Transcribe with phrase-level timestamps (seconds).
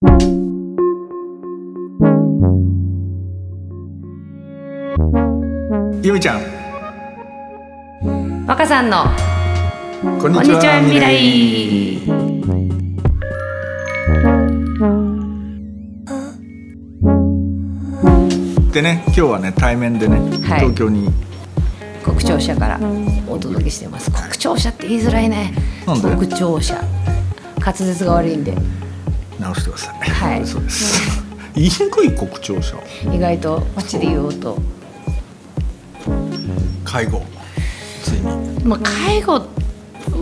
[0.00, 0.06] ゆ
[6.12, 6.40] みちゃん。
[8.46, 9.06] 若さんの
[10.20, 11.98] こんにちは未来。
[18.72, 20.60] でね今日はね対面でね、はい。
[20.60, 21.10] 東京に。
[22.04, 22.78] 国庁舎から
[23.28, 24.12] お届けしてます。
[24.12, 25.52] 国庁舎って言いづらいね。
[25.84, 26.80] 国庁舎。
[27.58, 28.54] 滑舌が悪いんで
[29.38, 29.98] 直してください。
[30.10, 30.46] はい。
[30.46, 31.22] そうです。
[31.54, 32.76] 言いにくい国庁舎
[33.12, 34.58] 意外と口で言おうと。
[36.84, 37.22] 介護。
[38.02, 38.64] ついに。
[38.64, 39.46] まあ介護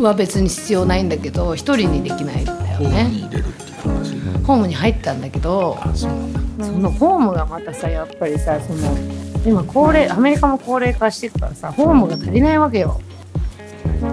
[0.01, 4.15] は別に必要ないんだけど一人にできないんだよホームねに入れるっていう話。
[4.45, 8.97] ホームに入ったんだけどあそのホームがまたさやっぱりさその
[9.45, 13.01] 今高齢アメリカも高齢化していくからさホームが足りないわけよ。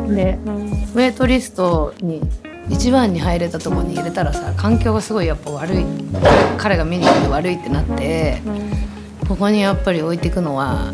[0.07, 2.21] でウェイトリストに
[2.69, 5.85] 一番に入れたところに入れたらさ環境がすごいやっぱ悪い。
[6.57, 8.41] 彼が見に来て悪いってなって
[9.27, 10.93] ここにやっぱり置いていくのは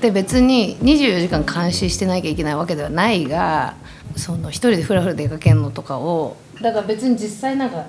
[0.00, 3.74] で別に24時間監視してなきゃいけないわけではないが
[4.16, 7.86] その一人でふらふら出かけるのとかをだから別に実際なんか、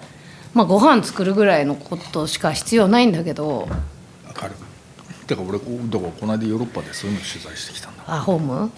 [0.53, 3.68] まあ、ご飯作るぐらいのことしか必要ないんだけど
[4.28, 4.53] わかる。
[5.28, 8.03] てか俺こだからこの間ヨーロッパでそういうの取材してきたんだ。
[8.08, 8.72] あホーム？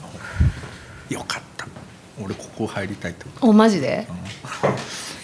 [1.10, 1.66] よかった
[2.22, 3.48] 俺ここ入りたいってこと。
[3.48, 4.08] おマジで？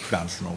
[0.07, 0.55] フランスの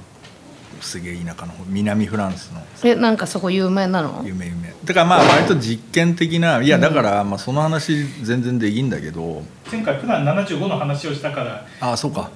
[0.80, 2.60] すげえ田舎の方南フランスの。
[2.82, 4.22] えなんかそこ有名なの？
[4.24, 9.42] 夢夢だからまあ割と実験的ないやだからまあその話全然できんだけど。
[9.70, 11.66] 前回プラン75の話をしたから。
[11.80, 12.30] ああそうか。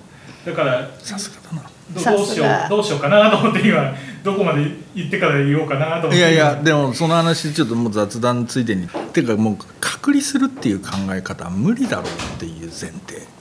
[0.46, 1.70] だからさすがだな。
[1.92, 2.16] どさすが。
[2.16, 6.16] どうしようどうしようかなと思って今どこまで行ってから言おうかなと思って。
[6.16, 8.86] いやいやでもその話ちょっともう雑談ついでに。
[8.86, 13.16] っていうかもう隔離するっていう考え方は無理だろうっていう前提。
[13.16, 13.37] はあ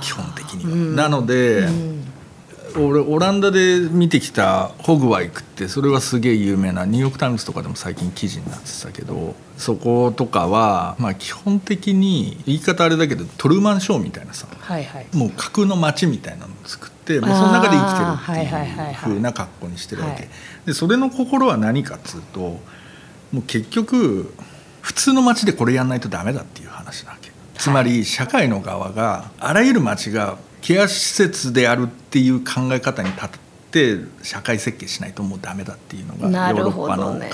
[0.00, 0.96] 基本的には、うん。
[0.96, 1.94] なので、うん
[2.76, 15.06] 俺オランダで見てきたホグワイクってそれはすげえ有名なニューヨーク・タイムズとかでも最近記事になってたけどそことかはまあ基本的に言い方あれだけどトルーマンショーみたいなさはいはい。
[15.12, 20.28] もう架空の街みたいなのを作ってもうその中で生きてるっていう風な格好にしてるわけ、はい。
[20.66, 22.60] でそれの心は何かっつうとも
[23.36, 24.34] う結局
[24.80, 26.63] 普通の街でこれやんないとダメだっていう
[27.56, 33.28] つまり社会の側があらゆる街がケア施設であるっていう考え方に立っ
[33.70, 37.30] て社会設計しないともうダメだっていうのがなヨーロッパの考えね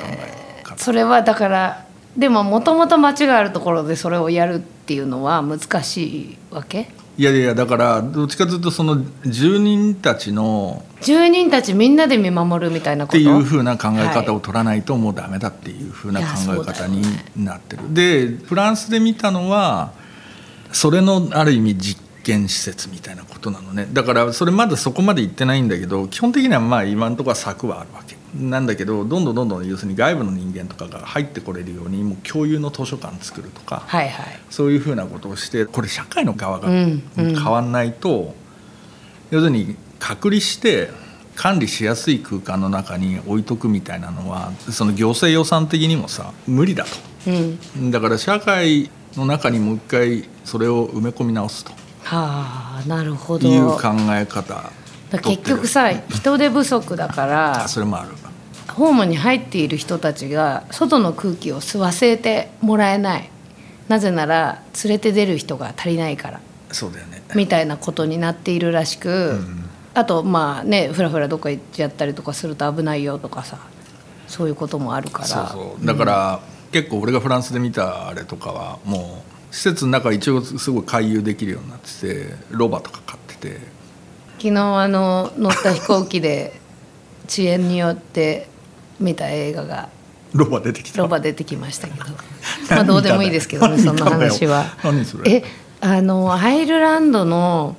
[0.65, 0.79] 方。
[0.79, 1.87] それはだから
[2.17, 6.89] でももともと町があるところでそれをやるっていうのは難しいわけ？
[7.17, 13.19] いやいやだからどっちかというとその住人たちの住人たちみんなで見守るみたいなこと？
[13.19, 17.03] っていうふうな考えはい方を取らないともうダメだっていうふうない考え方に
[17.37, 17.95] なってる。
[17.95, 19.93] でフランスで見たのは
[20.73, 23.89] それのある意味実験施設みたいなことなのね。
[23.93, 28.17] だからそれまだそこまで行ってないんだけど基本的にはまあ今のところは策はあるわけ。
[28.35, 34.41] なんだけどどんどんどんどん要するに外部の人間とかが入ってこれるようにもう共有の図書館作るとか、はいはい。
[34.51, 37.35] そういうふうなことをしてこれ社会の側がうんうん。
[37.35, 38.35] 変わんないと、
[39.31, 40.91] 要するに隔離して
[41.35, 46.87] 管理しやすい空間の中に置いとくみたいなのはその行政予算的にもさ無理だ
[47.27, 47.59] うん。
[47.59, 51.73] とだから社会の中にもう一回それを埋め込み直すと。
[52.03, 53.49] はあなるほど。
[53.49, 54.71] いう考え方。
[55.11, 58.11] 結局さ人手不足だからあそれもある。
[58.69, 63.31] ホームに入っている人たちが外の空気を吸わせてもらえない。
[63.89, 66.41] なぜなら連れて出る人が足りないから。
[66.71, 67.23] そうだよね。
[67.35, 69.69] みたいなことになっているらしく、ん。
[69.95, 73.59] あとまあねふらふらどっか行っちゃったりとかすると危ないよとかさ
[74.31, 75.27] そういうこともあるから。
[75.27, 75.87] そうそう。
[75.87, 76.41] だから、
[76.73, 83.81] 結構俺がフランスで見たあれとかはもう施設の中一応すごい回遊できるようになっててロバとか飼ってて。
[84.39, 86.59] 昨日あの乗った飛行機で
[87.29, 88.49] 遅延によって
[88.99, 89.91] 見た映画が
[90.33, 91.03] ロバ出てきた。
[91.03, 92.05] ロバ出てきましたけど。
[92.71, 94.65] まあどうでもいいですけどねそんな話は。
[94.85, 95.31] 何それ。
[95.31, 95.45] え
[95.81, 97.77] あのアイルランドの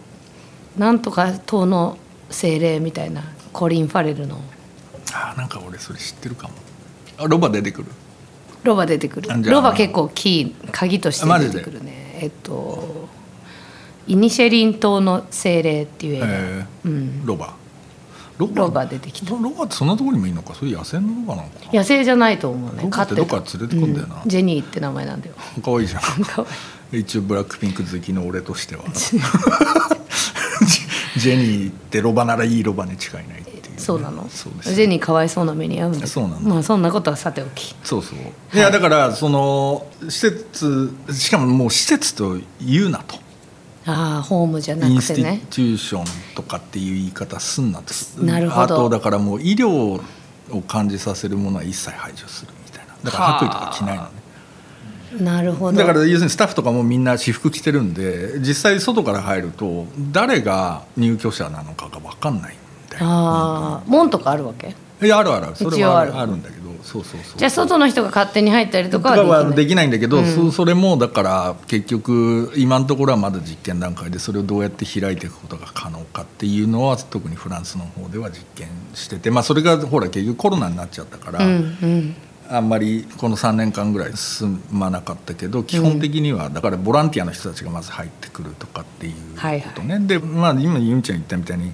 [0.77, 1.97] なんとか島の
[2.29, 3.23] 精霊みたいな
[3.53, 4.39] コリン・ファレルの。
[5.13, 6.53] あなんか俺それ知ってるかも。
[7.17, 7.87] あロバ出てくる
[8.63, 9.29] ロバ出てくる。
[9.43, 12.19] ロバ結構キー鍵として出てくるね。
[12.21, 13.07] えっと
[14.07, 16.89] イニシェリン島の精霊っていう映画、えー。
[16.89, 17.53] うん、ロバ。
[18.37, 19.31] ロロバ出てきた。
[19.31, 20.55] ロロバってそんなところにもいいのか？
[20.55, 21.71] そういう野生のロバなのかな？
[21.71, 22.83] 野生じゃないと思うね。
[22.83, 24.21] ロバってどっから連れてくんだよな。
[24.23, 24.29] うん。
[24.29, 25.35] ジェニーって名前なんだよ。
[25.63, 26.01] 可愛いじゃん。
[26.91, 29.19] 一応ブラックピンク好きの俺としてはジ
[31.21, 32.97] ジェニーってロバならいいロバに違い
[33.29, 33.40] ね、
[33.81, 34.29] そうなの？
[34.29, 36.41] そうですジェニーかわいそうな目に遭うんだそうなの。
[36.41, 37.75] まあそんなことはさておき。
[37.83, 38.19] そうそう。
[38.55, 38.57] い。
[38.57, 43.15] やだからその施設しかももう施設と言うなと。
[43.85, 46.05] ああホームじゃなインスティくてねチューション
[46.35, 47.93] とかっていう言い方すんなと。
[48.23, 48.61] なるほど。
[48.63, 49.99] あとだからもう医療
[50.51, 52.93] を感じさせるものは一切排除するみたいな。
[53.03, 54.09] だから白衣とか着ないのね。
[55.19, 55.77] なるほど。
[55.77, 62.55] だから要するにスタッフとかもみんな私服着てるんで実際外から入ると誰が入居者なのかが分かんない
[63.01, 64.75] ああ門とかあるわけ？
[65.01, 66.15] いやあるあるそれはある。
[66.15, 66.35] ある。
[66.35, 66.61] んだけど。
[66.83, 67.37] そうそうそう。
[67.37, 70.25] じゃあ外の人が勝手に入ったりととかかははでできないんだけど、うん。
[70.25, 82.15] そそれもだから結局今のところはまだ実験段階でそれをどうやって開いていくことが可能かっていうのは特にフランスの方では実験してて、まあ、それがほら結局コロナになっちゃったから、うんうん。
[82.49, 89.13] あんまりこの3年間ぐらい進まなかったけど基本的にはだからボランティアの人たちがまず入ってくるとかっていう
[89.61, 91.71] ことね、で、まあ、今ユンちゃん言ったみたいに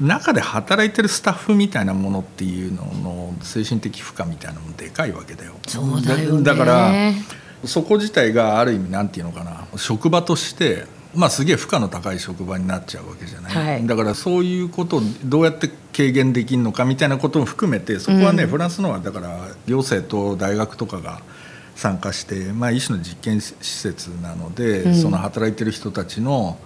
[0.00, 5.54] 中で働いてるスタッフみたいなものっていうのの精神的負荷みたいなのもでかいわけだよ。
[5.66, 6.42] そうだよね。
[6.42, 6.92] だから
[7.64, 9.66] そこ自体がある意味なんていうのかな。
[9.76, 10.84] 職場として、
[11.14, 13.86] まあ、すげえ負荷の高い職場になっちゃうわけじゃない、はい。
[13.86, 18.50] だからそういうことをどうやって軽減できるのかみたいなことも含めてそこはね、うん。
[18.50, 21.22] フランスのはだから行政と大学とかが
[21.74, 24.94] 参加して、まあ、一種の実験施設なので、うん。
[24.94, 26.58] その働いてる人たちの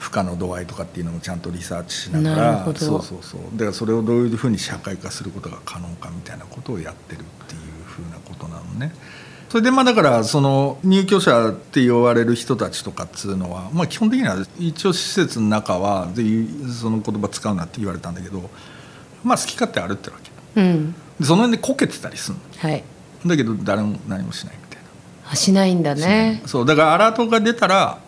[0.00, 3.40] 負荷の度合いとかっていうのもちゃんとリサーチしながらそうそうそう。
[3.52, 8.92] だからそれをどういうふうに社会化することが可能かみたいなことをやってるっていうふうなことなのね。
[9.50, 16.22] それでまあだからその入居者って言われる人たちとかっつうのは、まあ、基本的には一応施設の中はで
[16.72, 18.48] その言葉使うなって言われたんだけど、
[19.22, 20.20] まあ、好き勝手歩ってるわ
[20.54, 20.94] けうん。
[21.18, 22.84] でその辺でこけてたりするはい。
[23.24, 25.32] のだけど誰も何もしないみたいな。
[25.32, 26.42] あしないんだね。
[26.46, 26.66] そう。
[26.66, 27.98] だからアラートが出たら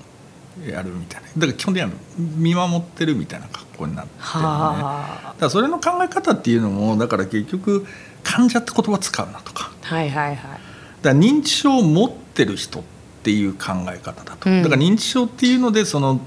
[0.66, 1.28] やるみたいな。
[1.28, 1.96] だから基本的には
[2.36, 7.86] 見守ってるみたいな格好になってるのねはだからそれの考え方っていうのもだから結局
[8.22, 9.72] 患者って言葉使うなとか。
[9.82, 10.60] あはいはいはい。
[11.02, 12.82] だ認知症を持ってる人っ
[13.22, 14.62] ていう考え方だと、うん。
[14.62, 16.20] だから認知症っていうのでその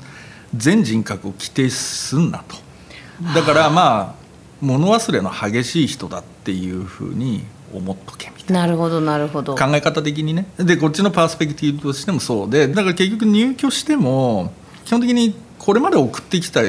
[0.56, 2.56] 全人格を規定すんなと。
[3.34, 4.26] だからまあ
[4.62, 7.44] 物忘れの激しい人だっていうふうに
[7.78, 8.62] 思っとけみたいな。
[8.62, 14.54] なるほどなるほど考え方的にねでこっちのパースペクティブとしてもそうでだから結局入居しても
[14.86, 16.62] 基本的にこれまで送ってきた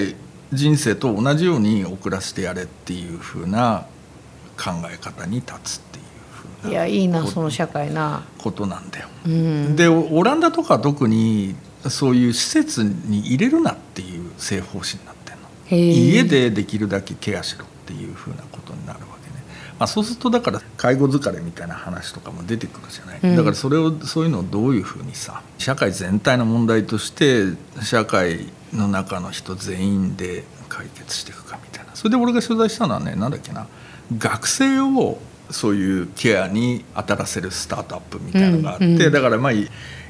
[0.52, 3.86] 人生と同じように送らせてやれっていうふうな
[4.56, 9.08] 考え方に立つっていうふうないやいいなこその社会なことなんだよ。
[9.26, 11.56] うんでオランダとかは特に
[11.88, 15.76] そういう施設に入れるなっていう正方針になってるの。
[15.76, 18.65] 家でできるだけケアしろっていうふうなこと
[19.78, 23.36] まあ、そうするとだから介護疲れみたいな話とかも出てくるじゃない、うん。
[23.36, 27.44] だからそれをそういうのをどういうふうにさ社会全体の問題として
[27.82, 31.94] 社会の中の人全員で解決していくかみたいな。
[31.94, 33.66] それで俺が取材したのはねなんだっけな。
[34.16, 35.18] 学生を
[35.50, 39.12] そういうケアに当たらせるスタートアップみたいなのがあって、うんうん。
[39.12, 39.52] だからまあ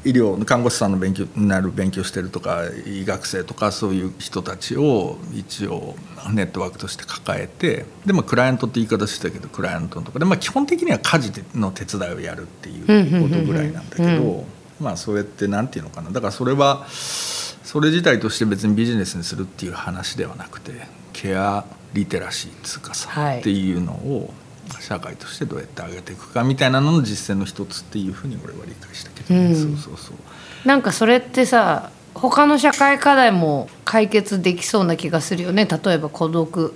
[0.07, 5.97] 医療看護師さんの勉強になる勉強してるとか医学生とかそういう人たちを一応
[6.33, 14.45] ネットワークとして抱えてで、まあ、クライアントって言い方してたけどクライアントのとかで、まあ、基本的には家事の手伝いをやるっていうことぐらいなんだけど、
[14.81, 16.11] まあそうやってなんていうのかな。
[16.11, 20.73] だからそれはそれ自体として別にビジネスにするっていう話ではなくて
[21.13, 21.65] ケア
[21.95, 23.41] リテラシーっつうかさ、はい。
[23.41, 24.33] っていうのを
[24.81, 29.55] 社会としてどうやって上げていくかみたいなのの実践の一つっていうふうに俺は理解したけどね、うん。
[29.55, 30.69] そうそうそう。
[30.69, 35.67] なんかそれってさ他の社会課題も解決できそうな気がするよね。
[35.67, 36.75] 例えば孤独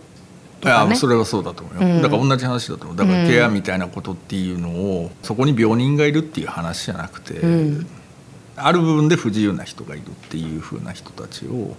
[0.60, 0.90] いとかね。
[0.90, 2.02] やそれはそうだと思うよ、うん。
[2.02, 2.96] だから同じ話だと思う。
[2.96, 7.86] だからケアみたいなことっていうのをそこに病人がいるっていう話じゃなくて、うん。
[8.56, 11.74] ある部分で不自由な人がいるっていうふうな人たちを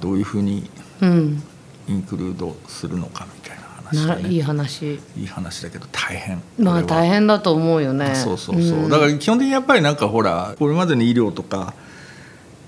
[0.00, 0.68] どういうふうに
[1.00, 1.42] うん。
[1.88, 3.61] インクルードするのかみたいな
[3.96, 4.28] 話だね。
[4.28, 4.94] いい話。
[4.94, 6.42] いい話だけど大変。
[6.58, 8.14] まあ大変だと思うよね。
[8.14, 8.88] そうそうそう、ん。
[8.88, 11.74] だから基本的にやっぱりなんかほらこれまでの医療とか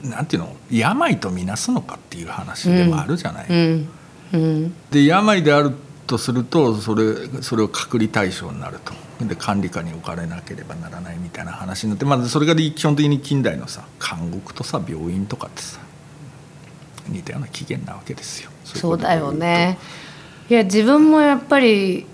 [0.03, 0.57] なんていうの？
[0.71, 3.89] 病とみなすのかっていう話でもあるじゃない、うん。
[4.33, 4.75] うん。
[4.91, 5.73] で病である
[6.07, 8.93] とするとそれそれを隔離対象になると。
[9.21, 15.79] で管理下に置かれなければならないみたいな話になって、まあ、それが基本的に近代のさ監獄とさ病院とかってさ
[17.09, 18.51] 似たような起源なわけですよ。
[18.65, 19.79] そうだよね
[20.51, 22.05] いや自分もやっぱり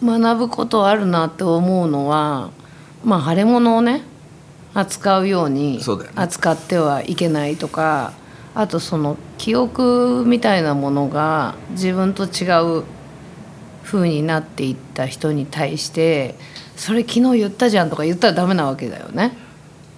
[0.00, 2.50] 学ぶことあるなって思うのは
[3.04, 4.02] まあ腫れ物をね
[4.74, 5.80] 扱うように
[6.14, 8.12] 扱ってはいけないとか
[8.54, 12.46] あとその記憶みたいなものが自分と違
[12.80, 12.84] う
[13.82, 16.36] 風になっていった人に対して
[16.76, 19.36] それ昨日言ったじゃんとか言ったらダメなわけだよね。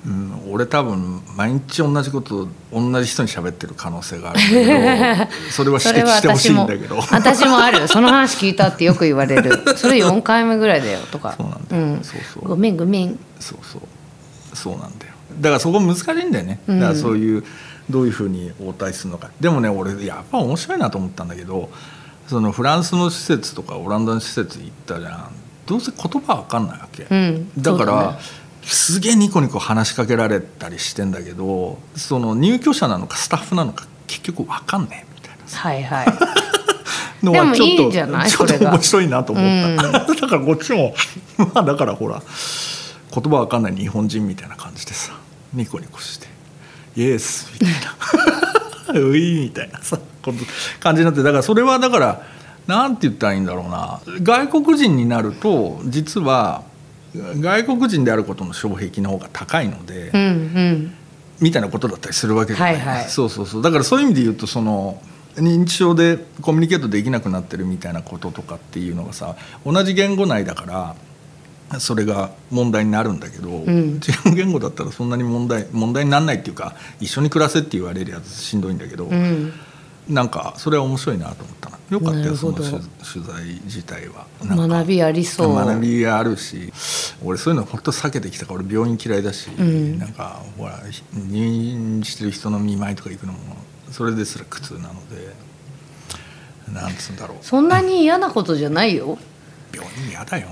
[0.06, 4.70] うん、俺多分毎日同じことを同じ人に喋ってる可能性があるけど
[5.50, 7.00] それは指摘してほしいんだけど。
[7.10, 9.62] 私もあるその話聞いたってよく言われる。
[9.76, 11.34] それ4回目ぐらいだよとか。
[11.36, 12.04] そうなんだよ、うん。
[12.04, 12.48] そうそう。
[12.48, 13.18] ごめんごめん。
[13.40, 13.82] そうそう。
[14.56, 15.12] そうなんだよ。
[15.40, 16.80] だからそこ難しいんだよね、うん。
[16.80, 17.44] だからそういう
[17.90, 19.30] どういうふうに応対するのか。
[19.40, 21.68] でもね俺やっぱ面白いなと思ったんだけど
[22.28, 25.28] そのフランスの施設とかオランダの施設行ったじゃん。
[25.66, 27.50] どうせ言葉わかんないわけ、うん。
[27.58, 28.18] だからそうね
[28.66, 36.06] すげえニコニコ話しかけられたりしてんだけどその入居者なのかスタッフなのか結局わかんねえみたいなはいはい。
[37.24, 38.30] のはちょっといいんじゃない？
[38.30, 38.70] ちょっそれが。
[38.72, 40.94] と面白いなと思った、 だからこっちも
[41.54, 42.22] まあだからほら
[43.14, 45.12] 言葉わかんない日本人みたいな感じでさ
[45.54, 46.26] ニコニコして
[46.96, 47.70] 「イエス」みたい
[48.94, 49.98] な「うい」みたいなさ
[50.80, 52.22] 感じになってだからそれはだから
[52.66, 54.00] なんて言ったらいいんだろうな。
[54.22, 56.62] 外国人になると実は
[57.40, 60.94] 外国人であることの障壁の方が高いので、うんうん。
[61.40, 63.08] みたいなことだったりするわけじゃない、はいはい。
[63.08, 63.62] そうそうそう。
[63.62, 65.00] だからそういう意味で言うとその
[65.36, 70.96] 認知症でコミュニケートできなくなってるみたいなこととかっていうのがさ同じ言語内だか
[71.68, 73.96] らそれが問題になるんだけど、ん。
[73.96, 73.98] 違
[74.32, 79.52] う言語だったらそんなに問題問題にならないっていうか一緒に暮らせって言われるやつしんどいんだけど、うん
[80.08, 84.26] なんかそれは面白いなと思ったなよかったよその取取材自体は。
[84.42, 85.54] 学びありそう。
[85.54, 86.72] 学びがあるし
[87.24, 89.98] 俺そういうの本当避けてきたから俺病院嫌いだし、ん。
[89.98, 90.80] なんかほら
[91.12, 93.38] 入院してる人の見舞いとか行くのも
[93.90, 95.34] それですら苦痛なので
[96.72, 97.38] なんつうんだろう。
[97.42, 99.18] そんなに嫌なことじゃないよ。
[99.72, 100.48] 病院嫌だよ。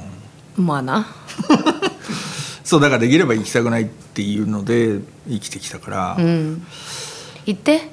[0.56, 1.06] まあな。
[2.62, 6.66] そうだからできれば行きたくないっていうので生きてきたから、うん。
[7.46, 7.88] 行って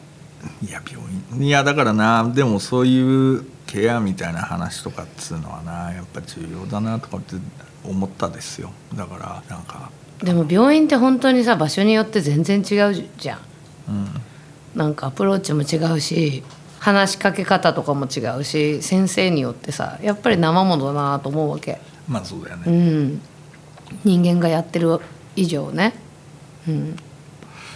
[0.63, 1.03] いや病
[1.39, 7.35] 院いやだからなでもそういうケアみたいな話とかっつうのはなやっぱ重要だなとかって
[7.83, 8.71] 思ったですよ。
[8.93, 9.89] だからなんか。
[10.19, 13.39] でも病院って本当にさ場所によって全然違うじゃん。
[13.87, 14.07] うん。
[14.75, 16.43] なんかアプローチも違うし
[16.79, 21.79] 話しかけ方とかも違うし先生によってさやっぱり生ものだなと思うわけ。
[22.07, 23.21] まあそうだよね、うん。
[24.03, 24.99] 人間がやってる
[25.35, 25.93] 以上ね。
[26.67, 26.97] うん。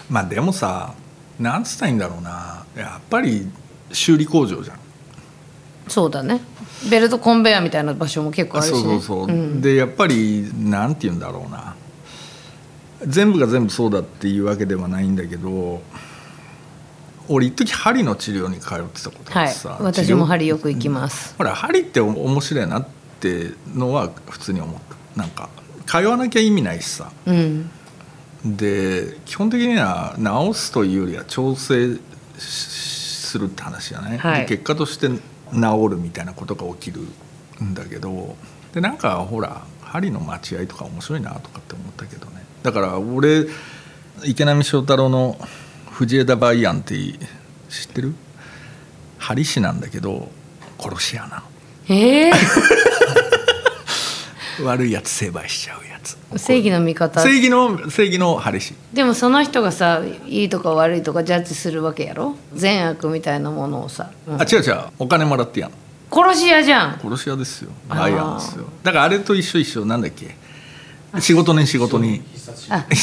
[0.09, 0.93] まあでもさ
[1.39, 2.65] なんつったらいいんだろうな。
[2.75, 3.47] やっぱり
[3.91, 4.79] 修理工場じゃん。
[5.87, 6.41] そうだね。
[6.89, 9.61] ベルトコンベヤーみたいな場所も結構あるし、ね、そうそうそう、ん。
[9.61, 11.75] でやっぱりなんて言うんだろうな。
[13.05, 15.81] 全部が全部そうだっていうわけではないんだけど
[17.27, 19.51] 俺一時針の治療に通ってたことあはい。
[19.51, 21.35] ってさ、私も治療針よく行きます。
[21.37, 22.87] ほら針って面白いなっ
[23.19, 24.81] てのは普通に思っ
[25.15, 25.19] た。
[25.21, 25.49] なんか
[25.85, 27.11] 通わなきゃ意味ないしさ。
[27.25, 27.69] うん
[28.45, 31.95] で基本的には治すというよりは調整
[32.37, 32.85] し
[33.25, 34.41] するって話じゃない、はい。
[34.41, 35.19] で結果として治
[35.89, 37.01] るみたいなことが起きる
[37.63, 38.35] んだけど
[38.73, 42.43] でなんかほら針の待合とか面白いなとかって思ったけどね。
[42.63, 43.47] だから俺
[44.23, 45.37] 池波正太郎の
[45.91, 46.95] 藤枝梅安って
[47.69, 48.15] 知ってる？
[49.17, 50.29] 針師なんだけど
[50.79, 51.43] 殺し屋な
[51.89, 52.31] ええ
[54.59, 55.94] の 悪いやつ成敗しちゃうやつ
[56.37, 57.19] 正義の味方。
[57.21, 62.35] 正義の正義の針師でもその人がさいいとか悪いとかジャッジするわけやろ？
[62.53, 64.41] 善悪みたいなものをさ、うん。
[64.41, 64.79] あ違う違う。
[64.99, 65.71] お金もらってやん。
[65.71, 65.77] の
[66.11, 66.99] 殺し屋じゃん。
[66.99, 67.71] 殺し屋ですよ。
[67.89, 68.65] あイアンですよ。
[68.83, 69.85] だからあれと一緒一緒。
[69.85, 70.35] なんだっけ？
[71.19, 72.21] 仕事に仕事に。
[72.69, 72.85] あ。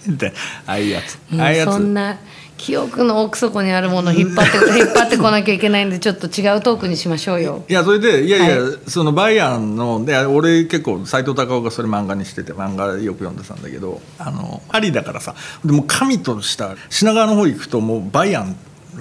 [0.08, 0.32] で
[0.66, 1.18] ああいうやつ。
[1.32, 1.72] うんああいうやつ。
[1.72, 2.18] そんな
[2.60, 7.64] 記憶の奥底にあるものを引っ張って 引っ張ってこなきゃいけないんでちょっと違うトークにしましょうよ。
[7.66, 18.56] いやそれでいやいや、はそのバイアンので俺結構斎藤隆夫がそれ漫画にしてて漫画よく読んでたんだけどあのパリだからさでも神とした品川の方行くともうバイアン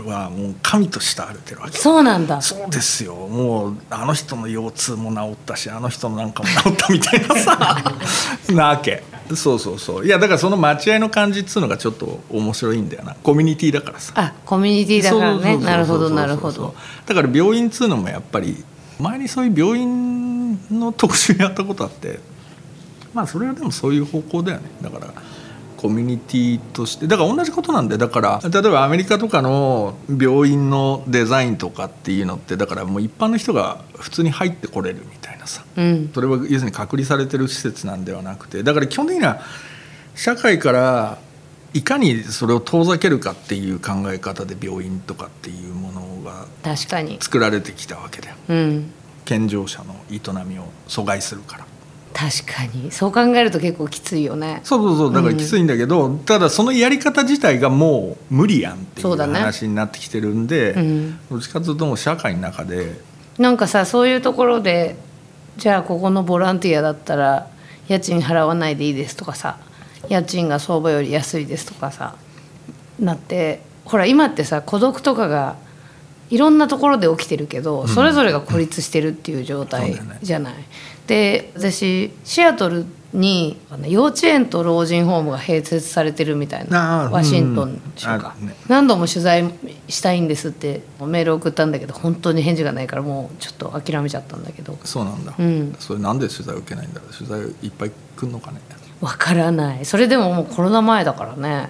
[0.05, 1.77] はもう神と慕われてるわけ。
[1.77, 2.41] そうなんだ。
[2.41, 3.13] そうですよ。
[3.13, 7.83] もうあの人の腰痛も治ったしあの人のなんかも治ったみたいなさ。
[8.53, 9.03] なわけ
[9.35, 10.05] そうそうそう。
[10.05, 13.15] いやだからその待合の感じっつうのがちょっと面白いんだよな。
[13.23, 14.13] コミュニティだからさ。
[14.15, 15.57] あコミュニティだからね。
[15.57, 16.75] なるほどなるほど。
[17.05, 18.63] だから病院っつうのもやっぱり
[18.99, 22.19] 前にそういう病院の特集やったことあって
[23.13, 24.69] まあそれはでもそういう方向だよね。
[24.81, 25.13] だから
[25.77, 27.07] コミュニティとして。
[27.07, 35.18] だから同じことなんでだから例えばアメリカとかの病院のデザインとかっていうのってだからもう一般の人が普通に入ってこれるみたいな
[35.49, 35.65] さ。
[35.75, 36.11] うん。
[36.13, 39.41] それは要するに隔離されてる施設なんではなくてだから基本的には
[40.15, 41.17] 社会から
[41.73, 47.17] いかにそれを遠ざけるかっていう考え方で病院とかっていうものが確かに。
[47.21, 48.35] 作られてきたわけだよ。
[48.49, 48.91] うん。
[49.25, 51.65] 健常者の営みを阻害するから。
[52.13, 52.91] 確かに。
[52.91, 54.61] そう考えると結構きついよね。
[54.63, 55.13] そうそうそう。
[55.13, 61.19] だからきついんだけど、ただそのやり方自体がもう無理やんっていう話になってきてるんで、うん。
[61.29, 62.99] どっちかというともう社会の中で
[63.37, 64.97] なんかさそういうところで
[65.59, 67.49] じゃあここのボランティアだったら
[67.89, 69.59] 家賃払わないでいいですとかさ
[70.07, 72.15] 家賃が相場より安いですとかさ
[72.97, 75.57] なってほら今ってさ孤独とかが
[76.29, 80.53] いろんなところで起きてるけど、それぞれが孤立してるっていう状態じゃない。
[81.07, 88.55] で私シアトルにあの幼稚園と老人ホームが併設されてるみたいなワシントン州うんか、あるね。
[88.67, 89.43] 何度も取材
[89.87, 94.77] したいんですってメール送ったんだけど本当に返事がないからもうちょっと諦めちゃったんだけど。
[94.83, 95.75] そうなんだ、うん。
[95.79, 97.13] それなんで取材を受けないんだろう？
[97.13, 98.59] 取材いっぱい来んのかね？
[99.01, 99.85] わからない。
[99.85, 101.69] それでももうコロナ前だからね。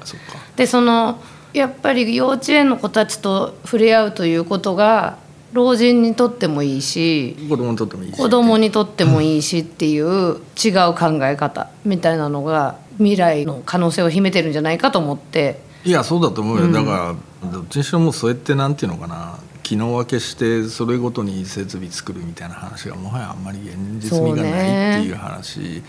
[0.56, 1.22] でその
[1.54, 5.18] やっぱり幼稚園の子たちと触れ合うということが
[5.52, 8.18] 老人にとってもいいし子供にとってもいいし。
[8.18, 15.62] 子供にとってもいいしっていう違う考え方みたいなのが未来の可能性を秘めてるんじゃないかと思って。
[15.86, 19.40] いやそうだと思うよ、だからどっちにしろもうそうやってなんていうのかな。
[19.64, 25.84] 機能分けしてそれごとに設備作るみたいな話がもはやあんまり現実味がないっていう話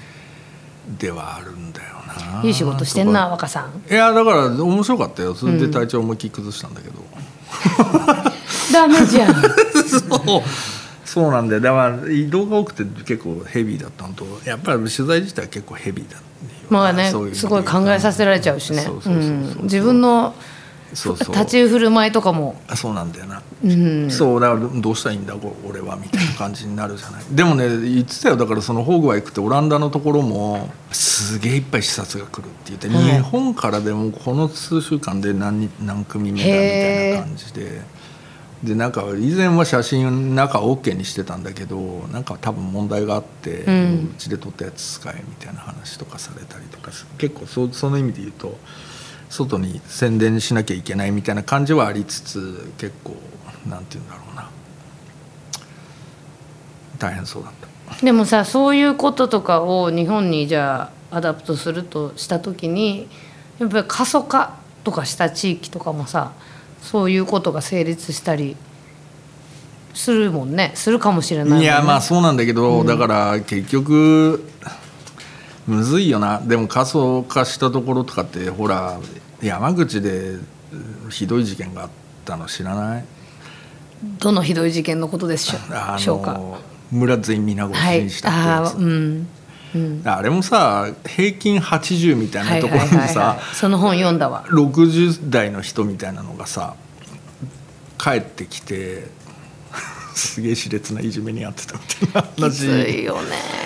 [0.98, 2.42] ではあるんだよな。
[2.44, 3.92] いい仕事してんな若さん。
[3.92, 5.34] いやだから面白かったよ。
[5.34, 6.94] それで体調思いっきり崩したんだけど、
[8.72, 9.34] ダメじゃん。
[9.86, 10.42] そう。
[11.04, 11.60] そうなんだよ。
[11.60, 16.18] だから移動が多くて結構ヘビーだったのとやっぱり取材自体は結構ヘビーだ
[16.68, 18.86] まあねすごい考えさせられちゃうしね。
[19.62, 20.34] 自分の
[20.94, 21.34] そうそう。
[21.34, 22.60] 立ち振る舞いとかも。
[22.68, 24.10] あそうなんだよな、うん。
[24.10, 25.34] そうだからどうしたらいいんだ
[25.68, 27.24] 俺はみたいな感じになるじゃない。
[27.30, 28.36] でもね言ってたよ。
[28.36, 33.16] だからそのホーグワイクってオランダのところもすげえいっぱい視察が来るって言って、はい。
[33.16, 37.82] 日本からでもこの数週間で何人何組目だみたいな感じで
[38.62, 41.78] でなんか以前は写真中 OK にしてたんだけど
[42.12, 48.58] なんか多分問題があって、ううちで撮ったやつ使えみたいな話とかされたりとかす結構そその意味で言うと
[49.30, 53.16] 外に宣伝しなきゃいけないみたいな感じはありつつ結構
[53.66, 54.50] なんて言うんだろうな。
[56.98, 57.52] 大変そうだっ
[57.96, 58.04] た。
[58.04, 63.08] でもさそういうこととかを日本にじゃあ adapt するとした時に
[63.58, 66.32] やっぱり過疎化とかした地域とかもさ
[66.82, 68.56] そういうことが成立したり
[69.94, 70.72] するもんね。
[70.74, 71.64] するかもしれないね。
[71.64, 74.44] いやまあそうなんだけど、だから結局
[75.66, 76.40] むずいよな。
[76.40, 78.98] でも過疎化したところとかってほら
[79.42, 80.30] 山口で
[80.72, 81.90] うんひどい事件があっ
[82.24, 83.04] たの知らない？
[84.18, 85.58] どのひどい事件のことでしょ
[86.16, 86.22] う？
[86.22, 86.58] かの
[86.90, 89.28] 村全員皆殺しはいにしたってやつ、ああうん
[89.74, 90.02] うん。
[90.04, 93.54] あれもさ平均80みたいはないところはいはいにさはい。
[93.54, 94.44] その本読んだわ。
[94.48, 96.74] 60代の人みたいなのがさ
[97.98, 99.08] 帰ってきて
[100.28, 101.80] すげえ熾烈ないじめにあってたみ
[102.12, 103.00] たいな話。
[103.00, 103.60] いよね。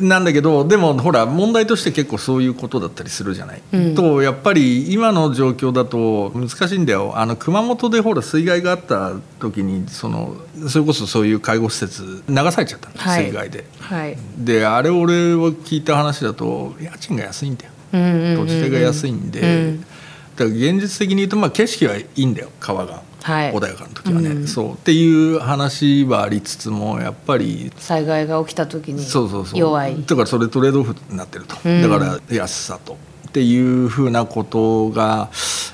[0.00, 3.62] なんだけどでもほら問題として結構そういうことだったりするじゃない。
[3.72, 3.94] うん。
[3.94, 7.12] とやっぱり今の状況だと難しいんだよ。
[7.16, 10.36] あの熊本でほら水害があった時にその
[10.68, 13.24] それこそそういう介護施設流されちゃったの、はい。
[13.26, 13.64] 水害で。
[13.78, 14.16] はい。
[14.36, 17.72] であれ俺は聞いた話だと家賃が安いんだよ。
[17.92, 18.46] うんうんうんうん。
[18.46, 19.80] 土地代が安いんで、うん。
[19.80, 23.54] だから現実的に言うとまあ景色はいいんだよ川が、はい。
[23.54, 24.46] 穏やかな時はね、うん。
[24.46, 24.72] そう。
[24.74, 27.72] っていう話はありつつもやっぱり。
[27.78, 29.58] 災害が起きた時にそうそうそう。
[29.58, 30.04] 弱い。
[30.04, 31.80] だからそれトレードオフになってると、うん。
[31.80, 35.30] だから安さとっていうふうなことが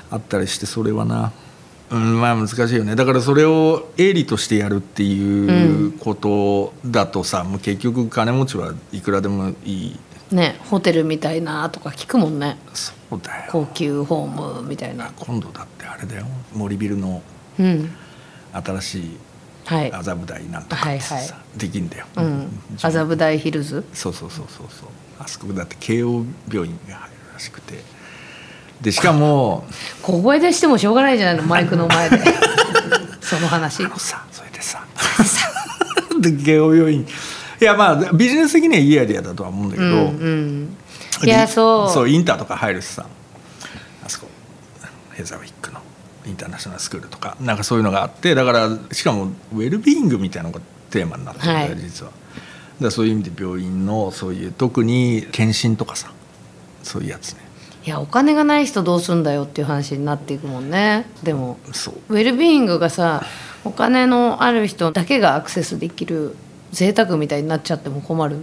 [0.09, 1.33] あったりしてそれはな、
[1.89, 2.95] うん、まあ難しいよね。
[2.95, 9.99] だからそれを営利としてやるっていうことだとさ、もう結局金持ちはいくらでもいい。
[10.31, 12.57] ねホテルみたいなとか聞くもんね。
[12.73, 13.51] そうだよ。
[13.51, 15.11] 高級ホームみたいな。
[15.19, 16.25] 今度だってあれだよ。
[16.53, 17.21] 森ビルの
[17.63, 17.95] うん
[18.53, 19.17] 新しい
[19.65, 19.93] はい。
[19.93, 22.05] 麻布台なんとかってさ、はいはできんだよ、
[22.81, 23.83] 麻布台ヒルズ？
[23.93, 24.89] そうそうそうそうそう。
[25.19, 27.83] あそこだって慶応病院が入るらしくて。
[28.81, 29.65] でしかも
[30.01, 31.43] 小声でしてもしょうがないじゃないの。
[31.43, 32.19] マイクの前で。
[33.21, 33.85] その話。
[33.85, 34.83] あのさそれでさ。
[36.19, 37.01] で慶応病院。
[37.01, 39.93] いやまあビジネス的にはいいアイデアだとは思うんだけど、うん
[41.21, 41.27] うん。
[41.27, 41.93] いやそう。
[41.93, 43.05] そうインターとか入るしさ。
[44.03, 44.27] あそこ
[45.11, 45.79] ヘザーウィックの
[46.25, 51.77] インターナショナルスクールとかなんかそういうのがあってだからしかもウェルビーイングみたいなのがテーマになってるんだよ、はい。
[51.77, 52.11] 実は。
[52.11, 56.11] だからそういう意味で病院のそういう特に検診とかさ
[56.83, 57.41] そういうやつね。
[57.83, 61.07] いやお金がない人どうすんだよっていう話になっていくもんね。
[61.23, 61.57] でも
[62.09, 63.23] ウェルビーイングがさ
[63.63, 66.35] お金のある人だけがアクセスできる
[66.71, 68.37] 贅沢みたいになっちゃっても困る。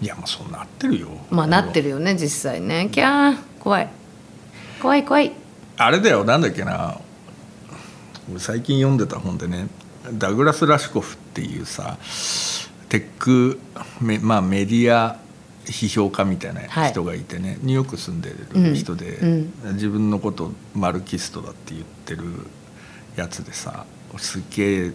[0.00, 1.08] いやもうそうなってるよ。
[1.30, 2.88] まあなってるよね実際ね。
[2.92, 3.88] キャー怖い。
[4.80, 5.32] 怖い怖い。
[5.78, 6.98] あれだよなんだっけな
[8.30, 9.68] 俺最近読んでた本でね
[10.12, 11.98] ダグラス・ラシコフっていうさ
[12.88, 13.58] テック
[14.00, 15.18] メ,、まあ、メディア
[15.64, 22.24] 批評家みたいな人がいてね、ニューヨーク住んでる人で、うん自分のことマルキストだって言ってる
[23.16, 23.86] やつでさ
[24.18, 24.92] すっげえ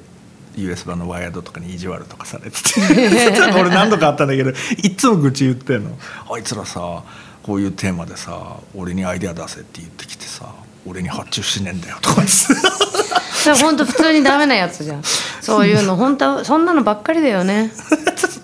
[0.57, 2.81] US 版のワイヤードとかに意地悪とかされてて。
[3.57, 5.97] 俺何度かあったんだけどいっつも愚痴言ってんの。
[6.29, 7.03] あいつらさ
[7.43, 10.53] こういうテーマでさ俺にアイデア出せって言ってきてさ
[10.87, 12.33] 俺に発注しねえんだよとか言って。
[12.33, 15.03] それ本当普通にダメなやつじゃん。
[15.41, 17.71] そういうの本当はそんなのばっかりだよね。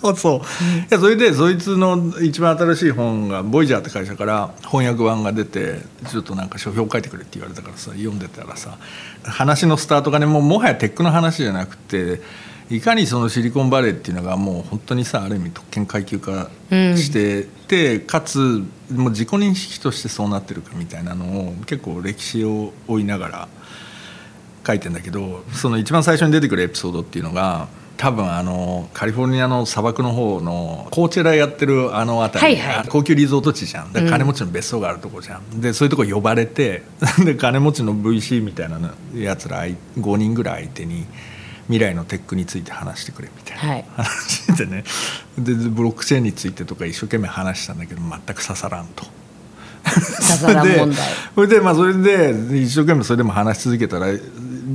[0.02, 0.42] そうそう、い
[0.90, 5.80] やそれでそいつの一番新しい本がボイジャーって会社から翻訳版が出て
[6.10, 8.78] ちょっとなんか書評書いてくれって言われたからさ読んでたらさ
[9.24, 12.22] 話のスタートがねもうもはやテックの話じゃなくて
[12.76, 18.40] いかにそのシリコンバレーっていうのがもう本当にさある意味特権階級化してて、かつ
[18.92, 23.48] もう自己認識としてそうなってるかみたいなのを結構歴史を追いながら
[24.66, 32.88] 書いてんだけどその一番最初に出てくるエピソードっていうのが多分あのカリフォルニアの砂漠の方のコーチェラやってるあの辺り、はいはい。
[32.90, 33.94] 高級リゾート地じゃん。
[33.94, 36.82] で金持ちの別荘があるとこじゃん、でそういうとこ呼ばれて
[37.24, 41.06] で金持ちの VC みたいなやつら5人ぐらい相手に
[41.68, 43.86] 未来のテックについて話してくれみたいな、はい。
[43.96, 44.84] 話でね。
[45.38, 49.06] でブロックチェーンについてとか一生懸命話したんだけど全く刺さらんと。
[49.86, 50.98] 刺さらん 問題。
[51.36, 54.20] それでまあそれで一生懸命それでも話し続けたらよ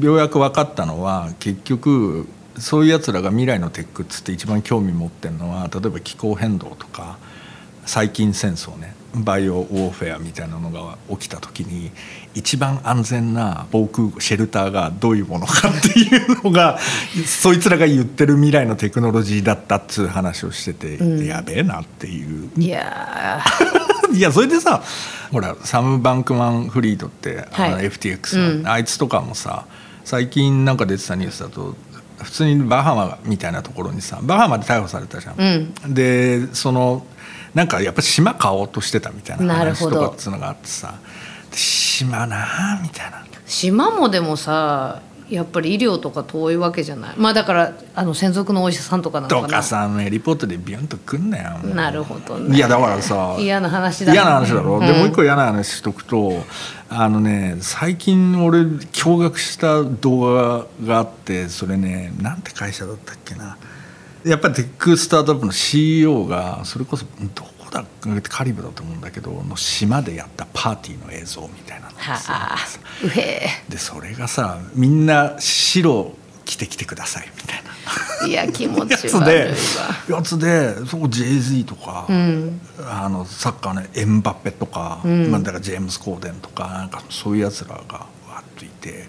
[0.01, 7.19] うやく分かったのは結局そういうやつらが未来のテックっつって一番興味持ってるのは例えば気候変動とか
[7.87, 11.91] 細菌戦争ねバイオウォーフェアみたいなのが起きた時に
[12.39, 16.79] 一番安全な防空シェルターがどういうものかっていうのが
[17.27, 22.49] そいつらが言ってる未来のテクノロジーだったっつう話をしてて、やべえなっていう。
[22.57, 23.43] いや
[24.15, 24.83] いやそれでさ
[25.33, 28.69] ほらサム・バンクマン・フリードって、あのはい FTX の、うん。
[28.69, 29.65] あいつとかもさ
[30.05, 31.77] 最近なんか出てたニュースだと
[32.23, 35.95] 普通にバハマみたいなところにさバハマで逮捕されたじゃん。
[35.95, 37.05] でその
[37.55, 41.18] なんかやっぱ島買おうとしてたみたいな話とかっつうのがあってさで
[41.53, 43.25] 島なあみたいな。
[43.47, 47.15] 島もでもさやっぱり医療とか遠いわけじゃない？
[47.19, 49.49] まあだからあの専属のお医者さんとかなのとかな？
[49.59, 52.57] かさリポートでビュンとくんなよなるほどね。
[52.57, 54.17] いやだからさ嫌な話だね。
[54.17, 54.99] 嫌な話だろ、でうん。
[55.01, 56.33] もう一個嫌な話しとくと
[56.89, 63.59] あのね最近俺驚愕した動画があってそれねなんて会社だったっけな。
[64.25, 67.85] やっぱりテックスタートアップの CEO がそれこそどこだ
[68.23, 72.57] カリブだと思うんだけどの島でやったパーティーの映像みたいなのがさはあ
[73.05, 77.69] うへでそれがさみんな白着てきてくださいみたいな。
[78.27, 79.51] えいや気持ち悪
[80.09, 82.61] いやつでそこ JZ とか、ん。
[82.91, 85.31] あのサッカーのエンバッペとか、ん。
[85.31, 89.09] まあ、だからジェームス・コーデンとかなんかそういうやつらがわっといて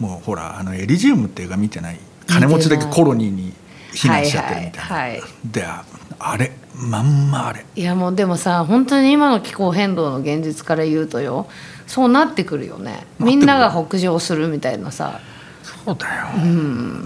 [0.00, 1.98] もうほらあのエリジウムって映画見てない？
[2.26, 3.52] 金持ちだけコロニーに
[3.92, 5.30] 避難しちゃってるみたいな、はいはいはい。
[5.44, 5.84] であ
[6.18, 6.52] あれ？
[6.80, 7.64] まんまあれ。
[7.76, 11.46] いやもうでもさ本当に今の気候変動の現実から言うとよ
[11.86, 13.06] そうなってくるよね。
[13.18, 13.26] る。
[13.26, 15.20] みんなが北上するみたいなさ。
[15.62, 16.26] そうだよ、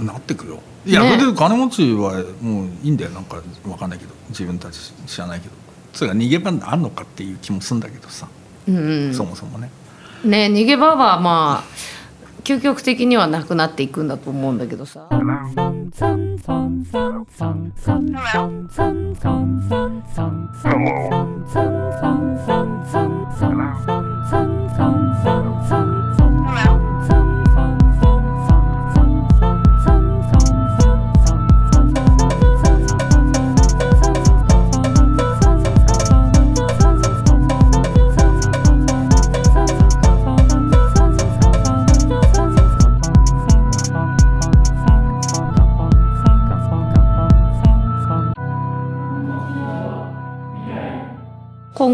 [0.05, 0.61] なってくよ。
[0.85, 1.19] いや、ね。
[1.19, 3.11] それで金持ちはもういいんだよ。
[3.11, 4.13] なんかわかんないけど。
[4.29, 5.55] 自分たち知らないけど。
[5.93, 8.29] それが逃げ場あんのかっていう気もするんだけどさ、
[8.69, 9.15] うんうん。
[9.15, 9.71] そもそもね。
[10.25, 11.65] ね逃げ場はまあ
[12.45, 15.09] 究極的にはなくなっていくんだと思うんだけどさ。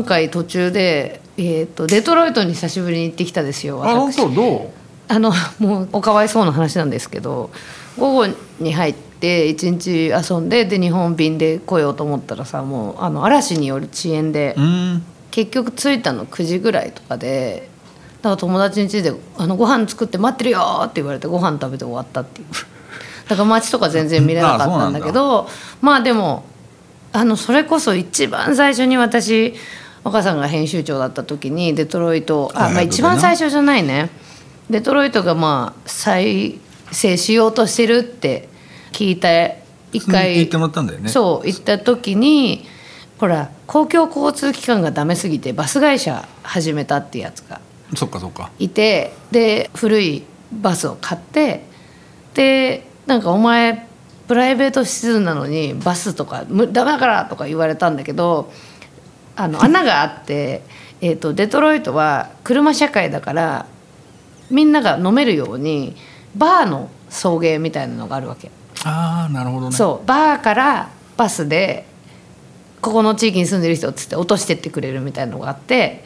[0.01, 4.17] 今回途中で、えー、とデトロイトに久しぶりに行ってきたですよあ本私。
[4.17, 4.71] 当どう？
[5.09, 7.51] あのもうおかわいそうな話なんですけど
[7.99, 8.27] 午後
[8.61, 15.03] に入って一日遊んでで日本便で来ようと思ったらさもうあの嵐による遅延でうん。
[15.31, 17.69] 結局着いたの9時ぐらいとかで
[18.23, 22.47] だから友達ん家であの「ご飯作って待ってるよ」って言われてご飯食べて終わったっていう。
[23.29, 25.47] だから街とか全然見れなかったんだけど
[25.83, 26.45] まあでも
[27.13, 29.55] あのそれこそ一番最初に私
[30.05, 34.11] 若さんが編集長だった時にデトロイトあ、まあ、はい一番最初じゃないね。
[34.71, 36.59] デトロイトがまあ再
[36.93, 38.49] 生しようとしてるって
[38.93, 41.09] 聞いて一回言ってもらったんだよね。
[41.09, 42.65] そう行った時に
[43.19, 47.61] ほら公共交通機関がダメすぎてバス会社始めたってやつが
[47.95, 48.51] そっかそっか。
[48.59, 51.65] いてで古いバスを買って
[52.35, 53.87] でなんかお前
[54.29, 58.53] プライベートシズンなのにバスとかむダメだからとか言われたんだけど
[59.43, 60.63] あの穴があって、
[61.01, 63.67] えー、とデトロイトは車社会だから
[64.51, 65.97] みんなが飲めるように
[66.37, 68.51] バーの送迎みたいなのがあるわけ。
[68.85, 69.77] ああなるほどね。
[69.77, 71.87] そうバーからバスで
[72.81, 76.05] ここの地域に住んでる人っつって落としてってくれるみたいなのがあって。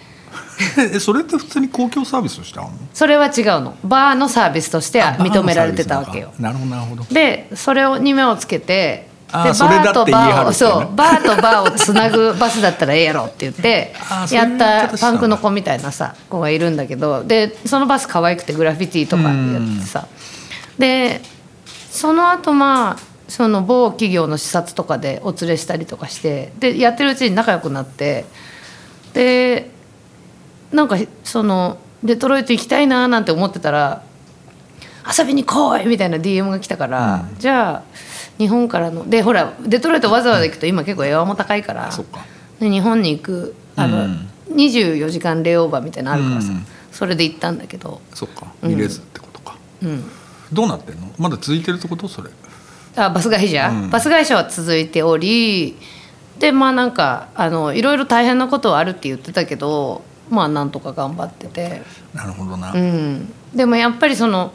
[0.78, 2.78] えそれって普通に公共サービスとしてあるの？
[2.92, 3.76] それは違うの。
[3.84, 6.32] バーのサービスとしては認められてたわけよ。
[6.38, 7.04] なるほどなるほど。
[7.04, 10.52] でそれをに目をつけてあーそれだって言い張るってね。
[10.54, 13.92] そうバーとバーをつなぐバスだったらええやろって言って
[14.30, 20.06] やったパンクの子みたいなさ子がいるんだけどでそのバス可愛くてグラフィティとかやってさ。
[20.78, 21.20] で
[21.90, 28.24] その後まあその某企業の視察とかでお連れしたりとかしてでやってるうちに仲良くなって
[29.14, 29.70] で
[30.72, 34.02] なんかそのデトロイト行きたいななんて思ってたら
[35.18, 35.86] 遊びに来い！
[35.86, 37.82] みたいな DM が来たから、じゃあ
[38.38, 41.90] 日本からのでほらデトロイトわざわざ行くと今結構エアも高いから、
[42.60, 44.28] で日本に行くあの、うん。
[44.50, 48.46] 24時間レイオーバーみたいなのあるからさ、うんそれで行ったんだけど、そっか。
[48.62, 50.04] 見れずってことか、うん、
[50.52, 51.10] どうなってんの？
[51.18, 52.06] まだ続いてるってこと？
[52.06, 52.30] それ。
[52.94, 53.90] あバス会社、うん。
[53.90, 55.76] バス会社は続いており
[56.38, 64.54] でまあなんかあのいろいろ大変なことはあるって言ってたけどまあなんとか頑張ってて、なるほどな、うん、でもやっぱりその、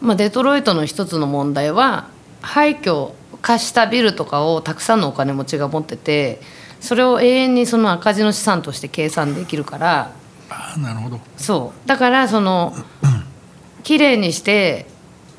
[0.00, 2.08] まあ、デトロイトの一つの問題は
[2.44, 6.40] 廃墟化したビルとかをたくさんのお金持ちが持ってて
[6.80, 10.12] それを永遠にその赤字の資産として計算できるから
[10.50, 11.20] ああなるほど。
[11.36, 11.88] そう。
[11.88, 12.74] だからその
[13.82, 14.86] 綺麗にして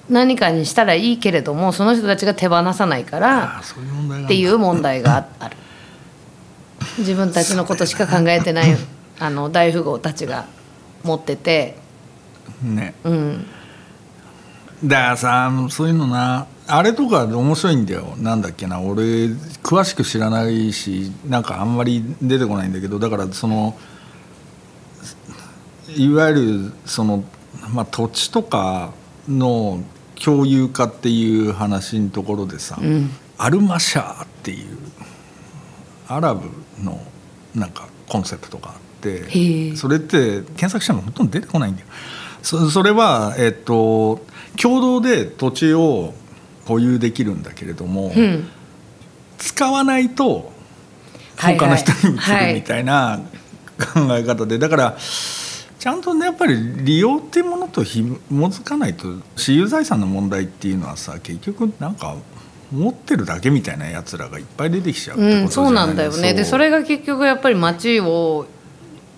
[0.09, 3.61] 何かにしたらいいけれどもその人たちが手放さないかあら
[4.25, 5.57] っていう問題があある。
[6.97, 8.77] 自分たちのことしか考えてない
[9.19, 10.45] あの大富豪たちが
[11.03, 11.77] 持ってて。
[12.63, 12.95] ね。
[13.03, 13.47] うん。
[14.83, 18.15] だからさそういうのなあれとか面白いんだよ。
[18.17, 18.81] なんだっけな。
[18.81, 19.27] 俺
[19.63, 22.99] 詳しく知らないしなんかあんまり出てこないんだけど。
[22.99, 23.77] だからその
[25.95, 27.23] いわゆるその、
[27.71, 28.91] まあ、土地とか
[29.27, 29.83] の
[30.23, 33.09] 共有化っていう話のところでさ、うん。
[33.37, 34.77] アルマシャーっていう
[36.07, 36.49] アラブ
[36.81, 36.99] の
[37.53, 41.87] なんかコンセプトがあってそれって検索してもほとんど出てこないんだよ。
[42.41, 44.21] そそれは、えっと、
[44.61, 46.13] 共同で土地を
[46.65, 48.47] 保有できるんだけれども、うん。
[49.37, 50.51] 使わないと
[51.37, 53.21] 他の人に移るみたいな
[53.77, 54.57] 考え方で。
[54.57, 58.17] だからちゃんとねやっぱり利用っていうものと紐
[58.49, 62.15] づかないと私有財産の問題っていうのはさ結局なんか
[62.71, 66.33] 持ってるだけみたいなやつらがいっぱい出てきちゃうってうん、ことじゃないそうなんだよね。
[66.33, 68.47] でそれが結局やっぱり街を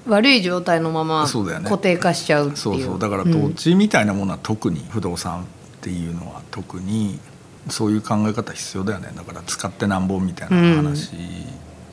[0.08, 2.58] 悪い状態のまま固定化しちゃうっていう。
[2.58, 3.00] そうそう。
[3.00, 5.46] だからうん土地みたいなものは特に不動産っ
[5.82, 7.20] ていうのは特に
[7.69, 9.12] そういう考え方必要だよね。
[9.15, 11.12] だから使ってなんぼみたいな話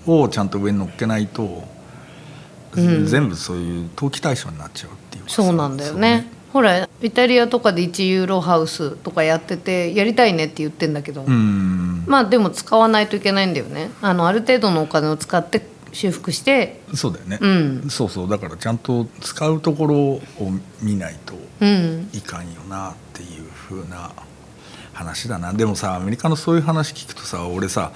[0.06, 1.64] をちゃんと上に乗っけないと、
[2.76, 3.06] うん。
[3.06, 6.26] 全部そういう投機対象になっちゃうっていうそうなんだよね。
[6.52, 13.90] ほらイタリアとかで1ユーロハウスとかやっててやりたいねって言ってんだけど、まあでも使わないといけないんだよね。
[14.00, 16.80] あのある程度のお金を使って修復して。
[16.94, 17.90] そうだよね、うん。
[17.90, 18.30] そうそう。
[18.30, 20.20] だからちゃんと使うところを
[20.80, 22.08] 見ないとうん。
[22.12, 24.12] いかんよなっていう風な
[24.94, 25.52] 話だな。
[25.52, 27.92] でもさアメリカのそういう話聞くとさ俺さ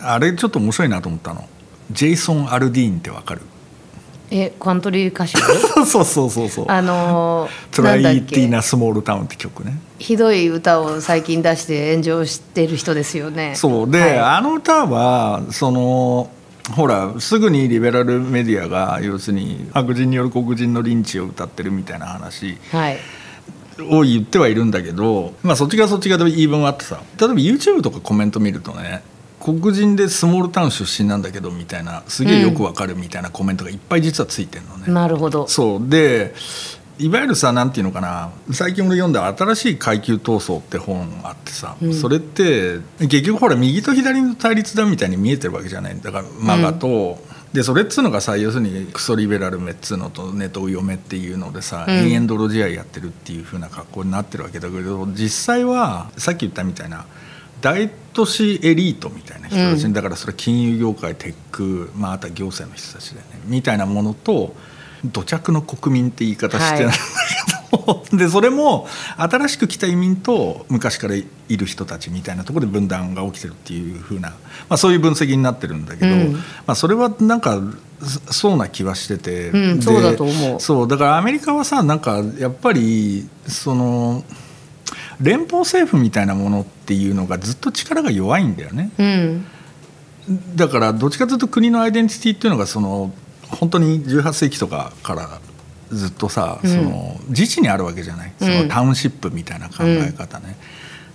[0.00, 1.48] あれちょっと面白いなと思ったの。
[1.92, 3.42] ジェイソン・アルディーンってわかる？
[4.32, 5.38] えカントリー歌手？
[5.86, 6.66] そうそうそうそう。
[6.68, 9.78] あの「トライティーナ・けスモールタウン」って曲ね。
[9.98, 13.54] ひどい歌を最近出して炎上してる人ですよね。
[13.56, 13.90] そう。
[13.90, 14.18] で、はい。
[14.20, 16.30] あの歌はその
[16.76, 22.56] ほらすぐにリベラルメディアが要するに白人による黒人のリンチを歌ってるみたいな話。
[22.70, 22.98] はい
[23.82, 27.00] を言ってはいるんだけど、まあ、そっちがそっちがで言い分はあってさ。
[27.18, 29.02] 例えば YouTube とかコメント見るとね
[29.40, 34.92] 黒人でスモールタウン出身なんだけどみたいなすげえよくわかるみたいなコメントがいっぱい実はついてるのね。
[34.92, 35.48] なるほど。
[35.48, 35.88] そう。
[35.88, 36.34] で
[36.98, 38.30] いわゆるさなんていうのかな。
[38.52, 41.94] 最近俺読んだ「新しい階級闘争」って本あってさ、うん。
[41.94, 45.98] それって結局ほら右と左の対立だみたいに見えてるわけじゃない。
[45.98, 47.18] だからマガと、
[47.52, 51.94] でそれっつうのがさ要するにクソリベラルめっつうのとネトウヨメっていうのでさ、うん。
[51.94, 57.06] 延々泥試合やってるっていう風な格好になってるわけだけど実際はさっき言ったみたいな
[57.60, 59.92] 大都市エリートみたいな人たち、うん。
[59.92, 64.54] だからそれ金融業界テック、まあ、あとは行政の人たちだよねみたいなものと
[65.04, 74.36] 土着の国民って言い方してないんだけど、 でそれも新しく来た移民と昔からいる人たちみたいなところで分断が起きてるっていうふうな、ま
[74.70, 76.32] あ、そういう分析になってるんだけど、うん。
[76.34, 77.60] まあ、それはなんか
[78.02, 80.60] そそうな気はしてて、でうんそうだと思う。
[80.60, 84.24] そうだからアメリカはさなんかやっぱりその
[85.20, 88.90] 連邦政府みたいなものっていうのがずっと力が弱いんだよね。
[88.98, 89.46] うん。
[90.54, 93.12] だからどっちかというと国のアイデンティティっていうのがその
[93.50, 95.40] 本当に18世紀とかから
[95.90, 96.70] ずっとさ、うん。
[96.70, 98.32] その自治にあるわけじゃない。
[98.38, 100.56] そのタウンシップみたいな考え方ね。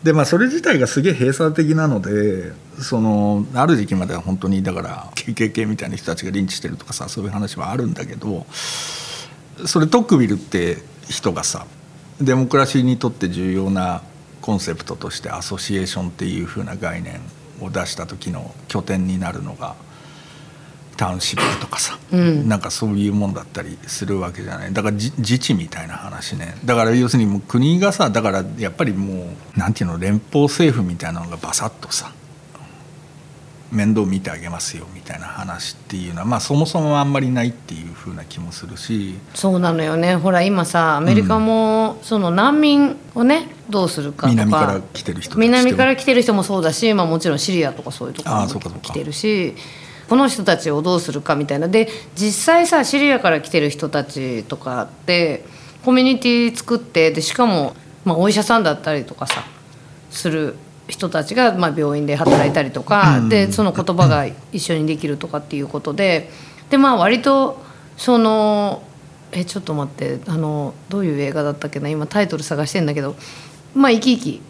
[0.06, 8.46] でまあそれ自体がすげえ閉鎖的なのでそのある時期までは本当にだから KKK みたいな人たちがリンチしてるとかさそういう話はあるんだけど
[9.66, 10.78] それトックビルって
[11.10, 11.66] 人がさ
[12.22, 14.04] デモクラシーにとって重要な
[14.42, 17.20] コンセプトとしてアソシエーションっていう風な概念
[17.60, 19.76] を出した時の拠点になるのが
[20.98, 22.48] タウンシップとかさ、うん。
[22.48, 24.74] なんかそういうもんだったりするわけじゃない。
[24.74, 26.56] だからじ自治みたいな話ね。
[26.66, 32.12] だから要するにもう国がさだからやっぱりもうなんていうの連邦政府みたいなのがバサッとさ
[33.72, 39.16] 面倒見てあげますよみたいな話っていうのはまあそもそもあんまりないっていうふうな気もするし。
[39.34, 40.16] そうなのよね。
[40.16, 49.56] ほら今さアメリカもその難民をねどうするかとか南から来てる人南から来てる人もそうだし、まあ、もちろんシリアとかそういうところも来てるし
[50.10, 51.68] この人たちをどうするかみたいな。
[51.68, 55.46] で実際さシリアから来てる人たちとかって
[55.84, 59.44] コミュニティ作ってでしかも、まあ、お医者さんだったりとかさ
[60.10, 60.56] する
[60.88, 63.30] 人たちが、まあ、病院で働いたりとか、うん。
[63.30, 66.30] でその言葉が一緒にできるとかっていうことで
[66.70, 67.62] でまあ割と
[67.98, 68.84] その
[69.32, 73.16] えちょっと待ってあのどういう映画だったっけな今タイトル探してんだけど
[73.74, 74.42] まあ生き生き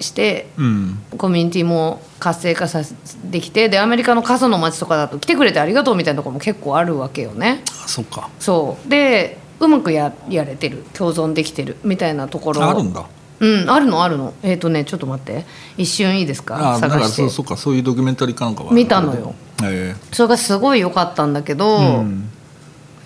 [0.00, 0.98] してうん。
[1.16, 7.62] コミュニティも活性化させできてでアメリカの過疎の街とかだと来てくれてありがとうみたいなところも結構あるわけよね。
[7.84, 8.28] あそっか。
[8.38, 8.88] そう。
[8.88, 12.64] でうまくややれてる共存できてるみたいなところ。
[12.68, 13.06] あるんだ。
[13.38, 14.32] うんあるのあるの。
[14.42, 15.44] えっ、とねちょっと待って。
[15.78, 16.78] 一瞬いいですか？
[16.80, 17.12] 探して。
[17.12, 19.34] そうそうかそういうドキュメンタリーかなんかは見たのよ。
[19.64, 22.30] えそれがすごい良かったんだけど、えうん。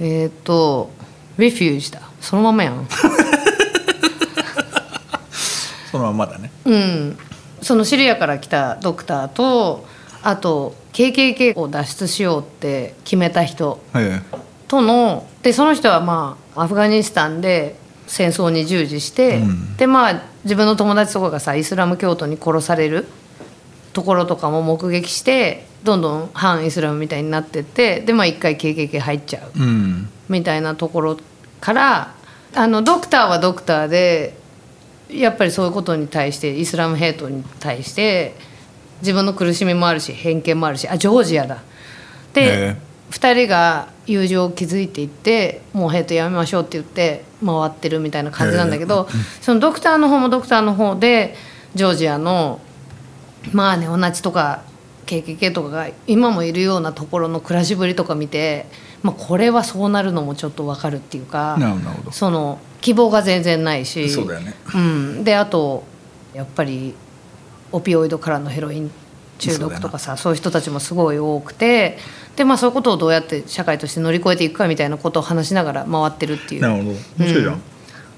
[0.01, 0.91] えっ、と
[1.39, 2.03] 「Refuge」だ。
[2.21, 2.87] そのままやん
[5.91, 6.51] そのままだね。
[6.65, 7.19] うん。
[7.63, 9.87] そのシリアから来たドクターと
[10.23, 14.21] あと KKK を脱出しようって決めた人え。
[14.69, 17.77] とのでその人はまあアフガニスタンで
[18.07, 19.77] 戦争に従事して、うん。
[19.77, 23.07] でまあ自分の友達とかがさイスラム教徒に殺される
[23.93, 29.51] ところとかも目撃してどんどん反イスラムみたいになってってでまあ一回 KKK 入っちゃう
[30.29, 31.17] みたいなところ
[31.61, 32.15] から
[32.55, 34.40] あのドクターはドクターで
[35.13, 38.35] やっぱりそういうことに対してイスラムヘイトに対して
[39.01, 41.63] 自分の苦しみもあるし偏見もあるしあジョージアだ。
[42.33, 49.09] で、へえ2人が友情を築いていってもうヘイトやめましょうって言って回ってるみたいな感じなんだけど、
[49.41, 51.35] そのドクターの方もドクターの方で
[51.75, 52.61] ジョージアの
[53.53, 54.63] まあネオナチとか
[55.07, 58.67] KKK とかが今もいるようなところの暮らしぶりとか見て、
[59.03, 61.59] まあ、これはそうなるのもちょっと分かるっていうか
[62.11, 64.55] その希望が全然ないしそうだよね。
[64.75, 65.85] うん、であと
[66.35, 66.95] やっぱり
[67.73, 68.91] オピオイドからのヘロイン
[69.39, 71.99] 中毒とかさそういう人たちもすごい多くて
[72.37, 76.61] で、まあ、そういうことをどうやって社会として乗り越えていくかみたいなことを話しながら回ってるっていう。
[76.61, 76.91] なるほど。
[76.91, 77.63] 面白いじゃん、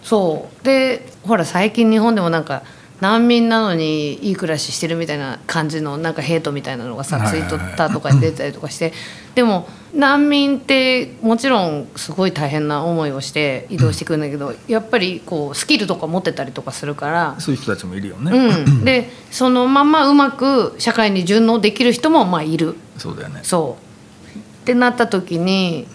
[0.03, 0.65] そう。
[0.65, 2.63] でほら最近日本でもなんか
[3.03, 8.93] 難民なのにいい暮らししてるみたいな感じのなんかヘイトみたいなのがさツイートターとかに出てたりとかして
[9.35, 17.35] でも難民ってもちろんすごい大変な思いをして移動してくるんだけどやっぱりこうスキルとか持ってたりとかするから。
[17.41, 22.77] そういう人たちもいるよね、うん、でそのままうまく社会に順応できる人もまあいる。
[22.99, 23.41] そうだよね。
[23.43, 24.39] そう。
[24.39, 25.89] ってなった時に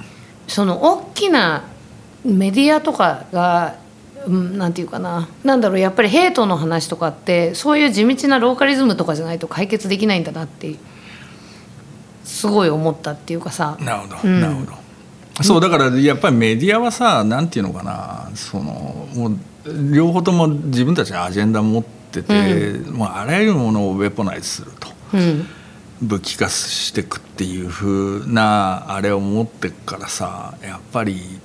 [0.49, 1.63] その大きな
[2.25, 3.75] メディアとかが、
[4.27, 5.29] うん、なんていうかな。
[5.43, 10.75] なんだろうやっぱりヘイトの話とかってそういう地道なローカリズムとかじゃないと解決できないんだなって
[12.23, 13.77] すごい思ったっていうかさ。
[13.79, 14.41] なるほど、うん。
[14.41, 14.73] なるほど。
[15.43, 24.89] そうだからやっぱりメディアはさなんていうのかなそのもう両方とも自分たちのアジェンダ持ってて、もうあらゆるものをウェポナイズすると。
[25.13, 25.47] うん。
[26.01, 31.39] 武器化していくっていうふうなあれを持ってっからさやっぱり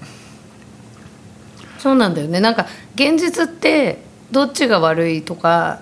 [1.83, 2.39] そうなんだよね。
[2.39, 3.99] なんか現実って
[4.31, 5.81] どっちが悪いとか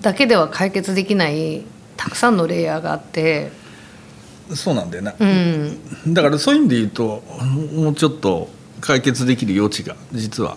[0.00, 1.62] だけでは解決できない
[1.98, 3.52] たくさんのレイヤーがあって
[4.54, 6.14] そうなんだよな、うん。
[6.14, 7.22] だからそういう意味で言うと
[7.74, 8.48] もうちょっと
[8.80, 10.56] 解決できる余地が実は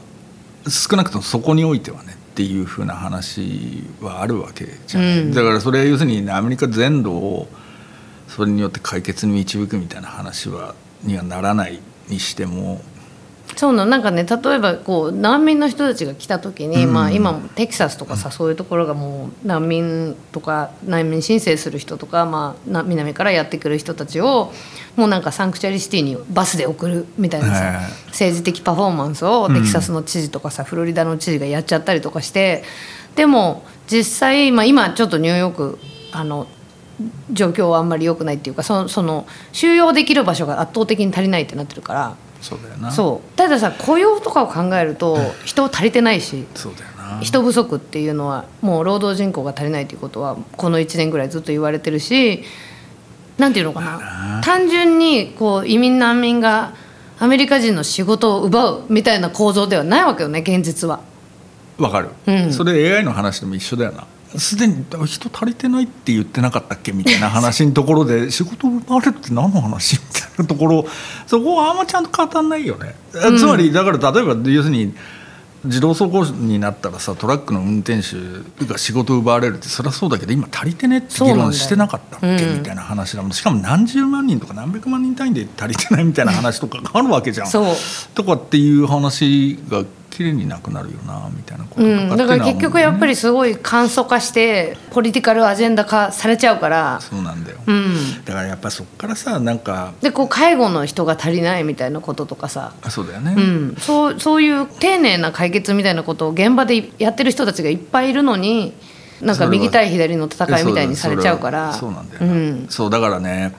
[0.69, 5.33] 少なくともそこにおいてはねっていうふうな話はあるわけじゃない、うん。
[5.33, 7.49] だからそれは要するにアメリカ全土を
[8.29, 12.81] それによって解決に導くみたいな話はにはならないにしても
[13.55, 13.91] そうなの。
[13.91, 16.93] なんかね例えばこう難民の人たちが来た時に、うん。
[16.93, 24.51] まあ、今もテキサスとかさそういうところがもう難民とか難民申請する人とか、まあ、な南からやってくる人たちを
[24.95, 32.63] もうなんかサンクチュアリシティにバスで送るみたいなさ、政治的パフォーマンスをテキサスの知事とかさ、フロリダの知事がやっちゃったりとかして
[33.15, 35.79] でも実際、まあ、今ちょっとニューヨーク
[36.11, 36.47] あの
[37.31, 42.24] 状況はあんまり良くないっていうかそのその収容できる場所が圧倒的に足りないってなってるから。
[42.41, 42.91] そうだよな。
[42.91, 43.37] そう。
[43.37, 47.19] たださ雇用とかを考えると人足りてないしそうだよな。
[47.21, 52.43] 人不足っていうのはもう労働人口が足りないということはこの1年ぐらいずっと言われてるし
[53.37, 54.41] なんていうのかな。
[54.43, 56.73] 単純にこう移民難民が
[57.17, 60.99] アメリカ人の仕事を奪うみたいな構造ではないわけよね現実は。
[61.77, 62.53] わかる、うん。
[62.53, 64.05] それ AI の話でも一緒だよな。
[64.37, 66.91] すでに人足りてないって言ってなかったっけ？
[66.91, 69.93] みたいな話のところで仕事奪われるって何の話？
[69.95, 70.85] みたいなところ
[71.27, 72.95] そこはあんまちゃんと語んないよね、
[73.31, 73.37] ん。
[73.37, 74.93] つまりだから例えば要するに
[75.63, 82.45] 自動走行になったらさトラックの運転手が仕事奪われるってそりゃそうだけど今足りてねって議論してなかったっけ？
[82.45, 82.57] うん。
[82.59, 83.31] みたいな話だもん。
[83.31, 87.47] しかも何十万人とか何百万人単位で足りてないみたいな話とかがあるわけじゃん。
[88.13, 89.83] とかっていう話が
[90.15, 108.73] きれいになくなるよなみたいなことうん、だから結局やっぱりすごい簡素化してポリティカルアジェンダ化されちゃうから、そうなんだよ、うん、だからやっぱそっからさなんかでこう介護の人が足りないみたいなこととかさ、あそうだよね、うん、そうそういう丁寧な解決みたいなことを現場でやってる人たちがいっぱいいるのに
[109.21, 111.73] なんか右対左の戦いみたいにされちゃうから。
[111.73, 113.53] そうなんだよ、うん、そうだからね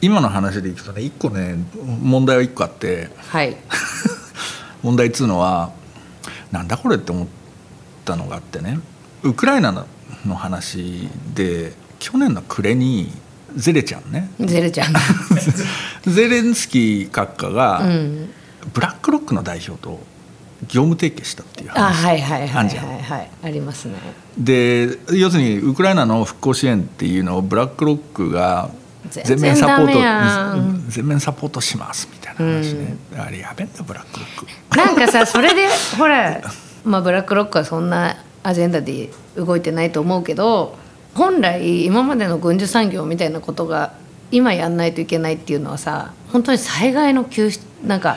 [0.00, 1.56] 今の話でいくとね一個ね
[2.02, 3.10] 問題は一個あって。
[3.28, 3.56] はい。
[4.82, 5.72] 問題っつうのは
[6.52, 7.26] なんだこれって思っ
[8.04, 8.78] たのがあってね。
[9.22, 9.72] ウクライナ
[10.26, 13.12] の話で去年の暮れに
[13.56, 14.30] ゼレちゃんね。
[14.38, 14.92] ゼレちゃん。
[14.92, 15.00] が、
[16.06, 18.30] ゼレンスキー閣下が、うん、
[18.72, 20.00] ブラックロックの代表と
[20.66, 23.30] 業務提携したっていうあ話はいはいはいはいはい。
[23.42, 23.94] ありますね。
[24.36, 28.70] で要するにウクライナの復興支援っていうのをブラックロックが
[29.10, 34.38] 全面サポートん全面サポートしますみ話ね、あれやべえんだブラックロッ
[34.70, 34.76] ク。
[34.76, 35.66] なんかさそれで
[35.98, 36.40] ほら、
[36.84, 40.76] まあ、ブラックロックはそんなアジェンダで動いてないと思うけど
[41.14, 43.92] 本来今までの軍需産業みたいなことが
[44.30, 48.16] 今やんないといけないっていうのはさ本当に災害の救出なんか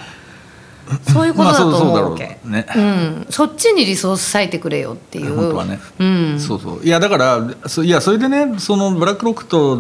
[1.14, 5.36] そういうことだと思うわけ、まあそうそうだろうん、そっちにリソース割いてくれよっていう。
[5.36, 6.84] 本当はね、うん、そうそう。
[6.84, 9.80] いやだからそいやそれでねそのブラックロックと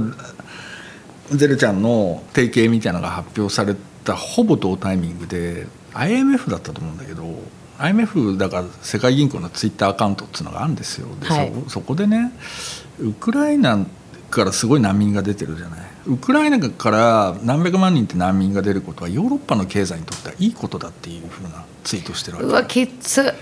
[1.32, 7.24] ゼルちゃんの提携みたいなのが発表されたほぼ同タイミングで IMF だったと思うんだけど
[7.78, 11.08] IMF だから世界銀行のツイッターアカウントっていうのがあるんですよ。
[11.20, 11.52] で、はい。
[11.66, 12.32] そそこでね
[12.99, 13.86] ウクライナ
[14.30, 15.80] からすごい難民が出てるじゃない。
[16.08, 22.47] ウクライナから何百万人って難民が出ることはヨーロッパの経済にとってはいいことだっていうふうなツイートしてるわけ。
[22.47, 23.34] うわきっつ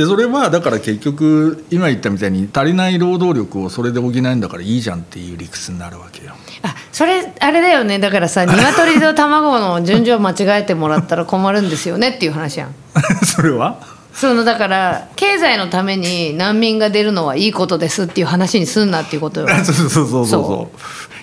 [0.00, 6.32] でそれはだから結局今言ったみたいに足りない労働力をそれで補うんだからいいじゃんっていう理屈になるわけよ。
[6.62, 7.98] あそれあれだよね。
[7.98, 12.74] だからさ 鶏と卵の順序間違えてもらったら困るんですよねっていう話やん。
[13.26, 13.76] それは？
[14.14, 19.48] そのだから経済のために難民が出るのはいいことですっていう話にすんなっていうことよ。
[19.62, 20.78] そうそうそうそうそそう。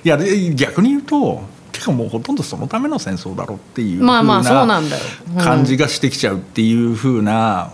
[0.05, 5.01] いやで逆に言うとてかもうほとんどそのための戦争だろっていうまあまあ風そうなんだよ。
[5.35, 5.43] うん。
[5.43, 7.71] 感じがしてきちゃうっていうふうな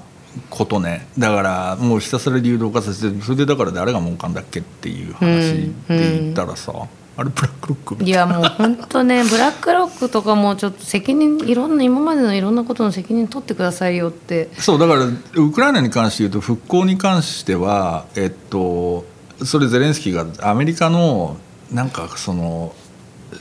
[0.50, 1.08] ことね。
[1.18, 6.74] だからもうひたすら流動化させてそれでだから誰が儲かんだっけっていう話で言ったらさ、
[7.16, 14.50] あれブラックロックいやもう本当ねブラックロックとかもちょっと責任いろんな今までのいろんなことの責任取ってくださいよって。
[14.56, 19.06] そうだからウクライナに関して言うと復興に関してはえっと
[19.44, 21.38] それゼレンスキーがアメリカの
[21.72, 22.74] なんかその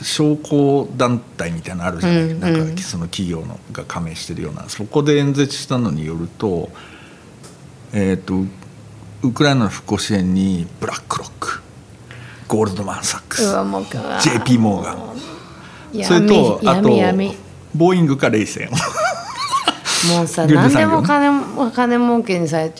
[0.02, 2.76] 商工団体みたいなのあるじゃない、うんなんうん。
[2.76, 4.68] かその企業のが加盟してるような。
[4.68, 6.70] そこで演説したのによると,、
[7.92, 8.44] えっと
[9.22, 11.60] ウクライナの復興支援にブラックロック
[12.48, 14.98] ゴールドマン・サックス JP モーガン。
[15.92, 16.88] 闇それとあと
[17.74, 18.70] ボーイングかレイセン。
[20.08, 22.72] もうさ 何でも金も金儲けにされ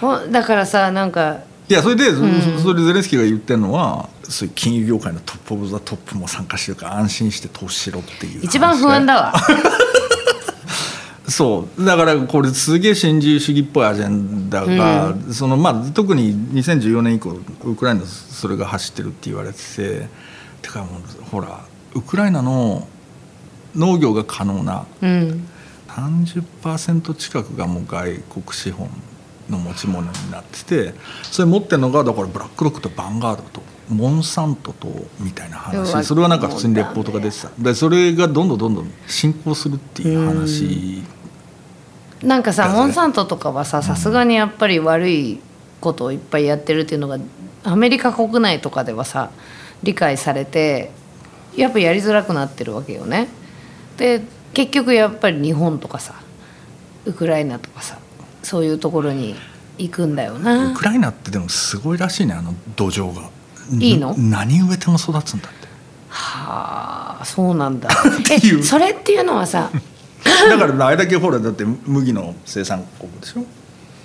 [0.00, 1.38] ほだからさなんか
[1.68, 2.18] いやそれで、そ
[2.62, 9.34] それでゼレンスキーが言ってるのはそういう金融業界のトップ・オブ・ザ・トップも参加してるから安心して投資しろっていう一番不安だわ。
[11.26, 11.84] そう。
[11.84, 20.08] だからこれすげえ新自由主義っぽいアジェンダが、そのまあ、特に2014年以降ウクライナそれが走ってるって言われてて
[20.60, 21.60] てかもうほら
[21.94, 22.86] ウクライナの
[23.74, 25.48] 農業が可能なうん。
[25.88, 28.90] 30%近くがもう外国資本
[29.48, 34.88] の持ち物になっててそれ持ってるのがだからブラックロックとバンガードとモンサントと
[35.20, 36.04] みたいな話。
[36.04, 37.04] それはなんか普通にレポー。
[37.04, 41.02] トが出てたでそれがどんどんどんどん進行するっていう話。
[42.22, 45.40] なんかさモンサントとかはささすがにやっぱり悪い
[45.80, 47.18] ことをいっぱいやってるっていうのが
[47.62, 49.30] アメリカ国内とかではさ
[49.82, 50.90] 理解されて
[51.56, 53.28] やっぱやりづらくなってるわけよね。
[53.98, 54.22] で
[54.54, 56.14] 結局やっぱり日本とかさ
[57.04, 57.98] ウクライナとかさ
[58.44, 59.34] そういうところに
[59.78, 60.72] 行くんだよウな。
[60.76, 63.28] クライナってでもすごいらしいねあの土壌が。
[63.80, 64.14] いいの？
[64.14, 65.68] ん何植えても育つんだって。
[66.10, 67.88] はあそうなんだ。
[68.24, 68.60] ていう。
[68.60, 69.70] えそれっていうのはさ
[70.48, 73.44] だからあれだけほらだって麦の生産国でしょ？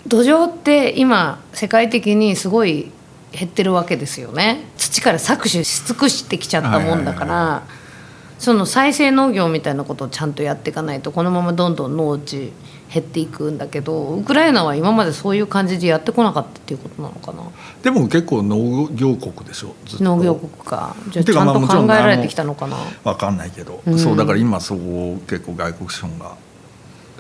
[0.07, 2.89] 土壌って今世界的にすごい
[3.31, 4.65] 減ってるわけですよね。
[4.77, 8.41] 土から搾取し尽くしてきちゃったもんだから、はい。
[8.41, 12.53] その再生農業みたいなことをちゃんとやっていかないとこのままどんどん農地
[12.91, 17.43] 減っていくんだけどウクライナは今までそういう感じでやってこなかったっていうことなのかな？
[17.83, 20.03] でも結構農業国でしょずっと。
[20.03, 20.95] 農業国か。
[21.09, 22.77] じゃあちゃんと考えられてきたのかな？
[23.03, 23.99] わかんないけど、うん。
[23.99, 26.35] そうだから今そこを結構外国資本が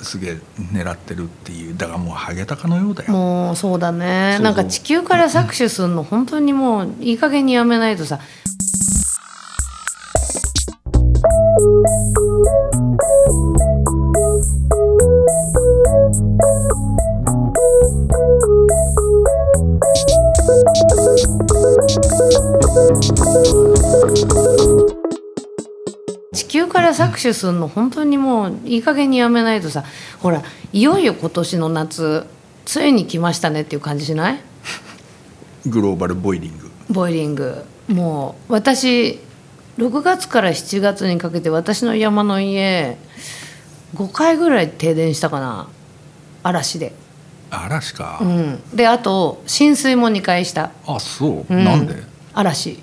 [0.01, 0.37] すげえ
[0.73, 3.11] 狙ってるっていうだからもうハゲタカのようだよ。
[3.11, 4.35] もうそうだね。
[4.37, 8.19] そなんか地球から搾取するの本当にもういい加減にやめないとさ
[26.33, 29.83] 地球から搾取するの本当にもういい加減にやめないとさ
[30.19, 30.41] ほら
[30.73, 32.25] いよいよ今年の夏
[32.65, 34.39] ついに来ましたねっていう感じしない？
[35.67, 36.71] グローバルボイリング。
[36.89, 37.63] ボイリング。
[37.87, 39.19] もう私
[39.77, 42.97] 6月から7月にかけて私の山の家
[43.95, 45.67] 5回ぐらい停電したかな。
[46.43, 46.93] 嵐で、
[47.49, 51.63] 嵐か、うん、であと浸水も2回した、あそう、うん。
[51.65, 51.95] なんで？
[52.33, 52.79] 嵐。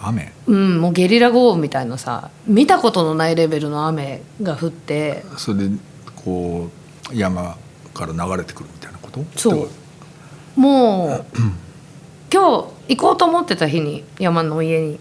[0.00, 0.32] 雨？
[0.46, 5.24] うんもうゲリラ豪雨みたいなさ見たことのないレベルの雨が降って。
[5.36, 5.76] それで
[6.14, 6.68] こ
[7.10, 7.56] う山
[7.94, 9.24] から流れてくるみたいなこと？
[9.36, 10.60] そう。
[10.60, 11.24] もう
[12.32, 14.98] 今日行こうと思ってた日に山の家に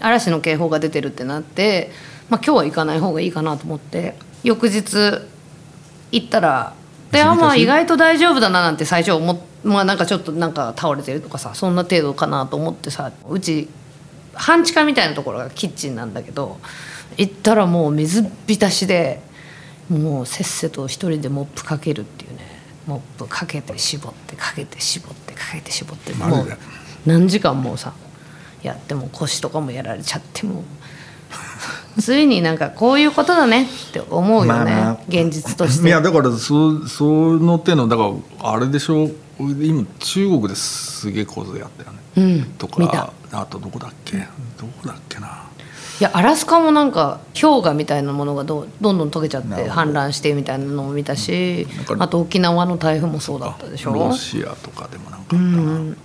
[0.00, 1.90] 嵐の警報が出てるってなって、
[2.28, 5.20] まあ、今日は行かない方がいいかなと思って翌日
[6.10, 6.74] 行ったら
[7.10, 13.68] であまあ意外と大丈夫だななんて最初思っまあなんかちょっとなんか倒れてるとかさそんな程度かなと思ってさうち
[14.34, 16.58] 半地下みたいなところがキッチンなんだけど
[17.16, 19.20] 行ったらもう水浸しで
[19.88, 22.38] もうせっせと一人でモップかけるっていうね
[22.86, 26.48] モップかけて絞ってかけて絞ってかけて絞ってもう
[27.06, 27.92] 何時間もさ
[28.62, 30.64] やっても腰とかもやられちゃってもう
[32.00, 35.88] ついになんかこういうことだねって思うよね、まあ現実として。
[35.88, 38.10] いやだからそその手のだか
[38.42, 44.18] らあれでしょ今中国ですげえ構図やったよね、うんとかあとどこだっけ？
[44.18, 45.48] どこだっけな？
[46.00, 53.92] いやアラスカもなんか氷河みたいなものがどうどんどん溶けちゃって氾濫してみたいなのも見たしなんかあと沖縄の台風もそうだったでしょ。
[53.92, 55.90] ロシアとかでもなんかあったな、うん。
[55.90, 55.96] ね。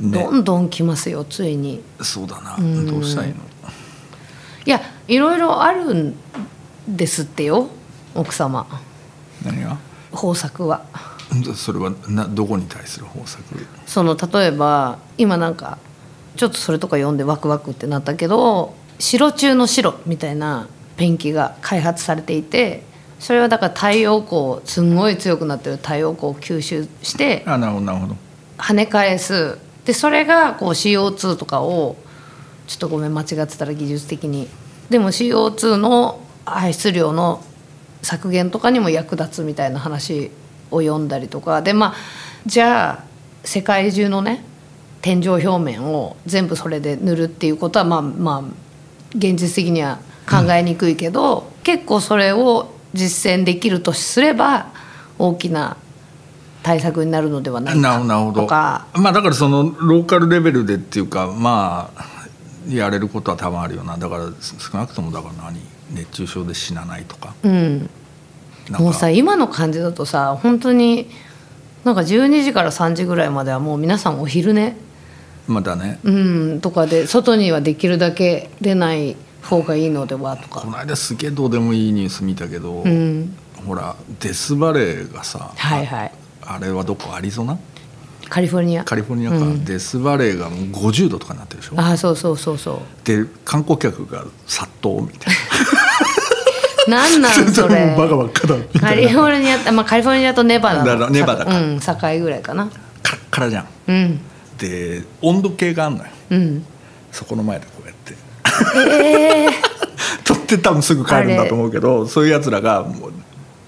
[0.00, 1.82] どんどん来ますよついに。
[2.00, 2.86] そうだな、ん。
[2.86, 3.34] どうしたいの？
[4.70, 6.14] いやいろいろあるん
[6.86, 7.66] ですってよ
[8.14, 8.68] 奥様。
[9.44, 9.76] 何が？
[10.12, 10.84] 方策は。
[11.56, 13.42] それはなどこに対する方策
[13.86, 15.78] その例えば今なんか
[16.36, 22.84] ちょっとそれとか読んでワクワクってなったけど白中の白みたいなペンキが開発されていて
[23.18, 28.16] それはだから太陽光すんごい強くなってる太陽光を吸収してあなるほどなるほど。
[28.56, 29.58] 跳ね返す。
[29.84, 31.96] でそれがこう CO2 とかを
[32.68, 34.48] ちょっとごめん間違ってたら技術的に
[34.90, 37.42] でも CO2 の排出量の
[38.02, 40.30] 削減とかにも役立つみたいな話
[40.70, 41.62] を読んだりとか。
[41.62, 41.94] でまあ
[42.44, 43.04] じゃあ
[43.44, 44.44] 世界中のね
[45.00, 48.42] 天井表面を全部それで塗るっていうことはまあまあ
[49.16, 54.66] 現実的には考えにくいけど、結構それを実践できるとすれば
[55.18, 55.76] 大きな
[56.62, 58.42] 対策になるのではないかなるほど。
[58.42, 62.19] とかまあだからそのローカルレベルでっていうかまあ
[62.68, 63.96] やれることは多分あるよな。
[63.96, 65.60] だから少なくともだから何？
[65.92, 67.34] 熱中症で死なないとか？
[67.42, 67.90] うん。
[68.70, 71.08] もうさ今の感じだとさ本当に
[71.84, 74.76] なんか12時から3時ぐらいまではもう皆さんお昼寝？
[75.48, 75.98] まだね。
[76.04, 76.10] う
[76.54, 76.60] ん。
[76.60, 80.36] とかで外にはできるだけ出ない方がいいのでは？
[80.36, 80.60] とか。
[80.60, 83.34] この間すげえどうでもいいニュース見たけど、うん。
[83.66, 86.12] ほらデスバレーがさ、はいはい。
[86.42, 87.14] あれはどこ？
[87.14, 87.58] アリゾナ？
[88.30, 88.84] カリフォルニア。
[88.84, 89.64] カリフォルニアか、うん。
[89.64, 90.58] デスバレーがもう
[90.88, 91.74] 50度とかになってるでしょ？
[91.78, 93.06] ああそうそうそうそう。
[93.06, 95.34] で観光客が殺到みたい
[96.86, 96.96] な。
[97.10, 101.58] んなんなそれ バカばっかだみカリフォルニアまあ、カリフォルニアとネバダだネバダか。
[101.58, 102.70] うん境ぐらいかな。
[103.02, 103.66] カラッカラじゃん。
[103.88, 104.20] うん。
[104.58, 106.10] で温度計があんのよ。
[106.30, 106.64] うん。
[107.12, 108.14] そこの前でこうやって。
[108.96, 109.50] ええ
[110.24, 113.12] 取 って多分すぐ帰るんだと思うけどそういうやつらがもう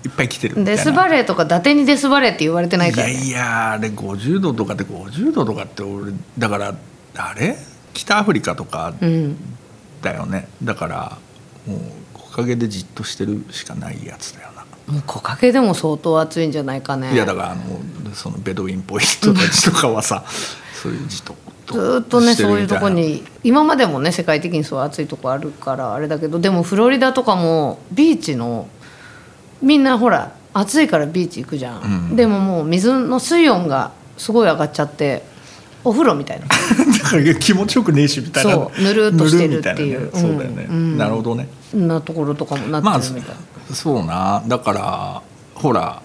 [0.05, 6.75] いっぱい来てるデスバレーとか伊達にデスバレーって言われてないから、ね、いやいやあれ50度とかって50度とかって俺だから
[7.17, 7.57] あれ？
[7.95, 9.37] 北アフリカとかうん
[10.01, 10.49] だよね。
[10.63, 11.19] だから
[11.67, 11.79] もう
[12.15, 17.13] 木陰でじっとしてるしかないやつだよな、もう木陰でも相当暑いんじゃないかね。
[17.13, 20.25] いやだからあのそのベドウィンっぽい人たちとかはさ
[20.83, 21.37] そういうじっと
[21.67, 28.69] ずーっとねそういうとこに今までもね世界的にそう暑いとこあるからあれだけどでもフロリダとかもビーチの
[29.63, 32.17] みんなほら暑いからビーチ行くじゃん、うん。
[32.17, 35.23] でももう水の水温がすごい上がっちゃって
[35.85, 36.47] お風呂みたいな。
[37.03, 38.53] だから気持ちよくねえしみたいな。
[38.53, 40.01] そうぬるっとしてるっていう。
[40.01, 40.29] ぬるみたいなね。
[40.29, 40.77] そうだよね、うん。
[40.77, 41.49] うんなるほどね。
[41.75, 43.37] なところとかもなまあってるみたい、
[43.73, 44.43] そうな。
[44.47, 45.23] だから
[45.55, 46.03] ほら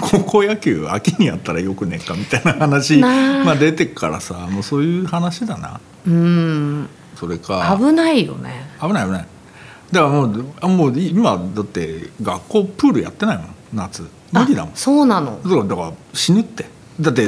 [0.00, 3.44] 高校野球秋にやったらよくねえかみたいな話なあ。
[3.44, 5.80] まあ出てっからさもうそういう話だな。
[6.06, 6.88] うん。
[7.14, 7.76] それか。
[7.78, 8.68] 危ないよね。
[8.80, 9.26] 危ない危ない
[9.94, 14.02] だからもうあもう今だって学校プールやってないもん夏。
[14.32, 14.72] 無理だもん。
[14.72, 15.40] あそうなの？
[15.42, 16.66] だからだから死ぬって。
[17.00, 17.26] だって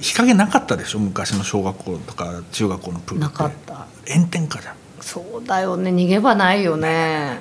[0.00, 0.98] 日陰なかったでしょ？
[0.98, 3.24] 昔の小学校とか中学校のプールって。
[3.26, 3.86] なかった。
[4.12, 4.74] 炎天下じゃん。
[5.00, 5.90] そうだよね。
[5.90, 7.40] 逃げ場ないよね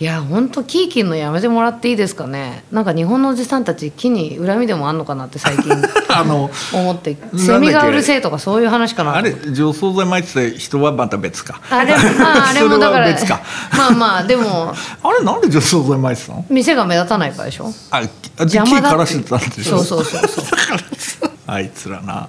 [0.00, 2.64] いや本当木切るのやめてもらっていいですかね？
[2.72, 5.70] なんか日本のおじさんたち木に恨みでもあんのかなって最近。
[6.08, 7.18] あの思って。
[7.36, 9.12] セミがうるせえとかそういう話かな。
[9.12, 11.60] とあれ除草剤撒いてた人はまた別か。
[11.68, 13.08] あれまああれもだから
[13.76, 14.72] まあまあでも。
[15.04, 16.46] あれなんで除草剤撒いてたの？
[16.48, 18.00] 店が目立たないからでしょあ
[18.38, 18.94] 邪魔だって。
[18.94, 19.84] 木枯らしてたんでしょ？
[19.84, 21.30] そうそうそうそう。
[21.46, 22.28] あいつらな、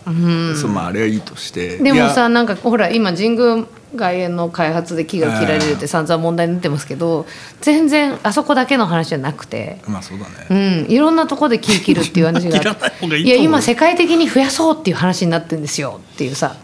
[0.60, 1.78] そうまああれはいいとして。
[1.78, 3.64] でもさなんかほら今神宮
[3.96, 7.26] 外苑の開発で木が切られるって散々問題になってますけど
[7.60, 12.58] 全然あそこだけの話じゃなくてまあそうだうね、ん、いろんなとこで木切るっていう話が
[13.18, 16.56] いや今世界的に増やそうっていう話になってるんですよっていうさ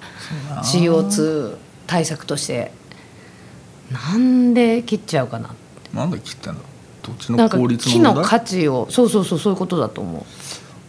[0.64, 1.56] CO2
[1.86, 2.72] 対策として。
[3.92, 5.56] なんで切っちゃうかな
[5.94, 6.60] なんで切ってんだ？
[7.02, 10.26] 土地の効率木の価値をそうそうそうそういうことだと思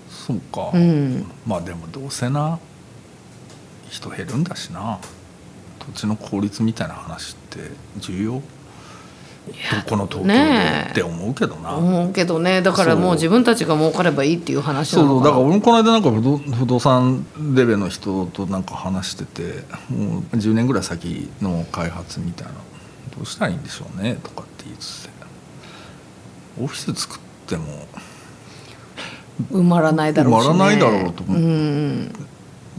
[0.09, 1.31] そうか、ううん。
[1.47, 2.59] まあでもどうせな
[3.89, 4.99] 人減るんだしな
[5.95, 7.59] 土地の効率みたいな話って
[7.99, 8.33] 重要？
[8.35, 8.43] ど
[9.89, 12.61] この東京でって思うけどな、思うけどね。
[12.61, 15.25] だからもう自分たちが儲かればいいっていう話そうそう。
[15.25, 17.25] だなのから俺もこの間なんか不動不動産
[17.55, 22.53] レベルの人となんか話しててもう10年ぐらい先の開発みたいな。
[23.17, 25.09] どうしたらいいんでしょうねとかって言いつつ
[26.63, 27.19] オフィス作っ
[27.49, 27.65] ても
[29.51, 32.28] 埋まらないだろうし、ね、埋まらないだろうと思ううん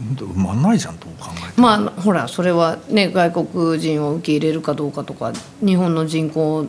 [0.00, 5.32] 埋まんないじゃんどう考えても、まあほらそれはね外国人を受け入れるかどうかとか
[5.64, 6.66] 日本の人口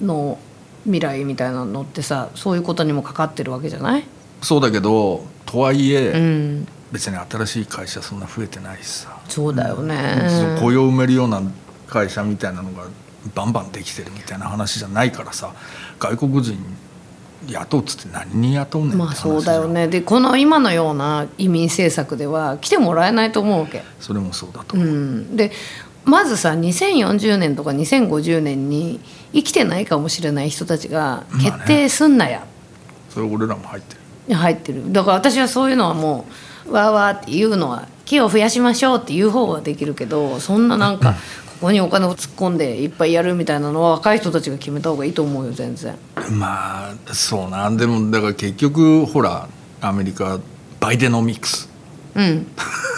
[0.00, 0.38] の
[0.84, 4.04] 未来みたいなのってさそういうことにもかかってるわけじゃない、
[4.40, 10.56] そうだけどとはいえ、うん、別に新しい会社そんな増えてないしさ、そうだよね。
[10.60, 11.42] 雇用を埋めるような
[11.86, 12.84] 会社みたいなのが
[13.34, 15.54] バンバンできてるみたいな話じゃないからさ
[15.98, 16.58] 外国人
[17.48, 19.88] 雇うっつって何に雇うねんまあそうだよね。
[19.88, 23.82] でこの今のような移民政策では来てもらえないと思うわけ。
[24.00, 25.52] それもそうだとう思う、ん、で
[26.04, 29.00] まずさ2040年とか2050年に
[29.32, 32.44] 生きてないかもしれない人たちが決定すんなや、
[33.10, 33.96] それ俺らも入って
[34.28, 34.34] る。
[34.34, 34.92] 入ってる。
[34.92, 36.26] だから私はそういうのはも
[36.66, 41.14] うわーわーって言うのは木を増やしましょうっていう方はできるけどそんななんか
[41.62, 45.96] ここにお金を突っ込んでいっぱいやるみたいなのは若い人たちが決めた方がいいと思うよ全然。
[46.32, 49.48] まあそうなんでもだから結局ほら
[49.80, 50.40] アメリカ
[50.80, 51.70] バイデノミクス。
[52.16, 52.48] うん、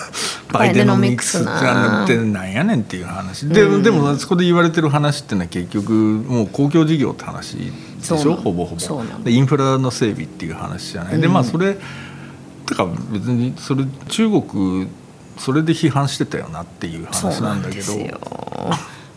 [0.51, 1.45] バイデノミクスっ
[2.07, 3.47] てなんやねんっていう話。
[3.51, 7.71] で,、でもそこで言われてる話っていうのは結局もう公共事業って話で
[8.03, 8.33] しょ？
[8.33, 9.03] ほぼほぼ。
[9.25, 11.77] でインフラの整備っていう話じゃない、でまあそれ
[12.65, 14.89] てか別にそれ中国
[15.39, 17.93] それで批判してたよなっていう話ななんんだけど。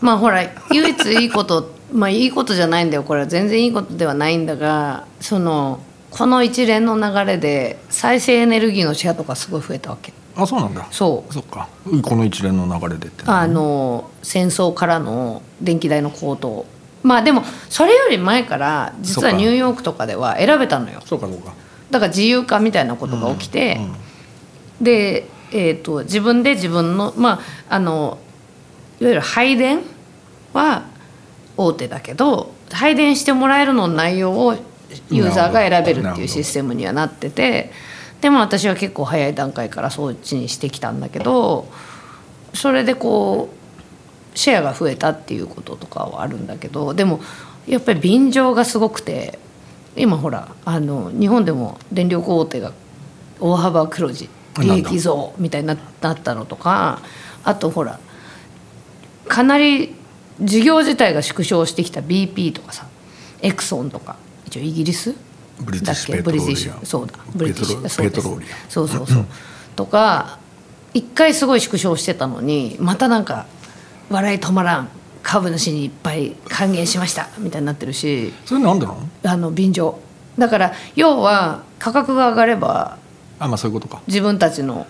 [0.01, 3.27] まあほら唯一いいことまあいいことじゃないんだよこれは。
[3.27, 5.79] 全然いいことではないんだがその
[6.11, 10.13] この一連の流れで再生エネルギーのシェアとかすごい増えたわけ。
[10.35, 10.87] あそうなんだ。
[10.91, 11.33] そう。
[11.33, 11.67] そっか。
[12.03, 16.65] この一連の流れでってあの戦争からの電気代の高騰。
[17.03, 21.01] まあでもそれより前から実はニューヨークとかでは選べたのよ。
[21.05, 21.53] そうかそうか。
[21.89, 23.79] だから自由化みたいなことが起きて、
[24.81, 27.39] で、えー、と自分で自分のま
[27.69, 28.17] ああの
[28.99, 29.81] いわゆる配電
[30.53, 30.85] は
[31.55, 34.55] 大手だけど配電してもらえるの内容を
[35.09, 37.71] ユーザーが選べるっていうシステムにはなってて
[38.21, 41.67] でも私は結構早い段階からそっちにしてきたんだけど
[42.53, 47.19] それでこうシェアが増えたっていうこととかはあるんだけどでも
[47.67, 49.39] やっぱり便乗がすごくて
[49.95, 52.71] 今ほらあの日本でも電力大手が
[53.39, 54.29] 大幅黒字
[54.61, 56.99] 利益増みたいにななったのとか
[57.43, 57.99] あとほら
[59.27, 59.95] かなり
[60.41, 62.87] 事業自体が縮小してきた BP とかさ
[63.41, 65.15] エクソンとか一応イギリス
[65.59, 66.23] ブリティッシュだっけ？
[66.23, 67.13] ブリティッシュそうだ。
[67.35, 68.49] ブリティッシュペトロリア。
[68.49, 69.25] ムそうそうそう。
[69.75, 70.37] とか
[70.93, 73.47] 一回すごい縮小してたのにまたなんか
[74.09, 74.89] 笑い止まらん
[75.23, 78.33] 株主にいっぱい還元しましたみたいになってるし。
[78.45, 78.99] それなんでなの？
[79.23, 79.99] あの便乗。
[80.37, 82.99] だから要は価格が上がれば
[83.39, 84.01] あまあそういうことか。
[84.07, 84.87] 自分たちの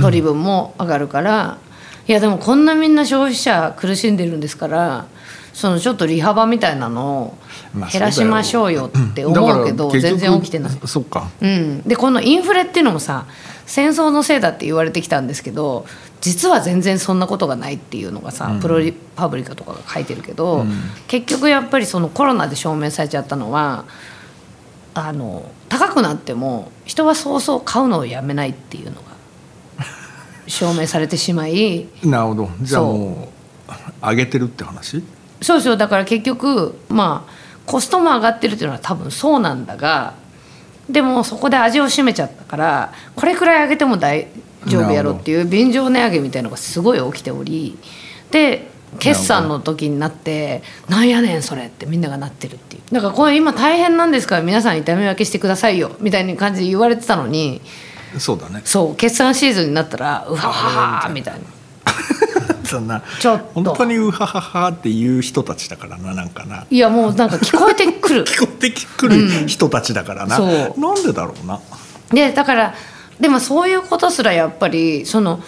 [0.00, 1.58] 取り分も上がるから。
[2.06, 5.06] いやでもこんなみんな消費者苦しんでるんですから
[5.54, 7.38] そのちょっと利幅みたいなのを
[7.72, 10.72] まあ減らしましょうよって思うけど全然起きてない。
[10.84, 11.30] そっか。
[11.40, 13.26] うん、でこのインフレっていうのもさ
[13.64, 15.86] 戦争のせいだって言われてきたんですけど
[16.20, 20.64] 実は全然そんなことがないっていうのがさ、プロリパブリカとかが書いてるけど、
[21.06, 23.84] 結局やっぱりそのコロナで証明されちゃったのは
[24.94, 29.14] あの高くなっても人はそうそう買うのをやめないっていうのが
[30.46, 32.50] 証明されてしまい なるほど。
[32.60, 33.28] じゃあも
[34.02, 35.02] う上げてるって話？
[35.40, 35.76] そうそう。
[35.76, 37.32] だから結局まあ
[37.66, 40.14] コストも上がってるっていうのは多分そうなんだが
[40.90, 44.26] でもそこで味を占めちゃったからこれくらい上げても大
[44.66, 47.78] 丈夫やろっていう便乗値上げみたいなのがすごい起きており
[48.30, 52.94] で決算の時になって「なんやねんそれ」ってみんながなってるっていう。
[52.94, 54.36] だからこれ今大変なんですか？
[54.36, 55.92] ら皆さん痛み分けしてくださいよ。
[56.00, 57.60] みたいな感じで言われてたのに
[58.18, 58.62] そうだね。
[58.64, 61.40] そう決算シーズンになったら「うわはは」みたいな。
[62.64, 63.62] そんなちょっと。
[63.62, 66.64] 本当にウハハハっていう人たちだからななんかな。
[66.70, 68.24] いやもうなんか聞こえてくる。
[68.26, 70.80] 聞こえてくる人たちだからな、そう。
[70.80, 71.60] なんでだろうな。
[72.10, 72.74] でだから
[73.20, 75.40] でもそういうことすらやっぱりその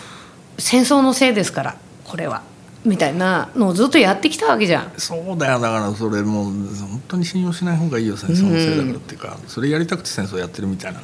[0.58, 2.42] 戦争のせいですからこれは
[2.86, 4.92] みたいなのをずっとやってきたわけじゃん。
[4.96, 5.60] そうだよ。
[5.60, 11.00] だからそれもう本当に信用しない方がいいよ戦争のせいだからっていうか、それやりたくて戦争やってるみたいな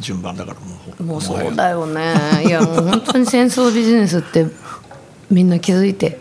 [0.00, 0.66] 順番だからも
[0.98, 2.14] うもうそうだよね。
[2.46, 4.46] いやもう本当に戦争ビジネスって
[5.30, 6.20] みんな気づいて。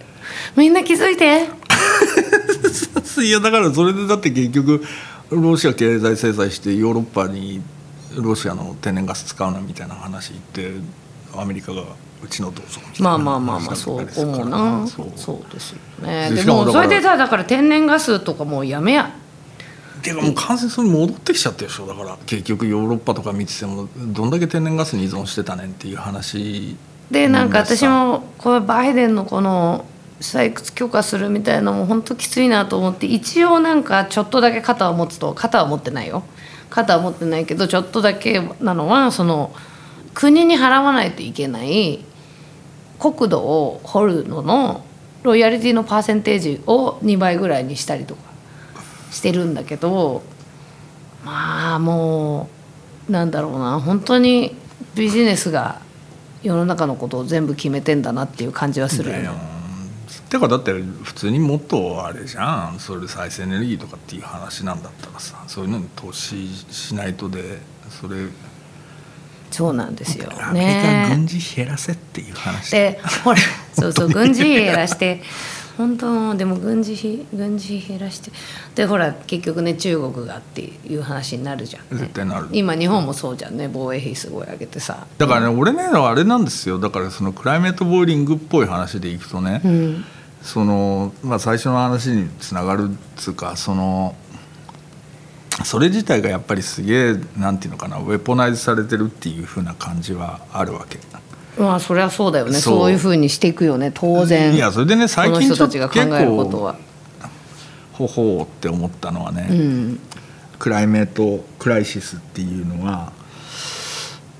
[0.55, 1.47] みんな気づいて。
[3.21, 4.83] いやだからそれでだって結局
[5.29, 7.61] ロシア経済制裁してヨーロッパに
[8.15, 10.81] ロシアの天然ガス使うなみたいな話言って
[11.35, 11.83] アメリカが
[12.23, 14.87] うちのどうぞまあまあまあまあそう思うな。
[14.87, 16.31] そうですよね。
[16.31, 19.11] でももそれでさだから天然ガスとかもうやめや
[20.01, 21.87] てかもう完全にそれ戻ってきちゃってるでしょ。
[21.87, 26.75] だから結局ヨーロッパとか見ててもどんだけ天然ガスに依存してたねんっていう話
[27.11, 27.59] でなんか？
[27.59, 29.85] うん私もこれバイデンのこの
[30.19, 36.23] 採掘許可するみたいなのも本当きついなと思って一応なんかちょっとだけ肩を持つと肩は持ってないよ。
[36.69, 39.53] 肩は持ってないけどちょっとだけなのはその
[40.13, 42.03] 国に払わないといけない
[43.11, 44.85] 国土を掘るのの
[45.23, 48.21] ロイヤリティのパーセンテージを2倍ぐらいにしたりとか
[49.11, 50.23] してるんだけど
[51.25, 52.49] まあも
[53.09, 54.55] うなんだろうな本当に
[54.95, 55.81] ビジネスが
[56.43, 59.29] 世の中のことを全部決めてんだなっていう感じはするよね。
[60.29, 68.15] てかだって普通にもっとあれじゃんそれ再生エネルギーとかっていう話なんだったらさそういうのに投資しないとでそれ
[69.53, 70.31] そうなんですよ。
[70.41, 71.27] アメリカ軍ね。
[71.27, 72.71] 事減らせっていう話。
[72.71, 73.39] でほら
[73.73, 75.21] そうそう軍事費減らして
[75.77, 78.31] 本当でも軍事費軍事費減らして
[78.73, 82.05] でほら結局ね中国がっていう話になるじゃん、ね。
[82.05, 82.47] 絶、対なる。
[82.51, 85.05] 今日本もそうじゃんね防衛費すごい上げてさ。
[85.19, 86.79] だからね俺ねあれなんですよ。
[86.79, 90.05] だからそのクライメートボーリングっぽい話でいくとね、うん。
[90.41, 94.15] そのまあ最初の話につながるっつうかその
[95.63, 100.99] それ自体がやっぱりすげえなんていうのかなウェポナイズされてるっていうふうな感じはあるわけ。
[101.57, 102.53] まあそれはそうだよね。
[102.53, 102.91] そう。
[102.91, 103.91] いうふうにしていくよね。
[103.93, 104.55] 当然。
[104.55, 106.75] いやそれでね最近ちょっと人たちが考えることは。
[107.93, 109.99] ほほうって思ったのはね、うん。
[110.57, 113.11] クライメートクライシスっていうのは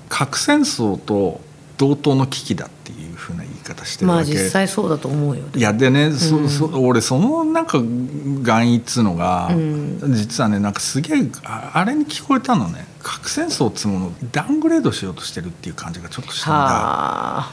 [0.08, 1.40] 核戦争と
[1.76, 5.42] 同等の危機だっていうふうな言い方してるわけ、まあ実際そうだと思うよ。
[5.54, 9.98] いやでね、そそ俺そのなんか含意っつうのが、うん。
[10.14, 12.86] 実はねなんかすげえああれに聞こえたのね。
[13.02, 16.56] 核戦争っつうものをダウングレードしようとしてるっていう感じがちょっとしたんだ。
[16.56, 17.52] はあ。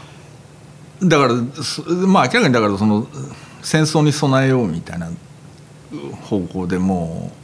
[1.03, 3.07] だからそまあ明らかにだからその
[3.61, 5.09] 戦争に備えようみたいな
[6.23, 7.40] 方向でもう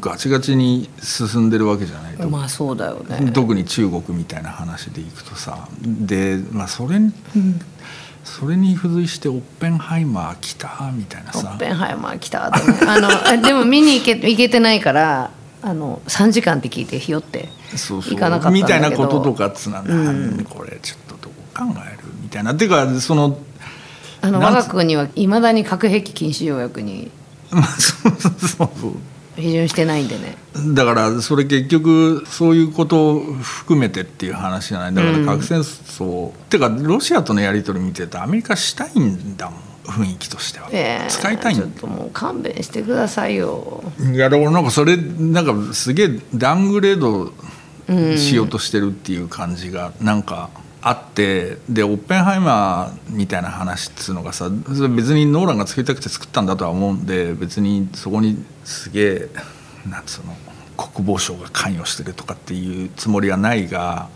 [0.00, 3.30] ガチガチに進んでるわけじゃないと、まあそうだよね。
[3.32, 5.68] 特に中国みたいな話でいくとさ。
[5.82, 7.12] で、まあ、それに、
[8.24, 11.50] それに付随してオッペンハイマー来たみたいなさ。
[11.52, 12.46] オッペンハイマー来た。
[12.46, 20.44] 後ねあのえでも見に行け行けてないからあの3時間って聞いてひよって行かなかったみたいなこととかっつうのは、うん。
[20.48, 22.54] これちょっとどう考えるみたいな。
[22.54, 23.38] っていうかその
[24.22, 27.10] あの我が国はいまだに核兵器禁止条約に
[27.50, 28.92] そうそうそう
[29.38, 30.36] 批准してないんでね。
[30.74, 34.94] だからそれ結局そういうことを含めてっていう話じゃない。
[34.94, 41.10] だから核戦争、てかロシアとのやり取り見てるとアメリカしたいんだもん雰囲気としては、ええ。
[41.10, 41.62] 使いたいんだ。
[41.64, 43.82] ちょっともう勘弁してくださいよ。
[43.98, 47.32] いやだからなんかそれなんかすげえダウングレード
[48.16, 50.50] しようとしてるっていう感じがなんか
[50.88, 59.28] あってでオッペンハイマーみたいな話っつうのがさ別にノーランが作りたくて作ったんだとは思うんで別にそこにすげえ
[59.86, 60.34] なんつうの
[60.78, 64.08] 国防省が関与してるとかっていうつもりはないが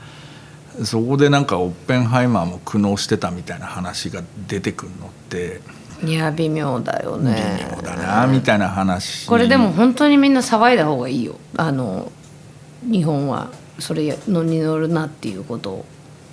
[0.83, 5.61] そこでなんかオッペンハイマーも苦悩してたみたいな話が出てくるのって
[6.03, 9.27] いや微妙だよ微ね妙だなみたいな話。
[9.27, 11.37] これでも本当にみんな騒いだ方がいいよ。
[11.59, 12.11] あの
[12.91, 13.51] 日本は。
[13.79, 15.87] それのに乗るなっていうことを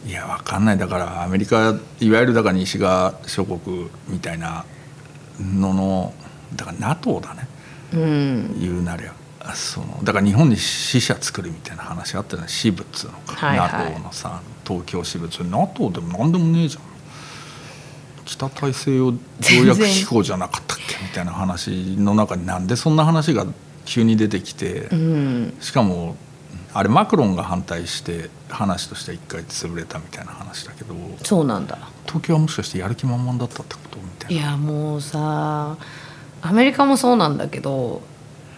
[0.06, 0.78] いやわかんない。
[0.78, 4.66] だからアメリカいわゆるだから西側諸国みたいな
[5.39, 6.14] のの
[6.56, 7.47] だから NATO だね。
[7.93, 8.60] うん。
[8.60, 9.14] 言うなりゃ。
[9.56, 13.91] そのだから日本に支社作るみたいな話あったじゃない支部っつうのか、はいはい。
[13.91, 16.84] NATO のさ東京支部 NATO でも何でもねえじゃん。
[18.26, 21.04] 北大西洋条約機構じゃなかったっけ？
[21.04, 23.45] みたいな話の中になんでそんな話が
[23.86, 25.58] 急に出てきて、うん。
[25.60, 26.16] しかも
[26.74, 30.93] あれマクロンが反対して話としては一回潰れたみたいな話だけど
[31.24, 31.78] そうなんだ。
[32.05, 34.41] 東京はもしかしてやる気満々だったってことみたいな。
[34.41, 35.78] いやもうさ
[36.41, 38.01] アメリカもそうなんだけど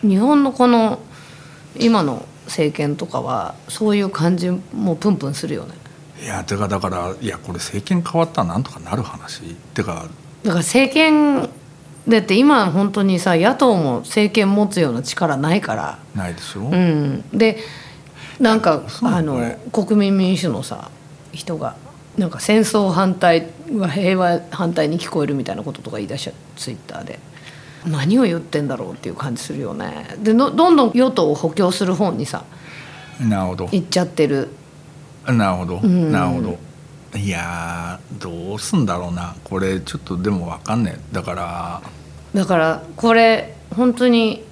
[0.01, 0.99] 日本のこの
[1.79, 5.75] 今の政権とかはそういう感じもプンプンするよね。
[6.21, 9.55] いやてかだからいやこれ政権変わったらなんとかなる話。
[9.73, 10.05] てか
[10.43, 11.49] だから政権
[12.07, 15.99] だって今本当にさ野党も政権持つような力ないから。
[16.15, 17.23] ないでしょ、うん。
[17.31, 17.57] で
[18.39, 20.89] なんかあの国民民主のさ
[21.31, 21.75] 人が
[22.17, 27.19] なんか戦争反対は平和反対に聞こえるみたいなこととか言い出しちゃうツイッターで。
[27.85, 30.15] 何を言ってんだろうっていう感じするよね。
[30.19, 32.43] でのどんどん与党を補強する方にさ
[33.19, 33.69] なるほど。
[33.71, 34.49] 行っちゃってる。
[35.27, 36.11] なるほど、ん。
[36.11, 36.59] なるほど。
[37.17, 39.35] いやーどうすんだろうな。
[39.43, 40.99] これちょっとでも分かんねえ。
[41.13, 41.81] だから
[42.33, 44.43] だからこれ本当に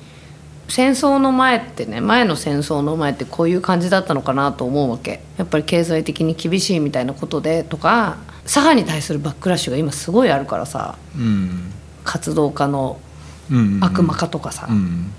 [0.69, 5.21] 戦争の前ってね前の戦争の前ってこういう感じだったのかなと思うわけ。
[5.37, 11.71] やっぱり経済的に厳しいみたいなことでとか左派に対するバックラッシュが今すごいあるからさうん。
[12.03, 12.99] 活動家の
[13.51, 15.11] うん悪魔化とかさ、うん。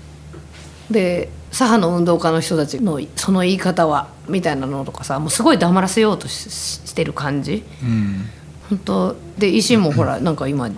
[0.89, 7.63] で左派の運動家の人たちのその言い方はみたいなのとかさもうすごい黙らせようとししてる感じ。
[7.83, 8.25] うん。
[8.69, 10.69] 本当で維新もほらなんか今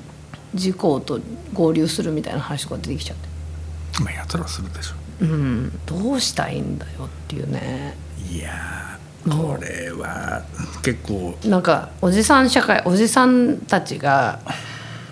[0.56, 1.20] 自公と
[1.54, 3.33] 合流するみたいな話とか出てきちゃって。
[4.02, 4.94] まあやつらするでしょ。
[5.22, 7.96] うん、どうしたいんだよっていうね。
[8.32, 10.42] いやーこれは
[10.82, 11.38] 結構。
[11.46, 14.40] なんかおじさん社会おじさんたちが、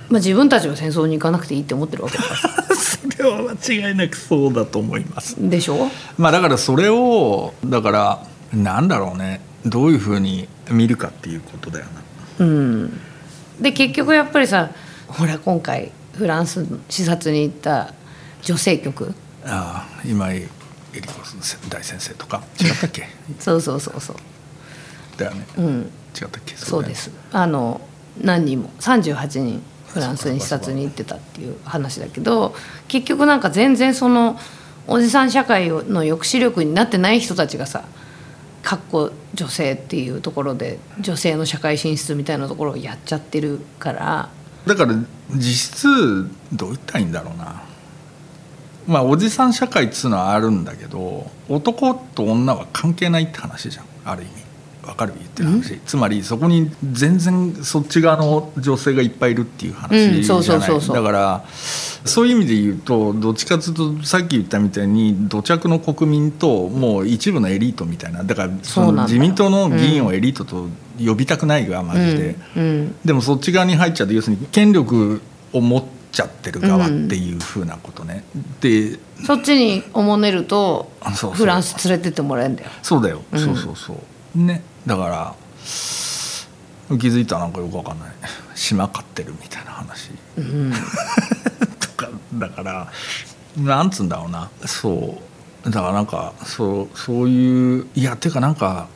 [0.10, 2.30] まあ、自分たちは戦争に行かなくていいって思ってるわけだか
[2.70, 2.76] ら。
[2.76, 5.36] それは間違いなくそうだと思います。
[5.40, 5.90] でしょ？
[6.18, 8.24] まあだからそれをだから
[8.54, 9.42] なんだろうね。
[9.66, 11.86] どういうふうに見るかっていうことだよ
[12.40, 12.46] な。
[12.46, 13.00] うん。
[13.62, 14.72] で結局やっぱりさ
[15.08, 17.94] ほら今回フランス視察に行った
[18.44, 19.14] 女性局
[19.46, 20.38] ああ今井
[20.94, 21.14] 絵理子
[21.70, 22.44] 大先生とか？
[22.60, 23.08] 違ったっけ？
[23.40, 24.16] そうそうそうそう。
[25.18, 25.66] だよね、うん。
[26.20, 26.56] 違ったっけ？
[26.56, 27.12] そうです。
[27.32, 27.82] あの
[28.22, 32.54] 何人も38人フランスに視察に行ってたっていう話だけど
[32.88, 34.38] 結局なんか全然その
[34.88, 37.84] おじさん社会の抑止力になってない人たちがさ
[38.64, 44.30] かっこ女性っていうところで女性の社会進出みたいなところをやっちゃってるから。
[44.68, 44.94] だから
[45.36, 47.62] 実質どう言ったらいいんだろうな
[48.88, 53.86] まあおじさん社会っつうのはあるんだけど男と女は関係ないって話じゃん。
[54.06, 54.32] ある意味。
[54.84, 55.14] わかる？
[55.16, 55.80] 言ってる話。
[55.86, 60.88] つまりそこに全然そっち側の女性がいっぱいいるっていう話じゃない。
[60.88, 68.24] だからそういう意味で言うとどっちかというとさっき言ったみたいに土着の国民ともう一部のエリートみたいな。
[68.24, 70.68] だからその自民党の議員をエリートと
[70.98, 72.36] 呼びたくないがマジで。
[72.56, 75.22] うんうんでもそっち側に入っちゃって要するに権力
[75.54, 78.24] を持っちゃってる側っていうふうなことね、
[78.60, 80.92] でそっちにおもねると
[81.34, 82.70] フランス連れてってもらえるんだよ。
[82.84, 83.40] そうだよ、うん。
[83.40, 83.94] そうそうそ
[84.36, 84.40] う。
[84.40, 84.62] ね。
[84.86, 85.36] だから
[86.98, 88.10] 気づいたらなんかよくわかんない。
[88.56, 90.12] 島飼ってるみたいな話。
[90.38, 90.72] うん。
[91.80, 92.92] とかだから
[93.58, 94.50] なんつうんだろうな。
[94.66, 95.18] そ
[95.66, 95.70] う。
[95.70, 98.88] だからなんかそうそういういやてかなんか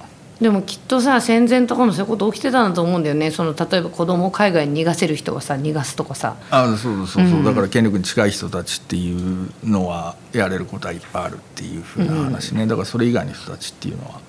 [0.42, 3.32] でもきっとさ戦前とかもそういうこと起きてたんだと思うんだよね。
[3.32, 6.36] その例えば子供を海外に逃がせる人はさ逃がすとかさ。
[6.52, 7.44] あそうそうそう、うん。
[7.46, 14.20] だから権力に近い人たちっていうのはやれることはいっぱいあるっていうふうな話ね、だからそれ以外の人たちっていうのは。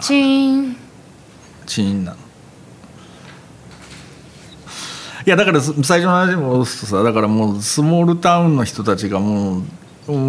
[0.00, 0.76] チーン。
[1.66, 2.18] チーンなの。
[5.26, 9.62] いやだからそ最初の話に戻すとさだからもうスモールタウンの人たちがもう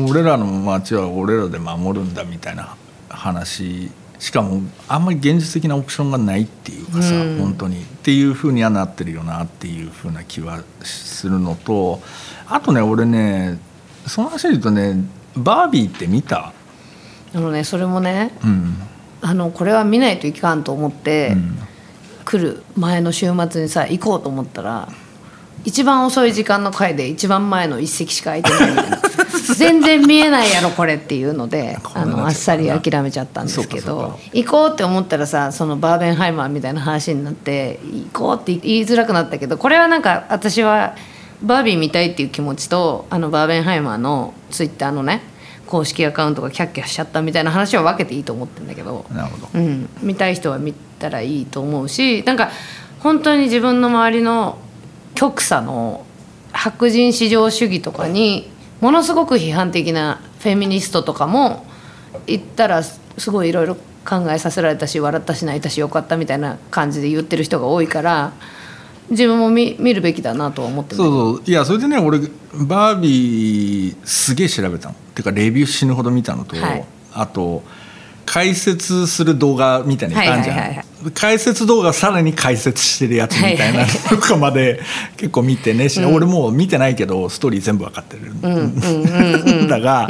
[0.10, 2.78] 俺らの街は俺らで守るんだみたいな
[3.26, 7.38] 話しかもあんまり現実的なオプションがないっていうかさ、うん。
[7.40, 7.82] 本当に。
[7.82, 12.02] っていうふうにはなってるよなっていうふうな気はするのと
[12.48, 13.60] あとね俺ね
[14.06, 14.96] その話で言うとね
[15.36, 16.54] バービーって見た？
[17.34, 18.76] あのねそれもねうん、
[19.22, 21.60] あのこれは見ないといかんと思って、うん。
[22.26, 24.90] 来る前の週末にさ行こうと思ったら
[25.64, 28.98] 一番遅い時間の回で一番前の一席しか空いてないみたいな
[29.54, 40.96] 全然見えないやろこれっていうのであのあっさり諦めちゃったんですけど行こうって思ったらさそのバーベンハイマーみたいな話になって行こうって言いづらくなったけどこれはなんか私は
[41.42, 45.22] バービー見たいっていう気持ちとあのバーベンハイマーのツイッターのね
[45.68, 49.06] 公式アカウントがキャッキャしちゃったみたいな話は分けていいと思ってんだけど。
[49.12, 49.50] なるほど。
[49.54, 52.52] うん、見たい人は見たらいいと思うしなんか
[53.00, 54.58] 本当に自分の周りの
[55.16, 56.06] 極左の
[56.52, 58.50] 白人至上主義とかに
[58.82, 61.66] ものすごく批判的なフェミニストとかも
[62.28, 63.00] 言ったらす
[63.32, 68.34] ごいいろいろ考えさせられたし笑ったし泣いたしよかったみたいな感じで言ってる人が多いから
[69.10, 71.44] 自分も見見るべきだなとは思ってるそうそう。
[71.46, 72.20] いやそれでね俺
[72.54, 74.96] バービーすげえ調べたの。
[75.14, 76.86] てかレビュー死ぬほど見たのと、はい。
[77.14, 77.64] あと
[78.26, 84.80] 解説する動画みたいなのいっぱいあるじゃん、はいはいはい解説動画さらに解説してるやつみたいなとかまで
[85.18, 90.10] 結構見てね、し俺もう見てないけどストーリー全部わかってる、ん、 だが、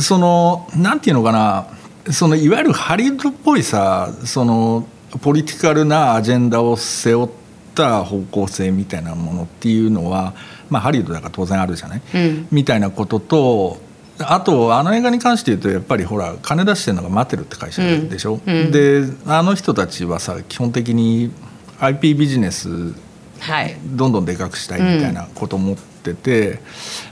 [0.00, 1.66] そのなんていうのかな。
[2.10, 4.86] そのいわゆるハリウッドっぽいさその
[5.22, 7.30] ポリティカルなアジェンダを背負っ
[7.74, 10.34] た方向性みたいなものっていうのは、
[10.70, 12.48] まあ、ハリウッドだから当然あるじゃない、うん。
[12.50, 13.78] みたいなことと
[14.18, 18.70] あとあの映画に関して言うとやっぱりほら金出してるのがマテルって会社でしょ、うん。
[18.70, 21.30] であの人たちはさ基本的に
[21.80, 22.94] IP ビジネス
[23.40, 23.76] はい。
[23.84, 26.60] どんどんでかくしたいみたいなことを思ってて、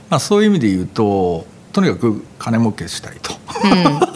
[0.09, 3.33] まあ、そういう意味で言うととにかく金儲けしたいと、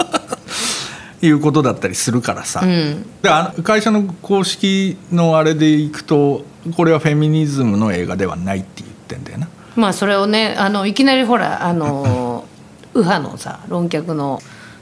[1.22, 3.06] いうことだったりするからさ、うん。
[3.22, 9.50] であの会社の公式のあれでいくとこれはフェミニズムの映画ではないって言ってんだよな。
[9.76, 12.46] まあそれをねあのいきなりほらあの
[12.94, 14.40] 右派のさ論客の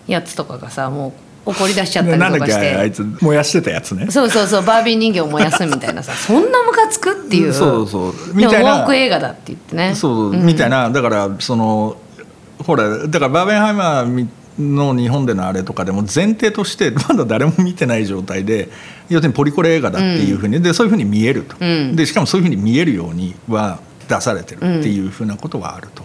[0.07, 1.13] やつとかがさも
[1.45, 2.75] う怒り出しちゃったりとかして。
[2.75, 4.07] あいつ燃やしてたやつね。
[4.09, 7.53] そうそうそうバービー人形を燃やすみたいなさ そんなムカつくっていう。
[7.53, 8.79] そうそうみたいな。
[8.79, 9.95] ウォーク映画だって言ってね。
[9.95, 10.45] そう、ん。
[10.45, 11.97] みたいなだからその
[12.59, 14.27] ほらだからバーベンハイマー
[14.59, 18.69] の日本でのあれとかでも前提としてまだ誰も見てない状態で
[19.09, 21.95] 要するにポリコレ映画だっていうふうに、でそういうふうに見えると、うん。
[21.95, 23.79] でしかもそういうふうに見えるようには
[24.09, 26.03] 出されてるっていうふうなことはあると。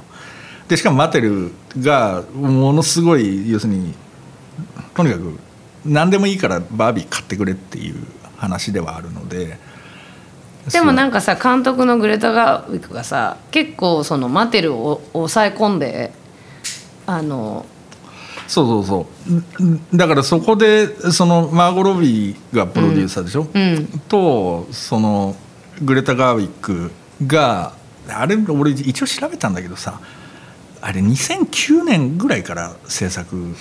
[0.73, 3.93] でしかもマテルがものすごい要するに
[4.95, 5.39] とにかく
[5.85, 7.97] 何でもいいからバービー買ってくれっていう
[8.39, 9.59] 話ではあるので。
[10.73, 16.13] でもなんかさ監督のグレタ・ガーウィックがさ結構そのマテルを抑え込んで
[17.05, 17.67] あの
[18.47, 19.07] そうそうそ
[19.61, 25.35] ううんだからそこでそのマーゴ・ロビーがプロデューサーでしょ、うんとその
[25.83, 26.93] グレタ・ガーウィック
[27.27, 27.75] が
[28.09, 30.01] あれ俺一応調べたんだけどさ
[30.83, 33.55] あれ2009年ぐらいから制作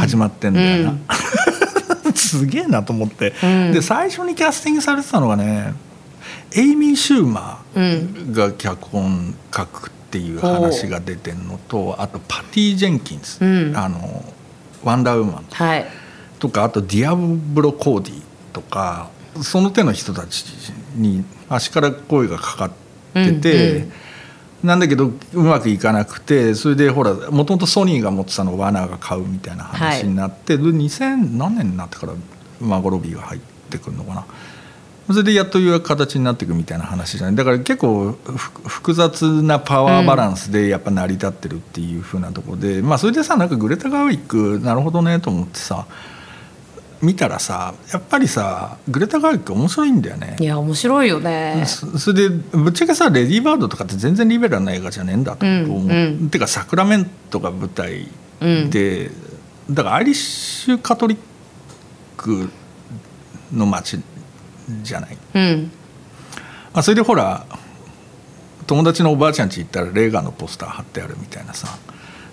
[0.00, 0.98] 始まってんだよな、
[2.16, 3.72] すげえなと思って、うん。
[3.72, 5.74] で最初にキャスティングされてたのがね
[6.54, 13.76] エイミー・シューマーが脚本書くっていう話が出てんのとあとパティ・ジェンキンス、うん。
[13.76, 14.24] あの
[14.82, 15.86] ワンダーウーマンはい。
[16.38, 18.22] とかあとディアブロ・コーディ
[18.54, 19.10] とか
[19.42, 20.46] その手の人たち
[20.96, 22.70] に足から声がかかっ
[23.12, 23.92] てて、うんうん
[24.64, 32.14] なんだけどうまくいかなくてそれでほらもともとソニーが持ってたのをワーナーが買うみたいな話になって、で2000何年になってから
[32.60, 33.40] マーゴロビーが入っ
[33.70, 34.26] てくるのかな。
[35.06, 37.36] それでやっという形になっていくみたいな話じゃない。
[37.36, 45.86] だから結構ふ複雑なパワーバランスでやっぱ成り立ってるっていうふうなところで、まあそれでさなんかグレタ・ガーウィックなるほどねと思ってさ
[47.04, 50.36] 見たらさやっぱりさグレタ・ガーウィック面白いんだよね。
[50.40, 50.44] い。
[50.44, 51.64] や面白いよね。
[51.66, 56.30] そそれでぶっちゃけさ「レディー・バード」とかって全然リベラルな映画じゃねえんだと思う、うんうん。
[56.30, 58.08] てかサクラメントが舞台
[58.40, 59.10] で、
[59.70, 61.18] だからアイリッシュカトリッ
[62.16, 62.50] ク
[63.52, 64.00] の街
[64.82, 65.70] じゃない、うん。
[66.72, 67.46] まあ、それでほら
[68.66, 71.78] 友達のおばあちゃん家行ったらレーガンのポスター貼ってあるみたいなさ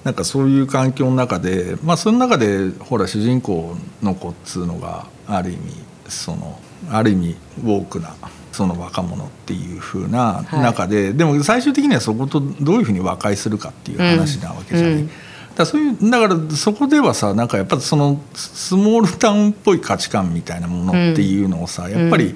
[0.04, 5.74] なんかそういう環境の中でまあその中でほら主人公の子っつうのがある意味
[6.08, 8.16] そのある意味ウォークな
[8.52, 14.95] その若者っていう風な中で、でも最終的にはそことどういうふうに和解するかっていう話なわけじゃない。
[14.95, 15.08] うん。
[15.08, 15.16] だか
[15.58, 22.36] らそういうだからそこではさなんかやっぱりそのスモールタウンっぽい価値観みたいなものっていうのをさ、やっぱり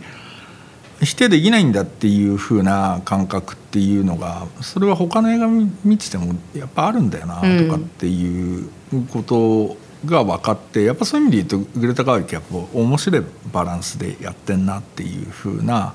[1.01, 5.47] 否定できないんだっていう風な感覚っていうのがそれは他の映画
[5.83, 8.69] 見ててもやっぱあるんだよなとかっていう
[9.11, 15.93] ことが分かってやっぱそういう意味で言うとグレタ・ガーウィックやっぱ面白いバランスでやってんなっていう風な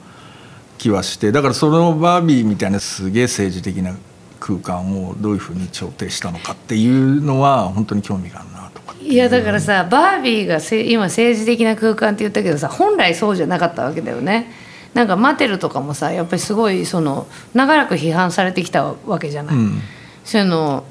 [0.78, 3.94] 気はしてだからそのバービーみたいなすげえ政治的な
[4.40, 14.50] 空間をどういうふうに調停したのかっていうのは本当に興味があるなとかいやだからさバービーがせ今政治的な空間って言ったけどさ本来そうじゃなかったわけだよね
[14.94, 19.80] なんかマテルとかもさやっぱりすごいその長らく批判されてきたわけじゃない、うん。
[20.24, 20.84] その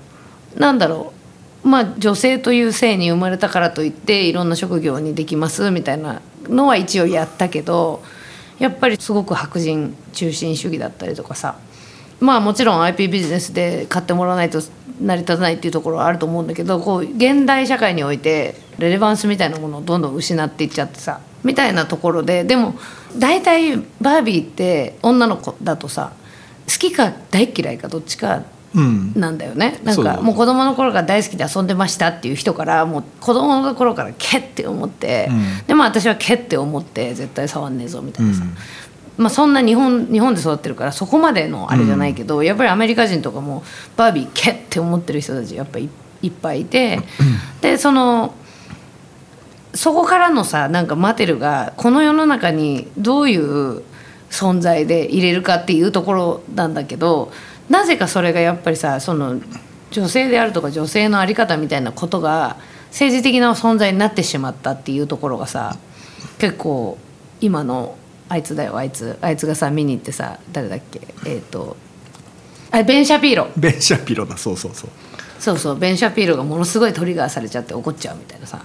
[0.56, 1.14] なんだろ
[1.64, 1.68] う。
[1.68, 8.02] まあ女性という性に生まれたからといっていろんな職業にできますみたいなのは一応やったけど
[8.60, 11.58] やっぱりすごく白人中心主義だったりとかさ。
[12.20, 14.62] まあもちろん IP ビジネスで買ってもらわないと
[15.02, 22.76] 成り立たないっていうところはあると思うんだけどこう現代社会においてレレバンスみたいなものをどんどん失っていっちゃってさみたいなところででも
[23.18, 26.12] 大体バービーって女の子だとさ
[26.68, 28.44] 好きか大嫌いかどっちか
[28.76, 29.14] うん。
[29.16, 29.80] なんだよね。
[29.84, 35.68] なんそうそうかもう子供の頃から大好きで遊んでましたっていう人からもう子供の頃からけって思って、うん。
[35.68, 39.24] でも私はけって思って絶対触んねえぞみたいなさ、うん。
[39.24, 43.64] まあ、そんな日本日本で育ってるからそこまでのあれじゃないけど、やっぱりアメリカ人とかも
[43.98, 45.90] バービーけって思ってる人たちやっぱり
[46.22, 47.00] いっぱいいて、
[47.62, 48.36] でその
[49.74, 53.84] そこからのさなんかマテルがこの世の中にどういう
[54.30, 57.32] 存在で入れるかっていうところなんだけど
[57.70, 59.40] なぜかそれがやっぱりさその
[59.92, 62.58] 女性であるとか女性の在り方みたいなことが
[62.90, 65.78] 政治的な存在になってしまったっていうところがさ
[66.40, 66.98] 結構
[67.42, 67.96] 今の
[68.28, 69.18] あいつだよあいつ。
[69.22, 71.02] あいつがさ見に行ってさ誰だっけ？
[71.26, 71.76] えっ、と
[72.70, 73.48] あベン・シャピーロ。
[73.58, 74.38] ベン・シャピロだ。
[74.38, 74.90] そうそうそう。
[75.40, 78.62] そうそうベン・シャピーロがものすごいトリガーされちゃって怒っちゃうみたいなさ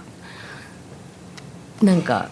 [1.81, 2.29] なんか。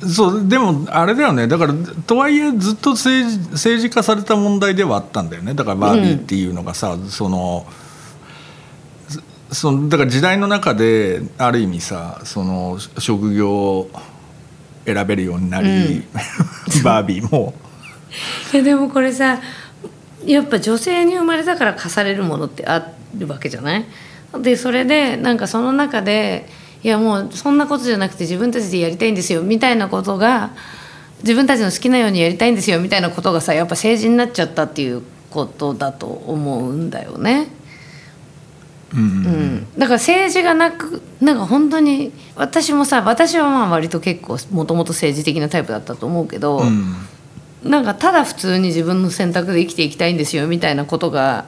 [0.00, 1.48] そうでもあれだよね。
[1.48, 1.74] だから
[2.06, 5.54] とはいえずっと政治政治化された問題ではあったんだよね。
[5.54, 7.66] だからバービーっていうのがさ、その
[9.50, 13.90] そそのだから時代の中である意味さその職業を
[14.86, 16.04] 選べるようになり、
[16.84, 17.54] バービーも。
[18.54, 19.38] いやでもこれさ
[20.24, 23.84] やっぱ女性に生まれたから課されるものってあるわけじゃない？
[24.42, 26.48] でそれでなんかその中で
[26.82, 30.50] いやもうそんなことじゃなくて自分たちでやりたいんですよみたいなことが
[31.22, 37.48] 自分たちの好きなようにやりたいんですよみたいなことがさやっぱ政治になっちゃったっていうことだと思うんだよね。
[38.94, 46.94] うんうん、だから政治がなくなんか本当に私もさ私はまあ割と結構もともと政治的なタイプだったと思うけど、うん
[47.62, 51.46] なんかただ普通に自分の選択で生きていきたいんですよみたいなことが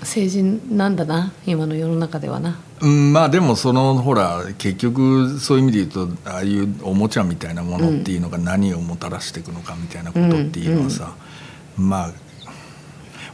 [0.00, 2.60] 政治なんだな今の世の中ではな。
[2.82, 11.14] うん、まあでもそのほら結局そういう意味で言うとああいうおもちゃみたいなものっていうのが何をもたらしていくのかみたいなことっていうのはさ、
[11.76, 12.12] まあ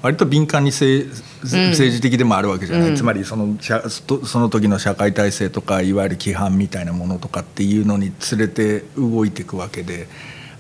[0.03, 1.07] 割と敏感にせ
[1.43, 10.07] 政治的でもあるわけじゃない、つまりその社そその時の社会体制とかいわゆる規範みたいなものとかっていうのに連れて動いていくわけで、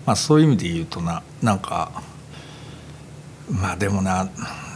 [0.07, 2.03] まあ、そういう意味で言うとななんか
[3.51, 4.28] まあでもな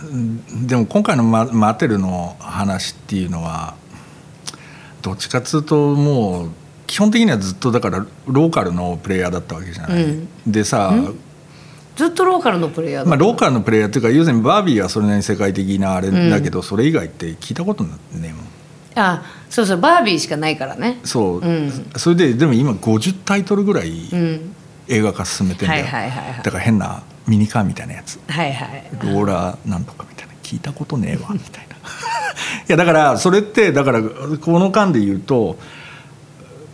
[0.05, 3.75] うんでも今回のママテルの話っていうのは
[5.03, 6.51] どっちかっつうともう
[6.87, 10.03] 基本的にはずっとだからローカルのプレイヤーだったわけじゃない。
[10.03, 10.29] うん。
[10.47, 10.93] でさ、
[11.97, 18.47] ずっとローカルのプレイヤーだまあ、ローカルのプレイヤーっていうか要するにバービーはそれなりに世界的なあれだけど、それ以外って聞いたことねえもん。
[18.95, 21.01] あそうそうバービーしかないからね。
[21.05, 21.71] そう、うん。
[21.97, 24.55] それででも今50タイトルぐらいうん、
[24.89, 26.43] 映画化進めてんだよ、はいはいはいはい。
[26.43, 28.21] だから変なミニカーみたいなやつ。
[28.29, 28.85] はいはい。
[29.03, 30.33] ローラーなんとかみたいな。
[30.43, 31.72] 聞いたことねえわみたいな
[32.69, 35.59] いやだからそれってだからこの間で言うと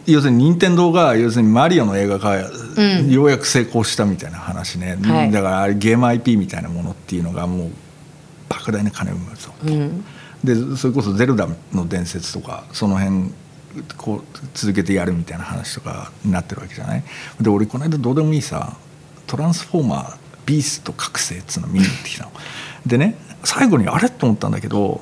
[0.07, 3.11] 要するに任天堂が要するにマリオの映画化、ん。
[3.11, 5.31] ようやく成功したみたいな話ね、はい。
[5.31, 7.71] だからあれゲーム IP みたいなものっていうのがもう
[8.49, 10.05] 莫大な金を生むぞうん。
[10.43, 13.33] でそれこそ「ゼルダの伝説」とかその辺
[13.99, 17.03] こう続けてやるみたいな話とかになってるわけじゃない？
[17.41, 18.77] で俺この間どうでもいいさ
[19.27, 22.31] 「トランスフォーマービースト覚醒」っつうの見に行ってきたの。
[22.87, 23.17] でね
[23.49, 25.01] 最後にあれと思ったんだけど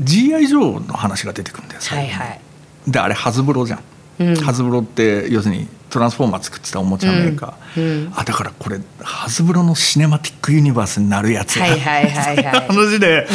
[0.00, 2.40] GI ジョーの話が出てくるんだよはいはい。
[2.88, 3.80] であれハズブロじゃん、
[4.18, 4.36] うん。
[4.36, 8.12] ハズブロって要するにトランスフォーマー作ってたおもちゃメーカー、うんうん。
[8.16, 11.66] あだからこれハズブロのシネマティックユニバースになるやつや。
[11.66, 12.66] はいはいはいはい。
[12.66, 13.28] 話で、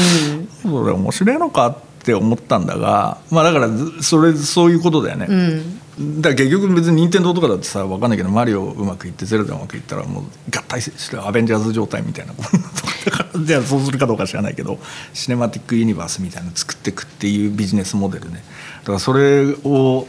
[0.66, 0.72] うん。
[0.72, 5.82] それ面白いのかって思ったんだがまあだからずそれそういうことだよね、うん
[6.18, 10.24] だから結局別に任天堂とかだってさ分かんないけどマリオうまくいってゼルダうまくいったらもう
[10.56, 13.40] 合体してアベンジャーズ状態みたいなことだから。
[13.46, 14.80] じゃあそうするかどうか知らないけど
[15.14, 18.44] シネマティックユニバースみたいなの作っていくっていうビジネスモデルね。
[18.82, 20.08] だからそれを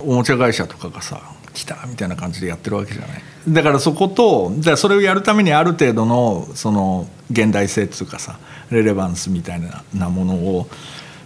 [0.00, 1.20] おもちゃ会社とかがさ
[1.54, 3.22] 来たみたいな感じでやってるわけじゃない。
[3.48, 8.38] だからそことだそれをやるためにある程度のその現代性っていうかさ
[8.70, 10.68] レレバンスみたいななものを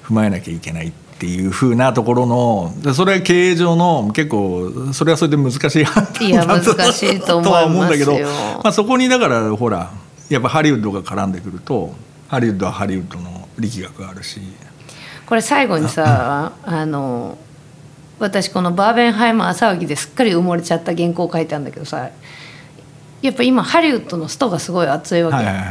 [0.05, 7.53] 踏まえなきゃいけないっていうふうなところのでそれは経営上の結構それはそれで難しい判断いやだと難しいと思いますよ。
[7.53, 8.13] は思うんだけど、
[8.63, 9.91] まあ、そこにだからほら
[10.29, 11.95] やっぱハリウッドが絡んでくると
[12.29, 14.41] ハリウッドはハリウッドの力学があるし。
[15.27, 17.39] これ最後にさあの
[18.19, 22.11] 私このバーベンハイマー騒ぎですっかり埋もれちゃった原稿を書いたんだけどさ
[23.23, 25.63] やっぱ今ハリウッドのストがすごい熱いわけ、はいはいは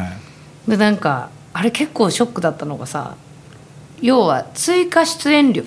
[0.68, 0.70] い。
[0.70, 3.16] でなんかあれ結構ショックだったのがさ
[4.02, 5.66] 要は追加出演料っ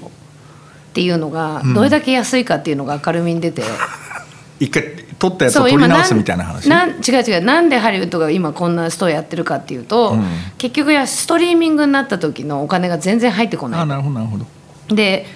[0.92, 3.62] ていうのがどれだけ安いかっていうのが明るみに出て、
[4.60, 4.84] 一回
[5.18, 6.68] 撮ったやつを撮り直すみたいな話？
[6.68, 7.44] なん違う違う。
[7.44, 10.24] なんでハリウッドが今こんなストやってるかっていうと、うん。
[10.58, 13.80] 結局やストリーミングになった時のお金が全然入ってこない。
[13.80, 14.46] あなるほどなるほど。
[14.94, 15.26] で、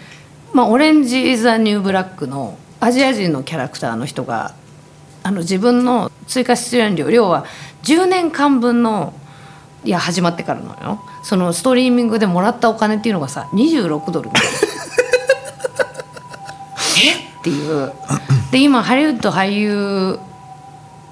[0.53, 4.55] まあ、オレンジ・ザ・ニュー・ブラックのアジア人のキャラクターの人が
[5.23, 7.45] あの自分の追加出演料要は
[7.83, 9.12] 10年間分の
[9.85, 11.01] いや始まってからのよ。
[11.23, 14.51] そのストリーミングでもらったお金っていうのがさ26ドルみたいな
[17.05, 17.13] え？
[17.41, 17.93] っていう。
[18.51, 20.19] で今ハリウッド俳優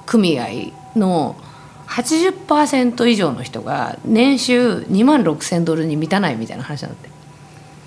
[0.06, 1.36] 組合の
[1.86, 7.10] 80%以上の人が年収2万6,000ドルに満たないみたいな話なんだって。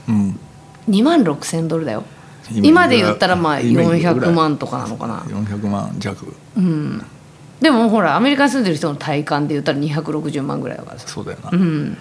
[0.08, 0.40] うん。
[0.88, 2.04] 2万6,000ドルだよ。
[2.52, 5.20] 今今で言ったらまあ今いくら400万とかなのかな。
[5.20, 6.34] 400万弱
[7.62, 11.08] でもほらアメリカに住んでる人の体感で言ったら260万ぐらいだからさ。
[11.08, 11.98] そうだよな、うん。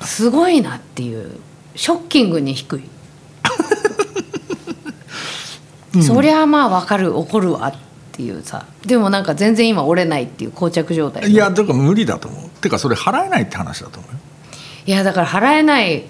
[0.00, 1.38] すごいなっていう。
[1.76, 2.82] ショッキングに低い、
[6.02, 7.74] そりゃまあわかる怒るわっ
[8.10, 8.66] ていうさ。
[8.84, 12.48] でもなんか全然今折れないっていう膠着状態いやだから無理だと思う。
[12.60, 14.18] てかそれ払えないって話だと思うよ。
[14.86, 16.04] いやだから払えない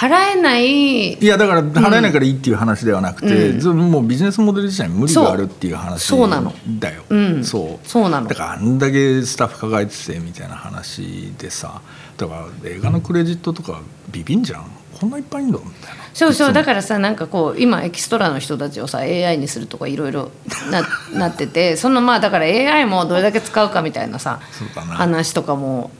[0.00, 1.12] 払えない。
[1.12, 6.54] いやだから払えないからいいっていう話ではなくて、ずもうビジネスモデル自体に無理があるっていう話そうなの。
[6.78, 7.44] だよ、うん。
[7.44, 7.86] そう。
[7.86, 8.26] そうなの。
[8.26, 11.82] だからあんだけスタッフ抱えててみたいな話でさ
[12.16, 14.70] だから映画のクレジットとかビビんじゃん。
[14.98, 16.04] こんないっぱいいんだみたいな。
[16.14, 16.52] そうそう。
[16.54, 20.30] だからさなんかこう今エキストラの人たちをさ AI にするとかいろいろ
[20.70, 20.82] な
[21.12, 24.40] なっててそのまあだから AI もどれだけ使うかみたいなさ
[24.88, 25.90] 話とかも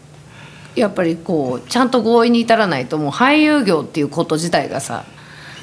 [0.75, 5.05] やっぱりこうちゃんと合意に至らないともう俳優業っていうこと自体がさ、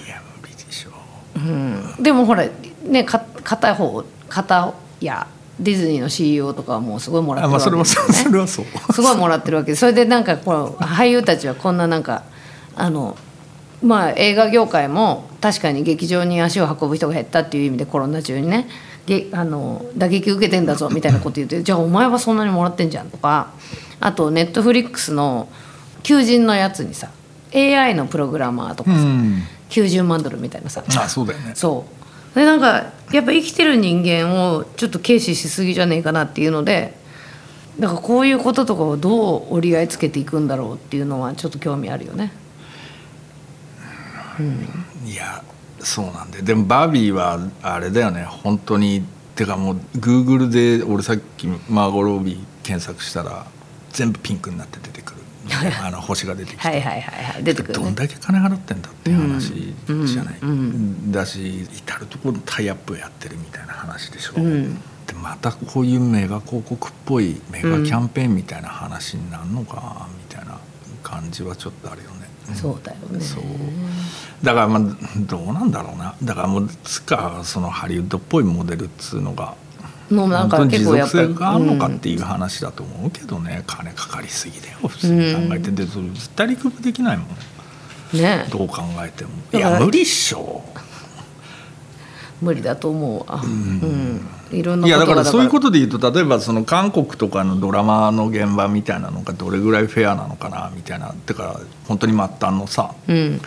[0.06, 0.92] いや無理でしょ
[1.36, 1.40] う。
[1.40, 2.46] ん、でもほら
[2.84, 5.28] ねか片方片や
[5.60, 8.94] ディズニーの CEO とかはもうすごいもらってるわけですよねそれはそうそれはそう。
[8.94, 12.24] すごいもらってるわけでそれでなんかこう俳優たちはこんななんか
[12.76, 13.18] あの
[13.82, 18.68] まあ映画業界も確かに劇場に足を運ぶ人が減ったっていう意味でコロナ中にね
[19.08, 23.48] げあの打撃受けてんだぞ みたいなこと言ってじゃあお前はそんなにもらってんじゃんとか
[24.00, 25.48] あとネットフリックスの
[26.04, 27.10] 求人のやつにさ
[27.56, 29.44] AI のプログラマーとかさ、うん。
[29.70, 31.52] 90万ドルみたいなさあそうだよね。
[31.56, 31.86] そ
[32.34, 32.40] う。
[32.40, 36.96] でなんかやっぱ生きてる人間をちょっと軽視しすぎじゃねえかなっていうので
[37.80, 42.32] だからこういうこととかをどう折り合いつけていくんだろうっていうのはちょっと興味あるよね。
[45.06, 45.44] いや
[45.88, 46.42] そうなんで。
[46.42, 48.24] でもバービーはあれだよね。
[48.24, 49.06] 本当に。
[49.36, 53.46] てかもうグーグルで俺さっきマーゴ・ロービー検索したら
[53.92, 55.18] 全部ピンクになって出てくる。
[55.82, 57.44] あの星が出てきて、はいはいはいはい。
[57.44, 57.92] 出てくるどんね。
[57.92, 59.74] だけ金払ってんだっていう話
[60.06, 60.50] じゃない、うん。
[60.50, 61.12] うん。
[61.12, 64.74] だし至る所でタイアップやってるみたいな話でしょ、ん。
[64.76, 64.80] で
[65.22, 70.58] またこういうメガ広告っぽいメガキャンペーンみたいな話になるのかみたいな
[71.02, 72.17] 感じはちょっとあるよね、
[72.56, 73.20] そうだよね。
[73.20, 73.44] そう。
[74.44, 74.82] だからまあ
[75.20, 76.16] どうなんだろうな。
[76.24, 79.56] だからもうつかそのハリウッドっぽいモデルっつうのが
[80.10, 84.88] もうなんか本当に持結構やっぱり続性があるのかうんっていう話だと思うけどね、金かかりすぎだよ。
[84.88, 87.28] 普通に考えて、でそれ絶対陸分できないもん。
[88.18, 88.48] ね。
[88.50, 89.32] どう考えても。
[89.54, 90.64] いや無理っしょ
[92.42, 93.42] 無理だと思うわ。
[93.44, 94.28] うん。
[94.52, 103.42] いろんいやなことがだからそういうことで言うと例えばその韓国とかのドラマの現場みたいなのがどれぐらいフェアなのかなみたいなてか本当に末端のさうん。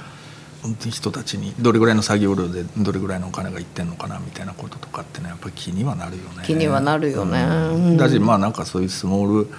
[0.91, 9.51] 人たちにどれぐらいの作業量でどれぐらいのお金がいってんのかなみたいなこととかってねやっぱり気にはなるよね気にはなるよねうんうんだしまあなんかそういうスモール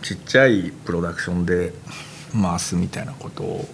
[0.00, 1.74] ちっちゃいプロダクションで
[2.32, 3.66] 回すみたいなことを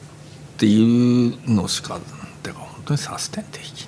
[0.59, 2.01] っていうのしか
[2.43, 3.88] てか本当にサステンできね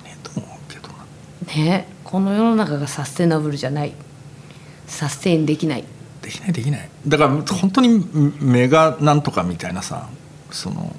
[1.47, 3.93] ねこの世の中がサステナブルじゃない。
[4.87, 5.83] サステインできない。
[6.21, 6.89] できないできない。
[7.07, 8.05] だから本当に
[8.39, 10.09] メガなんとかみたいなさ
[10.51, 10.95] その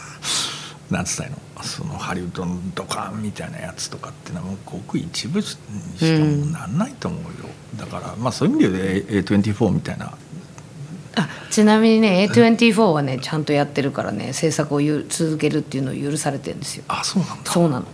[0.90, 1.36] なんつったの？
[1.62, 7.28] そのハリウッドのドカンみたいなやつとかってのはもうごく一部にしかもうなんないと思うよ、
[7.76, 10.12] だからまあそういう意味で言うと A24 みたいな。
[11.16, 16.84] あちなみにね A24 はねちゃんとやってるからね制作をゆ続けるっていうのを許されてるんですよ。
[16.86, 17.50] あそうなんだ。
[17.50, 17.86] そうなの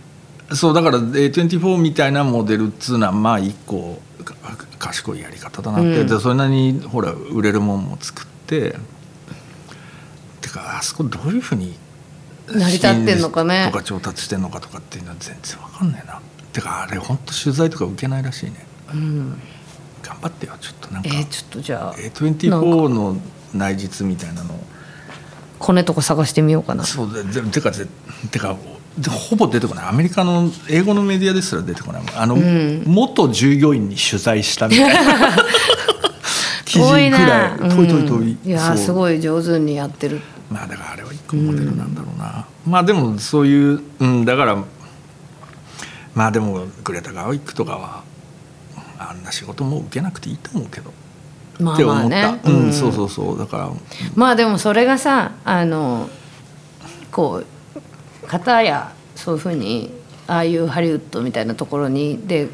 [0.53, 4.35] そうだから A24 みたいなモデルっつうのはまあ一個か
[4.77, 6.07] 賢いやり方だなって、うん。
[6.07, 8.75] でそれなりにほら売れるもんも作って
[10.41, 11.75] てかあそこどういうふうに
[12.47, 13.69] 成り立ってんのかね。
[13.71, 16.21] とか調達してんのかとかっていうのは全然わかんないな。
[16.53, 18.65] てかあれ本当取材とか受けないらしいね。
[18.93, 19.41] うん。
[20.03, 21.09] 頑張ってよちょっとなんか。
[21.09, 23.17] えー、ちょっとじゃあ A24 の
[23.53, 24.59] 内実みたいなの。
[25.57, 26.83] コネとか探してみようかな。
[26.83, 27.87] そうででてかぜ
[28.29, 28.74] てかで
[29.29, 29.85] ほぼ出てこない。
[29.87, 32.83] アメリカの英語のメディアですら出てこないあの、ん。
[32.85, 35.37] 元従業員に取材したみたいな。
[36.65, 37.11] 記事くらい。
[37.11, 37.75] な。
[37.75, 38.49] 遠い遠い遠い、うん。
[38.49, 40.21] いやすごい上手にやってる。
[40.49, 44.63] まあだからあれは一個モデルなんだろうな、まあでもそういう、うん、だから
[46.13, 48.03] まあでもグレタ・ガーウィックとかは
[48.97, 50.93] あんな仕事も受けなくていいと思うけど、
[51.59, 53.39] まあって思った、まあねうん、そうそうそう。
[53.39, 53.69] だから
[54.15, 56.09] まあでもそれがさあの
[57.11, 57.45] こう
[58.25, 59.91] 片やそういうふうに
[60.27, 62.49] ああいうハリウッドみたいなところにで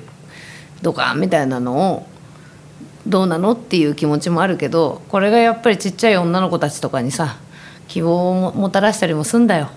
[0.82, 2.08] ドカンみたいなのを
[3.08, 7.38] どうなのっていう気持ちもあるけどこれがやっぱりちっちゃい女の子たちとかにさ
[7.88, 9.70] 希望をももたらしたりもすんだよ。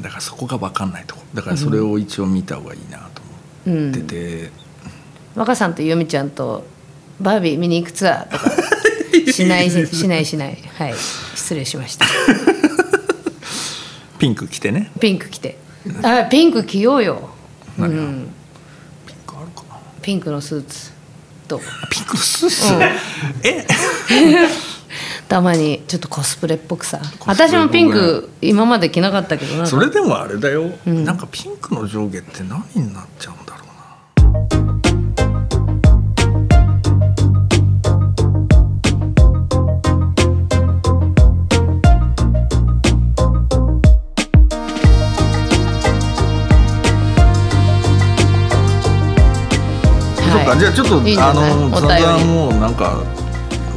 [0.00, 1.22] だからそこが分かんないとこ。
[1.34, 3.22] だからそれを一応見た方がいいなと
[3.66, 4.50] 思ってて、
[5.34, 6.64] 若さんと由美ちゃんと
[7.20, 8.50] バービー見に行くツアーとか。
[9.30, 10.58] しないしないしない。
[10.78, 10.94] はい。
[11.34, 12.06] 失礼しました
[14.22, 14.88] ピンク着てね。
[15.00, 15.58] ピンク着て。
[16.04, 17.28] あピンク着ようよ、
[17.76, 18.28] うん、
[19.04, 19.80] ピンクあるかな。
[20.00, 20.92] ピンクのスーツ。
[21.48, 21.58] と
[21.90, 23.66] ピンクのスーツ、え？
[25.26, 27.00] たまにちょっとコスプレっぽくさ。
[27.26, 29.66] 私もピンク今まで着なかったけどな。
[29.66, 31.04] それでもあれだよ、ん。
[31.04, 33.64] なんかピンクの上下って何になっちゃうんだろ
[34.62, 34.71] うな
[50.54, 50.66] かじ。
[50.66, 51.52] ゃあちょっといいんじゃあない？
[51.52, 53.02] おの散々もうなんか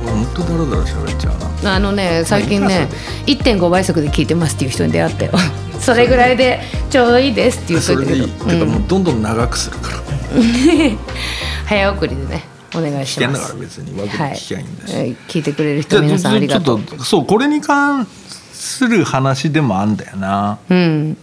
[0.05, 1.75] 本当だらだら喋っちゃうな。
[1.75, 2.89] あのね最近まあね
[3.25, 5.31] いい1.5倍速で聞いてますっていう人に出会ったよ
[5.79, 8.69] それぐらいでちょうどいいですって言っとそれいたけどでいいてかうん。
[8.69, 9.97] もうどんどん長くするから。
[11.65, 12.43] 早送りでね
[12.75, 15.15] お願い危険だからします別にはい聞きゃいいんだし、はい。
[15.27, 16.81] 聞いてくれる人皆さんありがとう。
[16.83, 18.05] ちょっとそうこれに関
[18.53, 20.57] する話でもあんだよな。
[20.69, 21.17] うん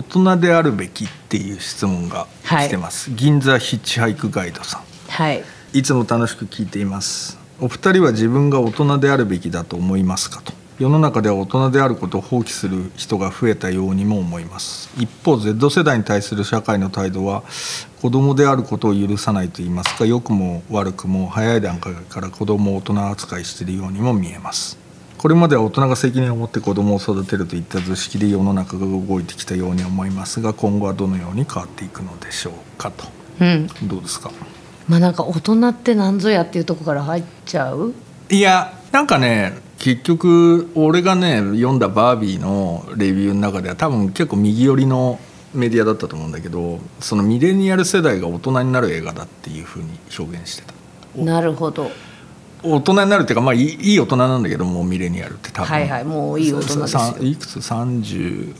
[0.00, 4.82] 大人であるべきっていう質問が来てます、銀座ヒッチハイクガイドさん。
[5.08, 5.44] はい。
[5.74, 7.38] いつも楽しく聞いています。
[7.60, 10.54] お二人は自分が大人であるべきだと思いますかと。
[10.78, 14.88] 世の中では大人であることを放棄する人が増えたようにも思います。
[14.96, 17.42] 一方 Z 世代に対する社会の態度は
[18.00, 24.78] 子供であることを許さないといいますか良くも悪くも早い段階から子供を大人扱いしているようにも見えます
[25.20, 33.04] これまでは大人が責任を持って子供を育てるといった図式で世の中が動いてきたように思いますが今後はどのように変わっていくのでしょうかと。
[33.38, 33.66] うん。
[33.86, 34.30] どうですか？
[34.88, 37.92] まあなんか大人って何ぞやっていうとこから入っちゃう？
[38.30, 45.20] いやなんかね結局俺がね読んだバービーのレビューの中では多分結構右寄りの
[45.52, 50.72] メディアだったと思うんだけどそのミレニアル世代が大人になる映画だっていうふうに表現してた。
[51.22, 51.90] なるほど
[52.62, 55.68] 大人になるっていうかまあいいいい大人なんだけどもうミレニアルって多分。
[55.68, 57.16] はいはいもういい大人ですよ。
[57.20, 58.54] いくつ？30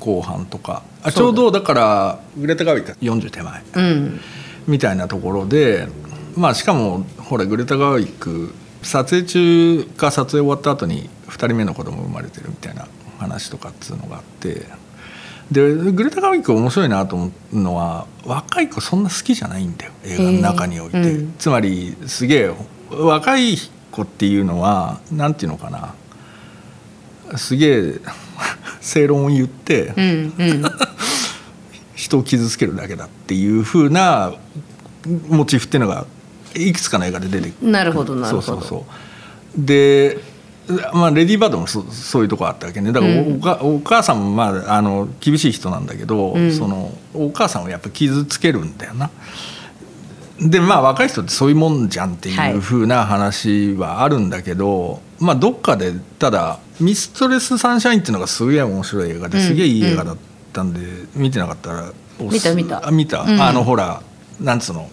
[0.00, 0.82] 後半とか。
[1.02, 4.20] あちょうどだからグレタ・ガーウィックが40手前うん。
[4.66, 5.88] みたいなところで
[6.36, 8.52] まあしかもほらグレタ・ガーウィック
[8.82, 12.86] 撮影中か撮影終わった後に2人目の子供生まれてるみたいな
[13.18, 14.66] 話とかっつうのがあって。
[15.50, 19.92] でグレタ・ガーウィック面白いなと思うのは若い子そんな好きじゃないんだよ。
[20.04, 21.34] 映画の中において、うん。
[21.38, 22.50] つまりすげえ
[22.90, 23.56] 若い
[23.90, 25.94] 子っていうのはなんていうのかな。
[27.36, 27.94] すげえ
[28.80, 30.62] 正論を言って、うんうん。
[31.94, 34.32] 人を傷つけるだけだっていう風な
[35.28, 36.06] モチーフっていうのが
[36.54, 37.70] いくつかの映画で出てくる。
[37.70, 38.42] なるほどなるほど。
[38.42, 38.86] そうそうそ
[39.58, 39.64] う。
[39.64, 40.18] で、
[40.92, 42.92] まあ、レディー・バードもそそういうとこあったわけね。
[42.92, 43.40] だからお,、うん。
[43.40, 46.52] かお母さんも、まあ、あの厳しい人なんだけど、うん。
[46.52, 49.10] そのお母さんをやっぱ傷つけるんだよな。
[50.40, 60.16] でまあ若い人ってそういうもんじゃんっていう風な話はあるんだけど、まあどっかでただ「ミストレス・サンシャイン」っていうのがすげえ面白い映画ですげえいい映画だっ
[60.52, 60.80] たんで、
[61.14, 62.86] 見てなかったら見た見た。
[62.86, 63.40] あ見た、うん。
[63.40, 64.02] あのほら
[64.40, 64.90] なんつうの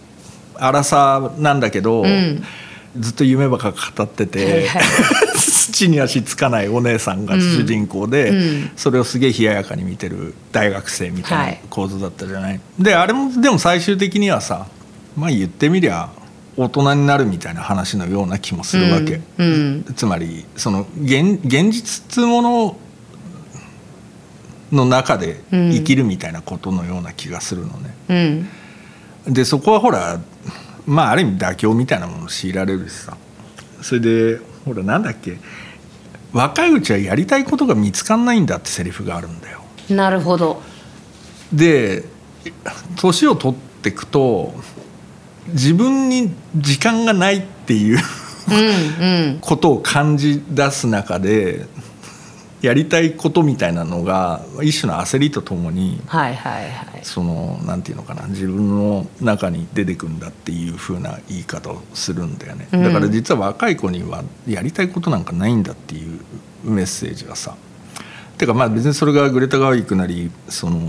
[0.56, 2.42] 荒さなんだけど、うん。
[2.98, 4.82] ずっと夢ばっか語ってて、はいはい。
[5.36, 8.36] 土に足つかないお姉さんが主人公で、うん。
[8.36, 11.50] うんそれをすげえ冷ややかに見てる大学生みたはい。
[11.50, 12.60] いな構図だったじゃない。
[12.78, 14.66] であれもでも最終的にはさ
[15.16, 16.10] まあ言ってみりゃ
[16.56, 19.20] 大人になるみたいな話のような気もするわけ。
[19.38, 22.76] うんうんつまりその現現実っつうもの
[24.72, 27.94] の中で生きるみたいなことのような気がするのね。
[29.26, 30.20] うんでそこはほら
[30.86, 33.16] まあある意味妥協みたいなものを強いられるしさ
[33.80, 35.38] それでほらなんだっけ
[36.32, 39.62] 若いうちはやりたいことが見つかんないんだってセリフがあるんだよ。
[39.88, 40.62] なるほど
[41.52, 42.04] で
[42.96, 44.54] 年を取っていくと
[45.48, 47.98] 自分に時間がないっていう
[48.48, 49.38] うんうん。
[49.40, 51.66] ことを感じ出す中で
[52.60, 57.00] やりたいことみたいなのが一種の焦りとともにはいはいはい。
[57.02, 62.82] そのなんていうのかな自分の中に出てくんだっていう風な言い方をするんだよね、うん。
[62.84, 66.20] だから実は若い子にはやりたいことなんかないんだっていう
[66.64, 67.54] メッセージがさ。
[68.38, 70.80] てかまあ別にそれがグレタ・ガーウィックなりその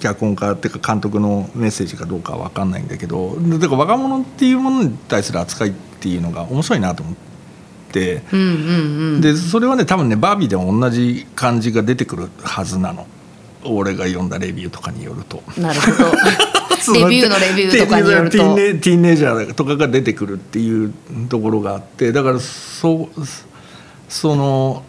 [0.00, 8.22] 脚本家っていうか監督のメッセージかどうかは分かんないんだけどだから若者っていうものに対する扱いっていうのが面白いなと思って。
[8.32, 13.06] うんうんうんでそれはね多分ねバービーでも同じ感じが出てくるはずなの。
[13.64, 15.42] 俺が読んだレビューとかによると。
[15.58, 16.12] なるほど
[16.94, 20.92] レビューのレビューとかによるとティーティーンネイジャーとかが出てくるっていう
[21.28, 23.22] ところがあってだからそう
[24.08, 24.82] その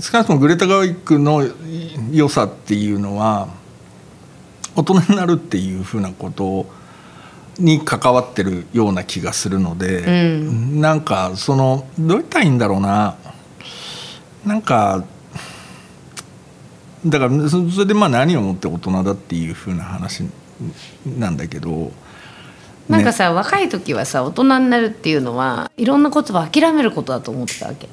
[0.00, 1.42] 少なくともグレタ・ガーウィックの
[2.12, 3.48] 良さっていうのは
[4.76, 6.66] 大人になるっていうふうなこと
[7.58, 10.80] に関わってるような気がするので、うん。
[10.80, 13.16] なんかそのどう言ったらいいんだろうな。
[14.44, 15.04] なんか
[17.06, 20.24] だからそそれでまあ何をもって大人だっていうふうな話
[21.06, 21.92] なんだけど
[22.88, 27.88] なんかさ、若い時はさ大人になるっていうのはいろんなことを諦めることだと思ってたわけ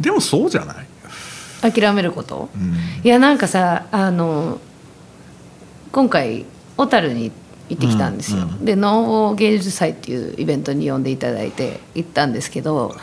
[0.00, 2.48] でもそうじゃない、諦めること？
[2.54, 2.74] うん。
[3.04, 4.60] いやなんかさあの
[5.92, 6.44] 今回
[6.76, 7.32] 小樽に
[7.68, 8.64] 行ってきたんですよ、うんうん。
[8.64, 12.94] で農芸術祭っていうイベントに呼んでいただいて行ったんですけど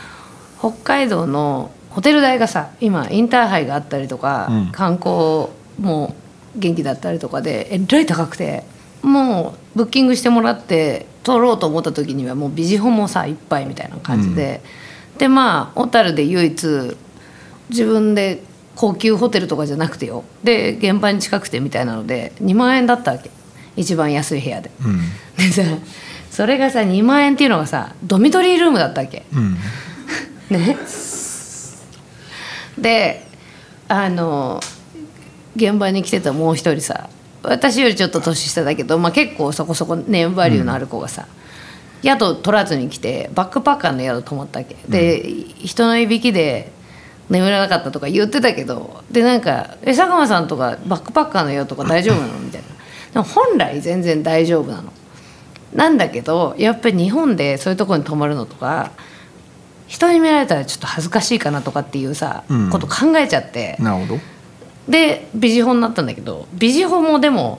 [0.58, 4.72] 北海道のホテル代がさ今インターハイがあったりとか、うん。
[4.72, 5.48] 観光
[5.78, 6.14] も
[6.56, 8.64] 元気だったりとかでえらい高くて
[9.02, 14.62] もうブッキングしてもらって撮ろうと思った時にはもうビジホもさいっぱいみたいな感じで、
[15.18, 16.96] でまあ小樽で唯一
[17.70, 18.42] 自分で
[18.74, 20.24] 高級ホテルとかじゃなくてよ。
[20.44, 23.30] で現場に近くてみたいなので2万円だったわけ。
[23.76, 24.70] 一番安い部屋で。
[24.84, 25.00] うん。
[25.36, 25.62] でさ
[26.30, 29.24] それがさ2万円っていうのがさドミトリールームだったわけ。
[29.34, 29.56] うん。
[30.48, 30.76] ね、
[32.78, 33.26] で
[33.88, 34.60] あの
[35.56, 37.08] 現場に来てたもう一人さ
[37.42, 41.26] 私よりちょっと年下だけど、まあ、結構そこそこネームバリューのある子がさ、
[42.06, 44.76] 宿取らずに来てバックパッカーの宿泊まったわけ。
[44.88, 45.22] で、
[45.58, 46.70] 人のいびきで
[47.28, 52.68] 眠れなかったとか言ってたけどでなんか「え佐久間さんとかバックパッカーの宿とか大丈夫なの?」みたいな。
[53.12, 54.92] でも本来全然大丈夫なの。
[55.74, 58.92] なんだけどやっぱり日本でそういうところに泊まるのとか
[59.88, 62.70] 人に見られたらちょっと恥ずかしいかなとかっていうさ、うん。
[62.70, 63.76] こと考えちゃって。
[63.80, 64.20] なるほど。
[64.88, 67.58] でビジホになったんだけどビジホもでも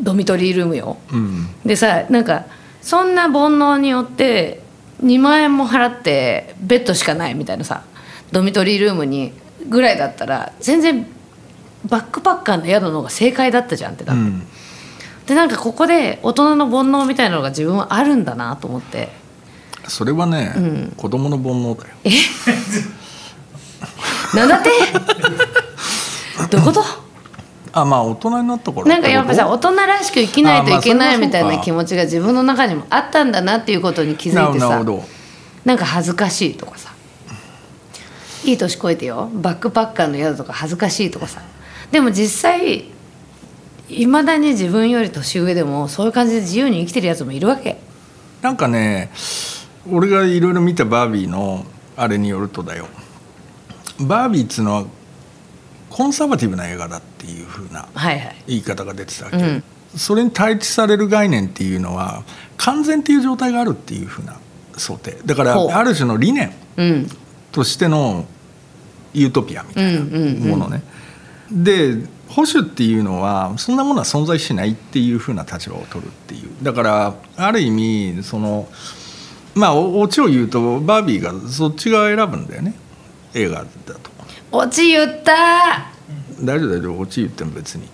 [0.00, 0.96] ドミトリールームよ。
[1.12, 1.48] うん。
[1.64, 2.44] でさなんか
[2.86, 4.62] そんな煩悩によって
[5.02, 7.82] 2万円も払ってベッドしかないみたいなさ
[8.30, 9.32] ドミトリールームに
[9.68, 11.04] ぐらいだったら全然
[11.86, 14.46] バックパッカーの宿の方が正解だったじゃんってなって、うん。
[15.26, 19.08] でなんかここで大人の煩悩みたいなのが自分はあるんだなと思って。
[19.88, 20.92] それはね、うん。
[20.96, 21.94] 子供の煩悩だよ。
[24.34, 24.70] なんだって？
[26.50, 26.84] どういうこと？
[27.78, 28.98] あまあ大人になったからな。
[28.98, 35.04] んかやっぱさ大人らしく生きないといけないみたいな気持ちが自分の中にもあったんだなっていうことに気づいてさなるほど
[35.66, 36.94] なんか恥ずかしいとかさ
[38.44, 41.42] いい年越えてよバックパッカーの宿とか恥ずかしいとかさ。
[41.92, 42.86] でも実際
[43.90, 47.76] いまだに自分より年上でもそういう感じで自由に生きてるやつもいるわけ。
[48.40, 49.10] なんかね
[49.92, 51.66] 俺がいろいろ見たバービーの
[51.96, 52.86] あれによるとだよ。
[54.00, 54.84] バービーっつうのは
[55.96, 58.36] コンサバティブな映画だっていう風なはいはい。
[58.46, 59.64] 言い方が出てたわけ、うん。
[59.96, 62.22] それに対峙される概念っていうのは
[62.58, 64.36] 完全っていう状態があるっていう風な
[64.76, 65.16] 想定。
[65.24, 67.08] だからある種の理念うん。
[67.50, 68.26] としての
[69.14, 70.50] ユートピアみたいなうんうんうん。
[70.50, 70.82] ものね、
[71.50, 71.94] で
[72.28, 76.50] 保守っていうのはそんなものは存在しないっていうふうな立場を取るっていう。
[76.62, 78.68] だからある意味その
[79.54, 82.74] まあおオチを言うとバービーがそっち側選ぶんだよね。
[83.32, 84.15] 映画だと
[84.56, 85.90] オチ言った。
[86.42, 87.88] 大丈夫大丈夫オチ言っても別に。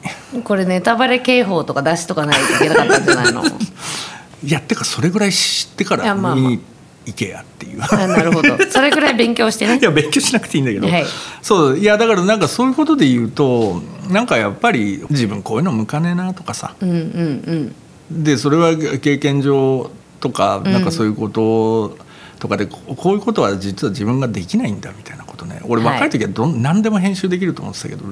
[0.44, 3.42] これネタバレ警報とか出しとかないといけなかったんじゃないの？
[4.44, 6.60] いやってかそれぐらい知ってから見に
[7.06, 7.80] 行けやっていう。
[7.82, 8.56] あなるほど。
[8.70, 9.78] それくらい勉強してね。
[9.80, 11.04] いや勉強しなくていいんだけど、はい。
[11.40, 13.80] そういやだからなんかそういうことで言うと
[14.10, 16.74] なんかやっぱり自分こういうの向かねえなとかさ。
[16.80, 17.74] うんうん
[18.10, 18.24] うん。
[18.24, 19.90] でそれは経験上
[20.20, 21.96] とかなんかそういうこと
[22.40, 25.21] とかでここういうことは実は自分ができないんだみたいな。
[25.21, 28.04] ことね俺はい若い時はどん、何でも編集できると思ってたけど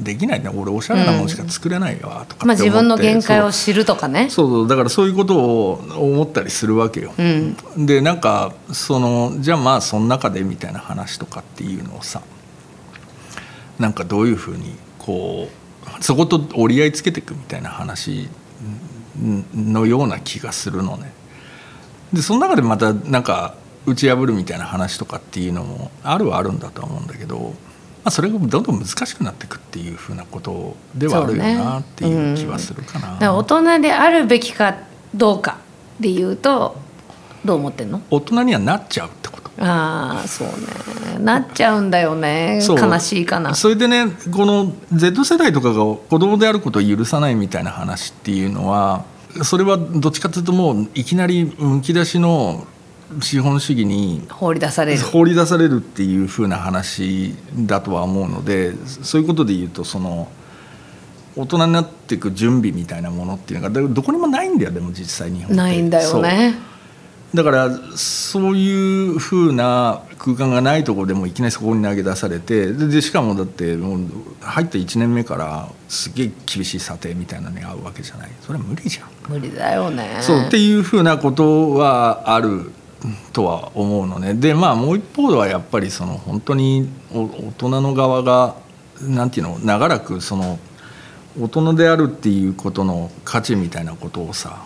[0.00, 0.48] でできないね。
[0.48, 4.26] 俺おしゃれなものしか作れないわとかって思って、まあ自分の限界をそ知るとかね。
[4.26, 4.68] うそうそう。
[4.68, 7.12] だからそういうことを思ったりするわけよ。
[7.18, 7.56] うん。
[7.86, 12.22] でなんかそのじゃあまあその中でみたいな話とかっていうのをさ
[13.78, 15.48] なんかどういうふうにこ
[16.00, 18.28] うそこと折り合いつけていくみたいな話
[19.54, 21.12] のような気がするのね。
[22.12, 23.54] でその中でまたなんか
[23.88, 27.50] 打ち破るみたいな話とかっていうのもあるはあるんだとは思うんだけど、ま
[28.04, 33.12] あ、それがどんどん難しくなっていくっていうふうなことではあるよなっていう気はするかな。
[33.12, 34.76] だから大人であるべきか
[35.14, 35.58] どうか
[35.98, 36.76] で言うと
[37.44, 38.02] どう思ってんの？
[38.10, 39.50] 大人にはなっちゃうってこと。
[39.60, 41.18] ああそうね。
[41.18, 42.60] なっちゃうんだよね。
[42.66, 43.54] 悲しいかな。
[43.54, 49.04] それでねこの Z 世代とかが子供であることを許さないみたいな話っていうのは
[49.42, 52.66] それはどっちかというともういきなりむき出しの
[53.20, 55.00] 資本主義に放り出される。
[55.00, 60.28] 放り出されるっていう風な話だとは思うのでそういうことで言うとその
[61.36, 66.54] 大人になっていく準備みたいなものっていうのがどこにもないんだよでも実際日本ないんだよね。
[67.34, 74.00] だからそういうふうな空間がないところでもいきなりそこに投げ出されてでしかもだってもう
[74.40, 78.30] 入った1年目からすげえ厳しい査定みたいなのに合うわけじゃない。
[78.40, 79.08] それは無理じゃん。
[79.28, 80.18] 無理だよね。
[80.22, 82.70] そうっていうふうなことはある
[83.32, 84.34] とは思うのね。
[84.34, 88.56] でまあもう一方ではやっぱりその本当に大人の側が
[89.00, 90.58] なんていうの長らくその
[91.40, 94.64] 大人であるっていうことの価値みたいなことをさ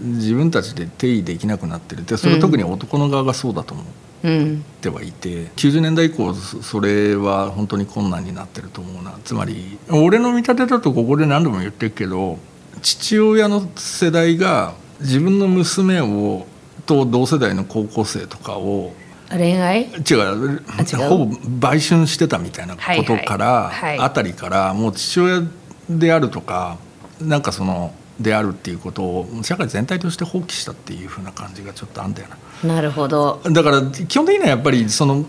[0.00, 2.04] 自分たちで定義できなくなってる。
[2.04, 3.82] でそれは特に男の側がそうだと思
[4.24, 9.14] うんってはいて、90年代以降そそれは本当に困難になってると思うな。
[9.24, 12.38] つまり俺の見立てだとここで何度も言ってるけど
[12.82, 16.46] 父親の世代が自分の娘を
[16.92, 18.92] と同世代の高校生とかを
[19.30, 19.84] 恋愛？
[19.84, 21.08] 違うあ違う？
[21.08, 23.72] ほぼ売春してたみたいなことから、はい。
[23.72, 25.42] はいはいあたりからもう父親
[25.88, 26.76] であるとか
[27.20, 32.28] なんかそのであるっていうことを社会全体として放棄したっていうふうな感じがちょっとあんだよ
[32.62, 32.74] な。
[32.74, 33.40] なるほど。
[33.44, 35.24] だから基本的にはやっぱりその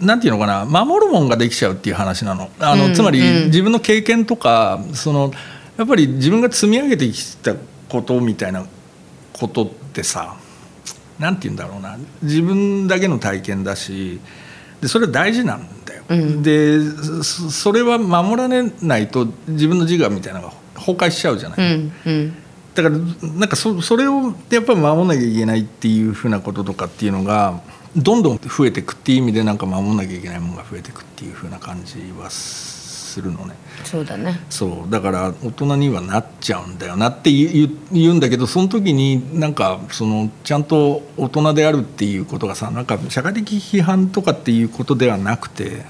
[0.00, 2.50] なんていうのかな守るもんができちゃうっていう話なの。
[2.58, 3.44] あの、うんつまりうん。
[3.46, 5.30] 自分の経験とかその
[5.76, 7.54] やっぱり自分が積み上げてきた
[7.88, 8.66] ことみたいな
[9.32, 10.36] ことってさ
[11.18, 14.20] なんて言うんだろうな自分だけの体験だし
[14.80, 16.02] でそれは大事なんだよ。
[16.08, 16.78] うんで
[17.22, 21.58] そそれは守られないと自分の自我みたいなのが崩壊しちゃうじゃない。
[21.58, 22.36] うんうん
[22.76, 22.96] だから
[23.30, 27.62] なんかそそれをやっぱり守んなきゃいけないっていうふうなこととかっていうのが
[27.96, 32.28] どんどん増えていくっていう意味でなんか守んなきゃいけないものが増えていくっていうふうな感じは
[33.16, 33.54] するのね。
[33.84, 34.38] そうだね。
[34.50, 34.90] そう。
[34.90, 37.70] だから大人にはなっちゃうんだよなって言
[38.10, 45.84] うんだけどその時になんかそのちゃんと大人であるっていうことがさなんか社会的批判とかっていうことではなくて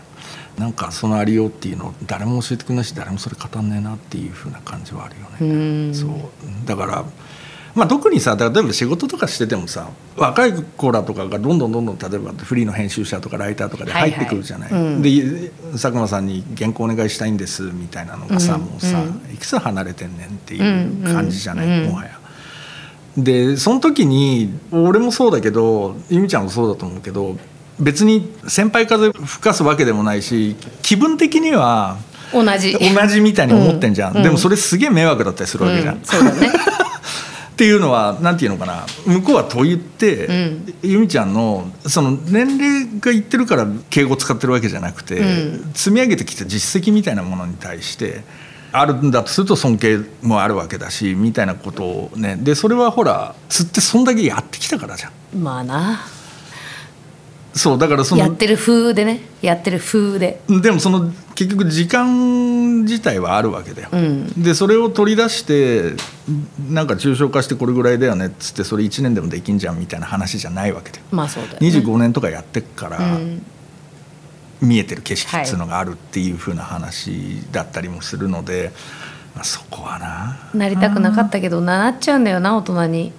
[0.56, 5.36] なんかそのありようっていうのを誰も教えてくれないし誰もそれ語んねえなっていうふうな感じはあるよね。
[5.40, 5.94] うん。
[5.94, 6.10] そう。
[6.64, 7.04] だから、
[7.76, 14.72] まあ、特にさ例えば仕事とかしててもさ若い子らとかがどんどんどんどん例えばフリーの編集者とかライターとかで入ってくるじゃない。
[14.72, 15.02] はいはいうん。
[15.02, 21.88] で佐久間さんに原稿お願いしたいんですみたいなのがさ、うんもうさ、ういくつ離れてんねんっていう感じじゃない、うんうん。
[21.90, 22.18] もはや。
[23.18, 27.36] でその時に俺もそうだけど由美ちゃんもそうだと思うけど
[27.78, 31.98] 別に先輩風吹かすわけでもないし気分的には
[32.32, 32.72] 同じ。
[32.72, 34.22] 同じみたいに思ってんじゃん、うん。
[34.22, 35.96] でもそれすげえ迷惑だったりするわけじゃん。
[35.96, 36.04] うん。
[36.04, 36.50] そうだね
[37.56, 40.74] っていうのはなんていうのかな向こうは問いって、うん。
[40.82, 45.72] 由美ちゃんのその年齢がいってるから敬語使ってるわけじゃなくて、うん。
[45.72, 48.24] 積み上げてきた実績みたいなものに対して
[48.72, 52.36] あるんだとすると尊敬もあるわけだしみたいなことをね。
[52.38, 55.42] でそれはほら釣ってそんだけやってきたからじゃん。
[55.42, 56.00] まあな
[57.56, 59.20] そうだからそのやってる風でね。
[59.40, 60.40] やってる風で。
[60.46, 64.42] でもその結局時間自体はあるわけだよ、うん。
[64.42, 65.94] でそれを取り出して
[66.70, 71.04] なんか抽象化してこれぐらいだよねっつってそれ1年でもできんじゃんみたいな話じゃないわけだよ。
[71.10, 71.68] まあそうだよね。
[71.68, 73.42] 25年とかやってっからうん。
[74.60, 78.72] 見えてる景色っていうのがあるっていう風な話だったりもするので、
[79.34, 80.50] まあ、そこはな。
[80.54, 83.12] なりたくなかったけどななっちゃうんだよな大人に。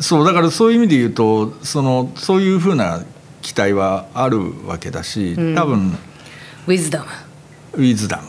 [0.00, 3.00] そうだからそういう意味で言うとそのそういう風な
[3.46, 5.54] 期待はあるわけだしうん。
[5.54, 5.96] 多分、
[6.66, 7.06] ウィズダム
[7.74, 8.20] ウィズダ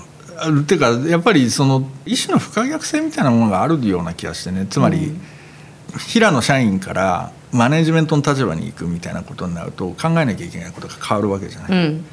[0.48, 4.68] ムっていうかやっぱりその一種の不可逆性みたいなものがあるような気がしてね。
[4.69, 5.22] つまり、うん。
[5.98, 11.72] 平野社員からマネジメントの立場に行くみたいなことになると考えなきゃいけないことが変わるわけじゃない。
[11.72, 12.06] うん。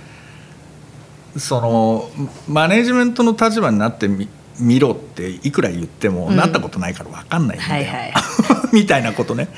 [1.36, 2.09] その
[2.48, 4.28] マネジメントの立場になってみ
[4.59, 6.36] 見ろっていくら言っても、うん。
[6.36, 8.12] なったことないから分かんないんだよ、はいはい。
[8.72, 9.48] みたいなことね。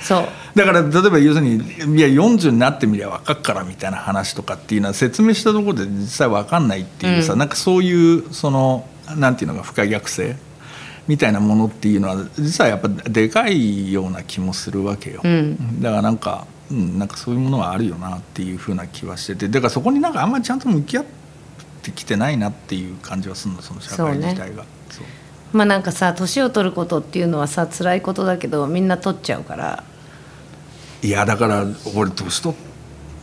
[0.55, 7.39] だから例えば要するにいや40になってみりゃ分かっからみたいな話とかっていうのは説明したところで実際分かんないっていうさ、うん。
[7.39, 8.86] なんかそういうその
[9.16, 10.36] なんていうのが不可逆性
[11.06, 15.81] みたいなものっていうのは実はやっぱでかいような気もするわけよ、うん。
[15.81, 21.05] だからなんか、うん、なんかそういうものはあるよなっていうふうな気はしててだからそこになんかあんまりちゃんと向き合っ
[21.82, 24.64] てきてないなっていう感じはするのその社会自体が。
[25.52, 29.85] まあなんかさ年を取ることっていうのはさ辛いことだけどみんな取っちゃうから。
[31.02, 31.64] いやだから
[31.94, 32.56] 俺年取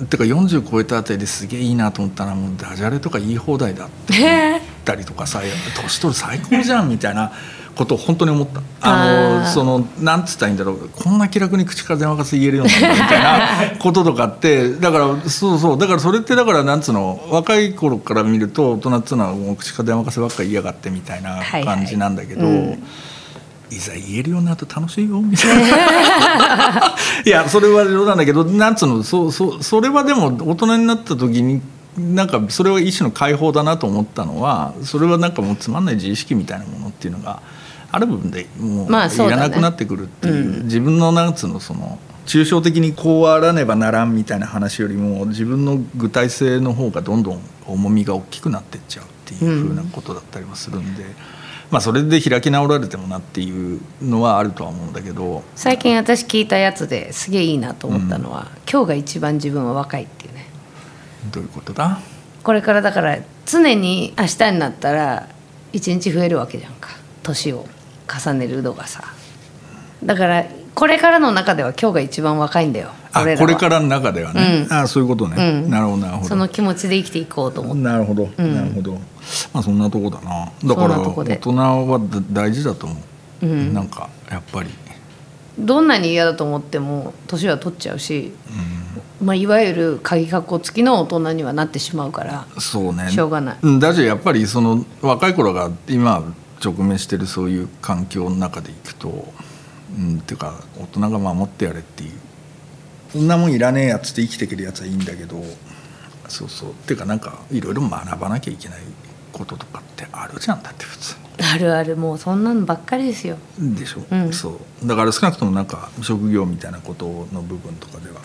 [0.04, 5.42] ってか40超えたあたりですげえいいなと思ったらもうダジャレとか言い放題だって言ったりとかさ
[5.82, 7.32] 年取る最高じゃんみたいな
[7.76, 8.62] ことを本当に思った。
[8.82, 10.90] あのそのなんつったらいいんだろう。
[10.90, 15.78] こんな気楽に口から電話かせ言えるようになったみたいな こととかってだからそうそう。
[15.78, 21.66] だからそれってだからなんつうの若い頃から見ると大人っつうのはもう口から電話かせばっかり言いやがってみたいなはいはい。
[21.66, 22.46] 感じなんだけど。
[22.46, 22.84] うん。
[23.72, 26.96] いざ言えるようになると楽しいよみたいな。
[27.26, 31.60] いやそれは冗談だけどなんつうのそそそれはでも大人になった時に
[31.98, 37.42] なんかそれは一種の解放だなと思ったのはそれはなんかもうつまんない自意識みたいなものっていうのが
[37.94, 40.64] ある部分でもういらなくなってくるっていう,、うん。
[40.64, 51.06] 自分のなんつうのその抽象的にこうあらねばならんみたいな話よりも自分の具体性の方がどんどん重みが大きくなってっちゃうっていうふうなことだったりもするんで、
[51.70, 60.48] まあそれで開き直られてもなっていうのはあるとは思うんだけど最近私聞いたやつですげえいいなと思ったのは、今日が一番自分は若いっていうね。
[61.32, 62.00] どういうことだ？
[62.42, 65.30] これからだから常に明日になったら
[65.72, 66.90] 一日増えるわけじゃんか
[67.22, 67.66] 年を
[68.20, 69.04] 重ねる度がさ。
[70.04, 70.46] だから
[70.76, 72.90] これからの中では今日が一番若いんだよ。
[73.12, 74.76] あこれからの中ではね、うん。
[74.76, 75.70] あそういうことね、うん。
[75.70, 76.30] なるほどなるほど。
[76.30, 77.84] その気持ちで生きていこうと思って。
[77.84, 78.56] なるほど、ん。
[78.56, 78.94] なるほど。
[79.54, 80.52] まあそんなとこだな。
[80.64, 82.96] だから大人はだ大事だと思
[83.44, 83.74] う、うん。
[83.74, 84.70] なんかやっぱり、
[85.60, 88.34] どんなに嫌だと思っても年は取っちゃうし、
[89.22, 93.12] まあ、いわゆる鍵括弧付きの大人にはなってしまうからうん、そうね。
[93.12, 93.58] しょうがない。
[93.62, 93.80] うん。
[93.80, 96.24] だしやっぱりその若い頃が今
[96.64, 99.34] 直面してるそういう環境の中でいくと
[99.98, 102.12] うんっていうか大人が守ってやれっていう
[103.12, 105.44] そんなもんいらねえやつって生きていけるやつはいいんだけど
[106.28, 106.72] そうそう。
[106.72, 108.80] っていうかなんかいろいろ学ばなきゃいけない
[109.32, 110.64] こととかってあるじゃん。
[110.64, 111.16] だって普通。
[111.54, 111.96] あるある。
[111.96, 113.38] もうそんなのばっかりですよ。
[113.60, 114.34] でしょ、うん。
[114.34, 114.88] そう。
[114.88, 118.22] だから少なくともなんか職業みたいなことの部分とかでは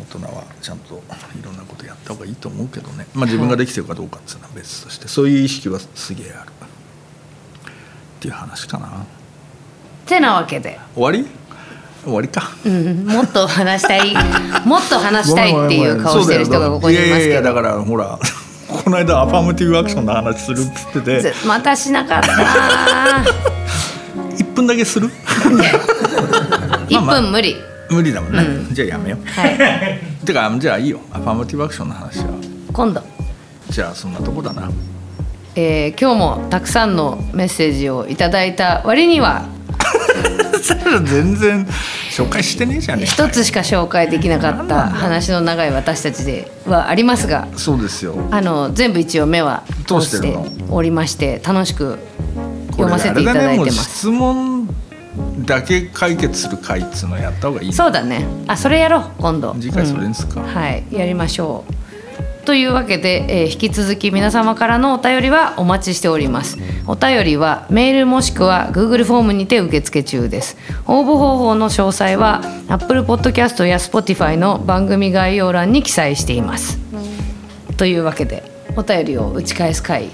[0.00, 1.02] 大人はちゃんと
[1.40, 6.52] いろんなことやった方がいいと思うけどね、まあ、自分ができてるかどうかっていうのは別としてそういう意識はすげえある
[8.18, 9.06] っていう話かな。
[10.06, 11.26] てなわけで、終わり？
[12.04, 12.50] 終わりか。
[12.64, 14.14] うん、もっと話したい。
[14.66, 18.18] もっと話したいっていう顔してる人がここにいますいやいやいけどやだからほら
[18.68, 21.00] この間アファーマティブアクションの話するっつって。
[21.00, 22.32] てぜまたしなかった
[24.36, 25.08] 1分だけする
[26.88, 27.56] ？1分無理。
[27.90, 29.26] 無理だもんね、うじゃあやめよう。
[29.26, 29.56] はい。
[30.26, 31.00] てかじゃあいいよ。
[31.12, 32.24] アファーマティブアクションの話は。
[32.72, 33.02] 今度、
[33.70, 34.70] じゃあそんなとこだな
[35.60, 39.44] えー今日もたくさんのメッセージをいただいた割には
[41.04, 41.66] 全然
[42.12, 48.14] 紹介してねえじゃねえか一つしか紹介できなかった話の長い私たちではありますがそうですよ。
[48.30, 50.38] あの全部一応目は通して
[50.70, 51.98] おりまして楽しく
[52.70, 53.98] 読ませていただいてあれだねもうます。
[53.98, 54.68] 質問
[55.44, 58.24] だけ解決する回っつうのやった方がいいねそうだね。
[58.46, 59.54] あそれやろう今度。
[59.54, 60.40] 次回それにすか。
[60.40, 60.46] うん。
[60.46, 61.87] はいやりましょう
[62.48, 66.56] というわけで、えー引き続き皆様からのお便りはお待ちしております。
[66.86, 70.56] お便りはメールもしくは Google フォームにて受付中です。
[70.86, 76.78] 応募方法の詳細は Apple Podcast や Spotify の番組概要欄に記載しています。
[77.76, 78.42] というわけで
[78.76, 80.08] お便りを打ち返す回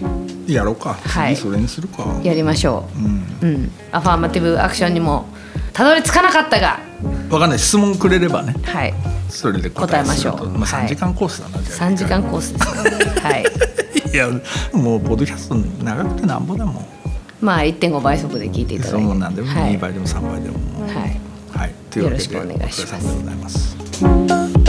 [0.49, 0.95] やろうか。
[0.95, 1.37] はい。
[1.37, 3.47] 次それにするか、やりましょう。
[3.47, 3.49] ん。
[3.49, 3.71] ううん。
[3.93, 5.27] アファーマティブアクションにも
[5.73, 6.81] たどり着かなかったが。
[7.31, 7.61] 分かんない。
[7.61, 8.57] 質問くれればね。
[8.65, 10.49] はいそれで答えましょう。
[10.49, 11.91] まあ、はい3時間コースだな、じゃあ。
[11.91, 13.21] 3時間コースですね。
[13.21, 13.45] はい。
[14.15, 14.29] いや
[14.73, 16.87] もうポッドキャスト長くてなんぼだもん。
[17.41, 19.07] まあ1.5倍速で聞いていただいて。
[19.07, 19.77] そうなんでもはい。
[19.77, 20.57] 2倍でも3倍でも、
[20.87, 21.21] はい。
[21.59, 22.95] はい、というわけでよろしくお願いします。
[22.95, 23.49] お疲れ様でございま
[24.59, 24.64] す